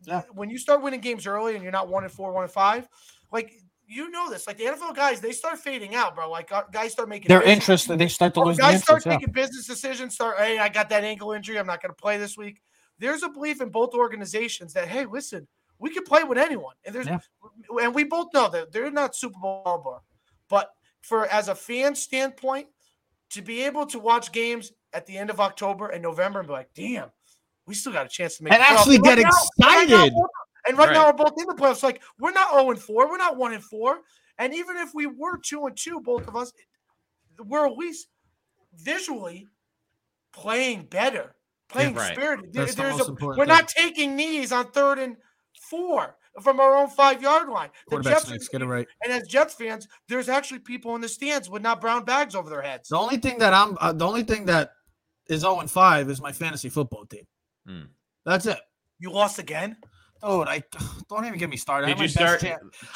Yeah. 0.06 0.22
when 0.32 0.50
you 0.50 0.58
start 0.58 0.82
winning 0.82 1.00
games 1.00 1.26
early 1.26 1.54
and 1.54 1.62
you're 1.62 1.72
not 1.72 1.88
one 1.88 2.02
and 2.04 2.12
four, 2.12 2.32
one 2.32 2.42
and 2.44 2.52
five, 2.52 2.86
like 3.32 3.52
you 3.86 4.10
know 4.10 4.30
this, 4.30 4.46
like 4.46 4.56
the 4.58 4.64
NFL 4.64 4.94
guys, 4.96 5.20
they 5.20 5.32
start 5.32 5.58
fading 5.58 5.94
out, 5.94 6.14
bro. 6.14 6.30
Like 6.30 6.50
uh, 6.52 6.62
guys 6.72 6.92
start 6.92 7.08
making 7.08 7.28
Their 7.28 7.42
interest, 7.42 7.88
they 7.96 8.08
start 8.08 8.34
to 8.34 8.40
Oh, 8.40 8.44
lose 8.44 8.56
guys 8.58 8.82
start. 8.82 9.04
Yeah. 9.04 9.12
making 9.12 9.32
business 9.32 9.66
decisions. 9.66 10.14
Start, 10.14 10.38
hey, 10.38 10.58
I 10.58 10.68
got 10.68 10.88
that 10.90 11.04
ankle 11.04 11.32
injury. 11.32 11.58
I'm 11.58 11.66
not 11.66 11.82
going 11.82 11.90
to 11.90 12.00
play 12.00 12.16
this 12.18 12.36
week. 12.36 12.60
There's 12.98 13.22
a 13.22 13.28
belief 13.28 13.60
in 13.60 13.68
both 13.70 13.92
organizations 13.94 14.72
that 14.74 14.88
hey, 14.88 15.04
listen, 15.04 15.46
we 15.78 15.90
can 15.90 16.04
play 16.04 16.24
with 16.24 16.38
anyone, 16.38 16.74
and 16.84 16.94
there's 16.94 17.06
Yeah. 17.06 17.18
and 17.82 17.94
we 17.94 18.04
both 18.04 18.28
know 18.32 18.48
that 18.50 18.72
they're 18.72 18.90
not 18.90 19.14
Super 19.16 19.38
Bowl 19.40 19.62
bar, 19.84 20.00
but 20.48 20.70
for 21.02 21.26
as 21.26 21.48
a 21.48 21.54
fan 21.54 21.94
standpoint, 21.94 22.68
to 23.30 23.42
be 23.42 23.62
able 23.64 23.84
to 23.86 23.98
watch 23.98 24.32
games 24.32 24.72
at 24.92 25.04
the 25.06 25.18
end 25.18 25.28
of 25.28 25.40
October 25.40 25.88
and 25.88 26.00
November 26.02 26.38
and 26.38 26.46
be 26.48 26.52
like, 26.54 26.68
damn, 26.74 27.10
we 27.66 27.74
still 27.74 27.92
got 27.92 28.06
a 28.06 28.08
chance 28.08 28.36
to 28.38 28.44
make 28.44 28.52
And 28.52 28.62
actually 28.62 28.98
get 28.98 29.18
now- 29.18 29.24
right 29.60 29.88
now, 29.88 30.04
excited. 30.04 30.12
both- 30.14 30.30
and 30.68 30.76
right 30.78 30.92
now 30.92 31.06
we're 31.06 31.12
both 31.12 31.34
in 31.38 31.46
the 31.46 31.54
playoffs. 31.54 31.82
Like 31.82 32.02
we're 32.18 32.32
not 32.32 32.52
0 32.52 32.70
and 32.70 32.80
4, 32.80 33.08
we're 33.10 33.16
not 33.16 33.36
1 33.36 33.52
and 33.54 33.62
4. 33.64 33.98
And 34.38 34.54
even 34.54 34.76
if 34.76 34.90
we 34.94 35.06
were 35.06 35.38
2 35.38 35.66
and 35.66 35.76
2, 35.76 36.00
both 36.00 36.26
of 36.26 36.34
us, 36.36 36.52
we're 37.38 37.66
at 37.66 37.76
least 37.76 38.08
visually 38.76 39.46
playing 40.32 40.84
better, 40.86 41.34
playing 41.68 41.94
right. 41.94 42.12
spirited. 42.14 42.52
There- 42.52 42.64
That's 42.64 42.74
the 42.76 42.82
there's 42.82 42.98
most 42.98 43.08
a- 43.10 43.26
we're 43.26 43.34
thing. 43.36 43.46
not 43.46 43.68
taking 43.68 44.16
knees 44.16 44.52
on 44.52 44.70
third 44.72 44.98
and 44.98 45.16
four 45.70 46.16
from 46.42 46.58
our 46.58 46.76
own 46.76 46.88
five 46.90 47.22
yard 47.22 47.48
line. 47.48 47.70
The 47.88 48.00
Jets, 48.00 48.26
snakes, 48.26 48.48
get 48.48 48.62
it 48.62 48.66
right. 48.66 48.88
and 49.04 49.12
as 49.12 49.28
Jets 49.28 49.54
fans, 49.54 49.86
there's 50.08 50.28
actually 50.28 50.58
people 50.60 50.94
in 50.96 51.00
the 51.00 51.08
stands 51.08 51.48
with 51.48 51.62
not 51.62 51.80
brown 51.80 52.04
bags 52.04 52.34
over 52.34 52.50
their 52.50 52.62
heads. 52.62 52.88
The 52.88 52.96
only 52.98 53.18
thing 53.18 53.38
that 53.38 53.52
I'm, 53.54 53.76
uh, 53.80 53.92
the 53.92 54.06
only 54.06 54.24
thing 54.24 54.46
that 54.46 54.72
is 55.28 55.42
0 55.42 55.60
and 55.60 55.70
5 55.70 56.10
is 56.10 56.20
my 56.20 56.32
fantasy 56.32 56.68
football 56.68 57.06
team. 57.06 57.24
Hmm. 57.66 57.82
That's 58.26 58.46
it. 58.46 58.58
You 58.98 59.10
lost 59.12 59.38
again. 59.38 59.76
Dude, 60.24 60.48
I 60.48 60.62
don't 61.08 61.26
even 61.26 61.38
get 61.38 61.50
me 61.50 61.56
started. 61.56 61.86
Did 61.88 62.00
you 62.00 62.08
start? 62.08 62.40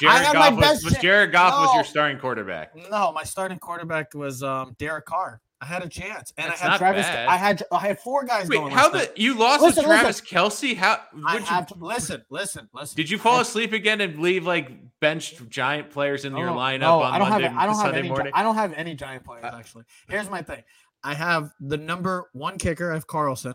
Jared 0.00 0.32
Goff 0.32 0.56
was, 0.56 0.84
was 0.84 0.96
Jared 0.98 1.32
Goff 1.32 1.66
was 1.66 1.74
your 1.74 1.84
starting 1.84 2.18
quarterback. 2.18 2.74
No, 2.90 3.12
my 3.12 3.24
starting 3.24 3.58
quarterback 3.58 4.14
was 4.14 4.42
um 4.42 4.74
Derek 4.78 5.04
Carr. 5.06 5.40
I 5.60 5.66
had 5.66 5.82
a 5.82 5.88
chance, 5.88 6.32
and 6.38 6.50
That's 6.50 6.62
I 6.62 6.70
had 6.70 6.78
Travis. 6.78 7.06
bad. 7.06 7.28
I 7.28 7.36
had 7.36 7.62
I 7.72 7.78
had 7.80 7.98
four 7.98 8.24
guys 8.24 8.48
Wait, 8.48 8.58
going. 8.58 8.72
how 8.72 8.90
the 8.90 9.10
you 9.16 9.34
lost 9.36 9.60
Listen, 9.62 9.82
to 9.82 9.88
listen. 9.88 10.02
Travis 10.04 10.20
Kelce? 10.20 10.76
How 10.76 11.00
I 11.26 11.38
you, 11.38 11.44
have 11.44 11.66
to 11.68 11.74
listen, 11.74 12.22
listen, 12.30 12.68
listen. 12.72 12.96
did 12.96 13.10
you 13.10 13.18
fall 13.18 13.40
asleep 13.40 13.72
again 13.72 14.00
and 14.00 14.20
leave 14.20 14.46
like 14.46 14.70
benched 15.00 15.48
giant 15.48 15.90
players 15.90 16.24
in 16.24 16.36
your 16.36 16.50
lineup 16.50 16.80
no, 16.80 17.02
on 17.02 17.12
I 17.12 17.18
don't 17.18 17.28
Monday, 17.28 17.48
have. 17.48 17.56
I 17.56 17.66
don't 17.66 17.74
have 17.74 17.82
Sunday 17.86 17.98
any. 17.98 18.08
morning? 18.08 18.32
I 18.36 18.42
don't 18.44 18.54
have 18.54 18.72
any 18.74 18.94
giant 18.94 19.24
players 19.24 19.44
Uh, 19.44 19.56
actually. 19.58 19.84
Here's 20.08 20.30
my 20.30 20.42
thing. 20.42 20.62
I 21.02 21.14
have 21.14 21.50
the 21.60 21.76
number 21.76 22.28
one 22.32 22.56
kicker. 22.58 22.92
I 22.92 22.94
have 22.94 23.08
Carlson. 23.08 23.54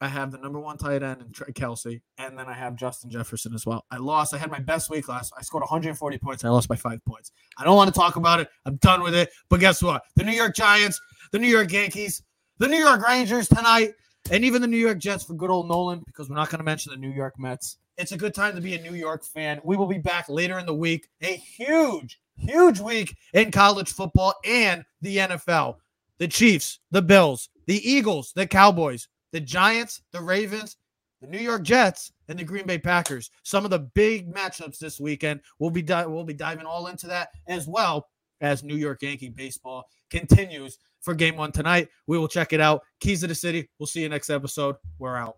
I 0.00 0.08
have 0.08 0.32
the 0.32 0.38
number 0.38 0.60
one 0.60 0.76
tight 0.76 1.02
end 1.02 1.22
and 1.22 1.34
Tra- 1.34 1.52
Kelce, 1.52 2.00
and 2.18 2.38
then 2.38 2.46
I 2.46 2.52
have 2.52 2.76
Justin 2.76 3.10
Jefferson 3.10 3.54
as 3.54 3.64
well. 3.64 3.84
I 3.90 3.96
lost. 3.96 4.34
I 4.34 4.38
had 4.38 4.50
my 4.50 4.58
best 4.58 4.90
week 4.90 5.08
last. 5.08 5.32
I 5.38 5.42
scored 5.42 5.62
140 5.62 6.18
points. 6.18 6.44
I 6.44 6.48
lost 6.48 6.68
by 6.68 6.76
five 6.76 7.04
points. 7.04 7.32
I 7.56 7.64
don't 7.64 7.76
want 7.76 7.92
to 7.92 7.98
talk 7.98 8.16
about 8.16 8.40
it. 8.40 8.48
I'm 8.66 8.76
done 8.76 9.02
with 9.02 9.14
it. 9.14 9.30
But 9.48 9.60
guess 9.60 9.82
what? 9.82 10.02
The 10.16 10.24
New 10.24 10.32
York 10.32 10.54
Giants, 10.54 11.00
the 11.32 11.38
New 11.38 11.48
York 11.48 11.72
Yankees, 11.72 12.22
the 12.58 12.68
New 12.68 12.78
York 12.78 13.06
Rangers 13.06 13.48
tonight, 13.48 13.94
and 14.30 14.44
even 14.44 14.60
the 14.60 14.68
New 14.68 14.76
York 14.76 14.98
Jets 14.98 15.24
for 15.24 15.34
good 15.34 15.50
old 15.50 15.68
Nolan, 15.68 16.02
because 16.06 16.28
we're 16.28 16.36
not 16.36 16.50
going 16.50 16.58
to 16.58 16.64
mention 16.64 16.90
the 16.90 16.98
New 16.98 17.12
York 17.12 17.34
Mets. 17.38 17.78
It's 17.96 18.12
a 18.12 18.16
good 18.16 18.34
time 18.34 18.54
to 18.56 18.60
be 18.60 18.74
a 18.74 18.82
New 18.82 18.94
York 18.94 19.24
fan. 19.24 19.60
We 19.64 19.76
will 19.76 19.86
be 19.86 19.98
back 19.98 20.28
later 20.28 20.58
in 20.58 20.66
the 20.66 20.74
week. 20.74 21.08
A 21.22 21.36
huge, 21.36 22.20
huge 22.36 22.80
week 22.80 23.16
in 23.32 23.50
college 23.50 23.92
football 23.92 24.34
and 24.44 24.84
the 25.00 25.18
NFL. 25.18 25.76
The 26.18 26.28
Chiefs, 26.28 26.80
the 26.90 27.02
Bills, 27.02 27.48
the 27.66 27.88
Eagles, 27.88 28.32
the 28.34 28.46
Cowboys, 28.46 29.08
the 29.34 29.40
Giants, 29.40 30.00
the 30.12 30.20
Ravens, 30.20 30.76
the 31.20 31.26
New 31.26 31.40
York 31.40 31.64
Jets, 31.64 32.12
and 32.28 32.38
the 32.38 32.44
Green 32.44 32.66
Bay 32.66 32.78
Packers. 32.78 33.30
Some 33.42 33.64
of 33.64 33.72
the 33.72 33.80
big 33.80 34.32
matchups 34.32 34.78
this 34.78 35.00
weekend. 35.00 35.40
We'll 35.58 35.70
be 35.70 35.82
di- 35.82 36.06
we'll 36.06 36.22
be 36.22 36.34
diving 36.34 36.66
all 36.66 36.86
into 36.86 37.08
that 37.08 37.30
as 37.48 37.66
well 37.66 38.06
as 38.40 38.62
New 38.62 38.76
York 38.76 39.02
Yankee 39.02 39.30
baseball 39.30 39.86
continues 40.08 40.78
for 41.00 41.14
game 41.14 41.36
one 41.36 41.50
tonight. 41.50 41.88
We 42.06 42.16
will 42.16 42.28
check 42.28 42.52
it 42.52 42.60
out. 42.60 42.82
Keys 43.00 43.22
to 43.22 43.26
the 43.26 43.34
City. 43.34 43.68
We'll 43.80 43.88
see 43.88 44.02
you 44.02 44.08
next 44.08 44.30
episode. 44.30 44.76
We're 45.00 45.16
out. 45.16 45.34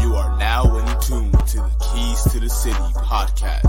You 0.00 0.14
are 0.14 0.38
now 0.38 0.78
in 0.78 1.00
tune 1.02 1.30
to 1.30 1.56
the 1.58 1.76
Keys 1.92 2.32
to 2.32 2.40
the 2.40 2.48
City 2.48 2.78
podcast. 3.04 3.67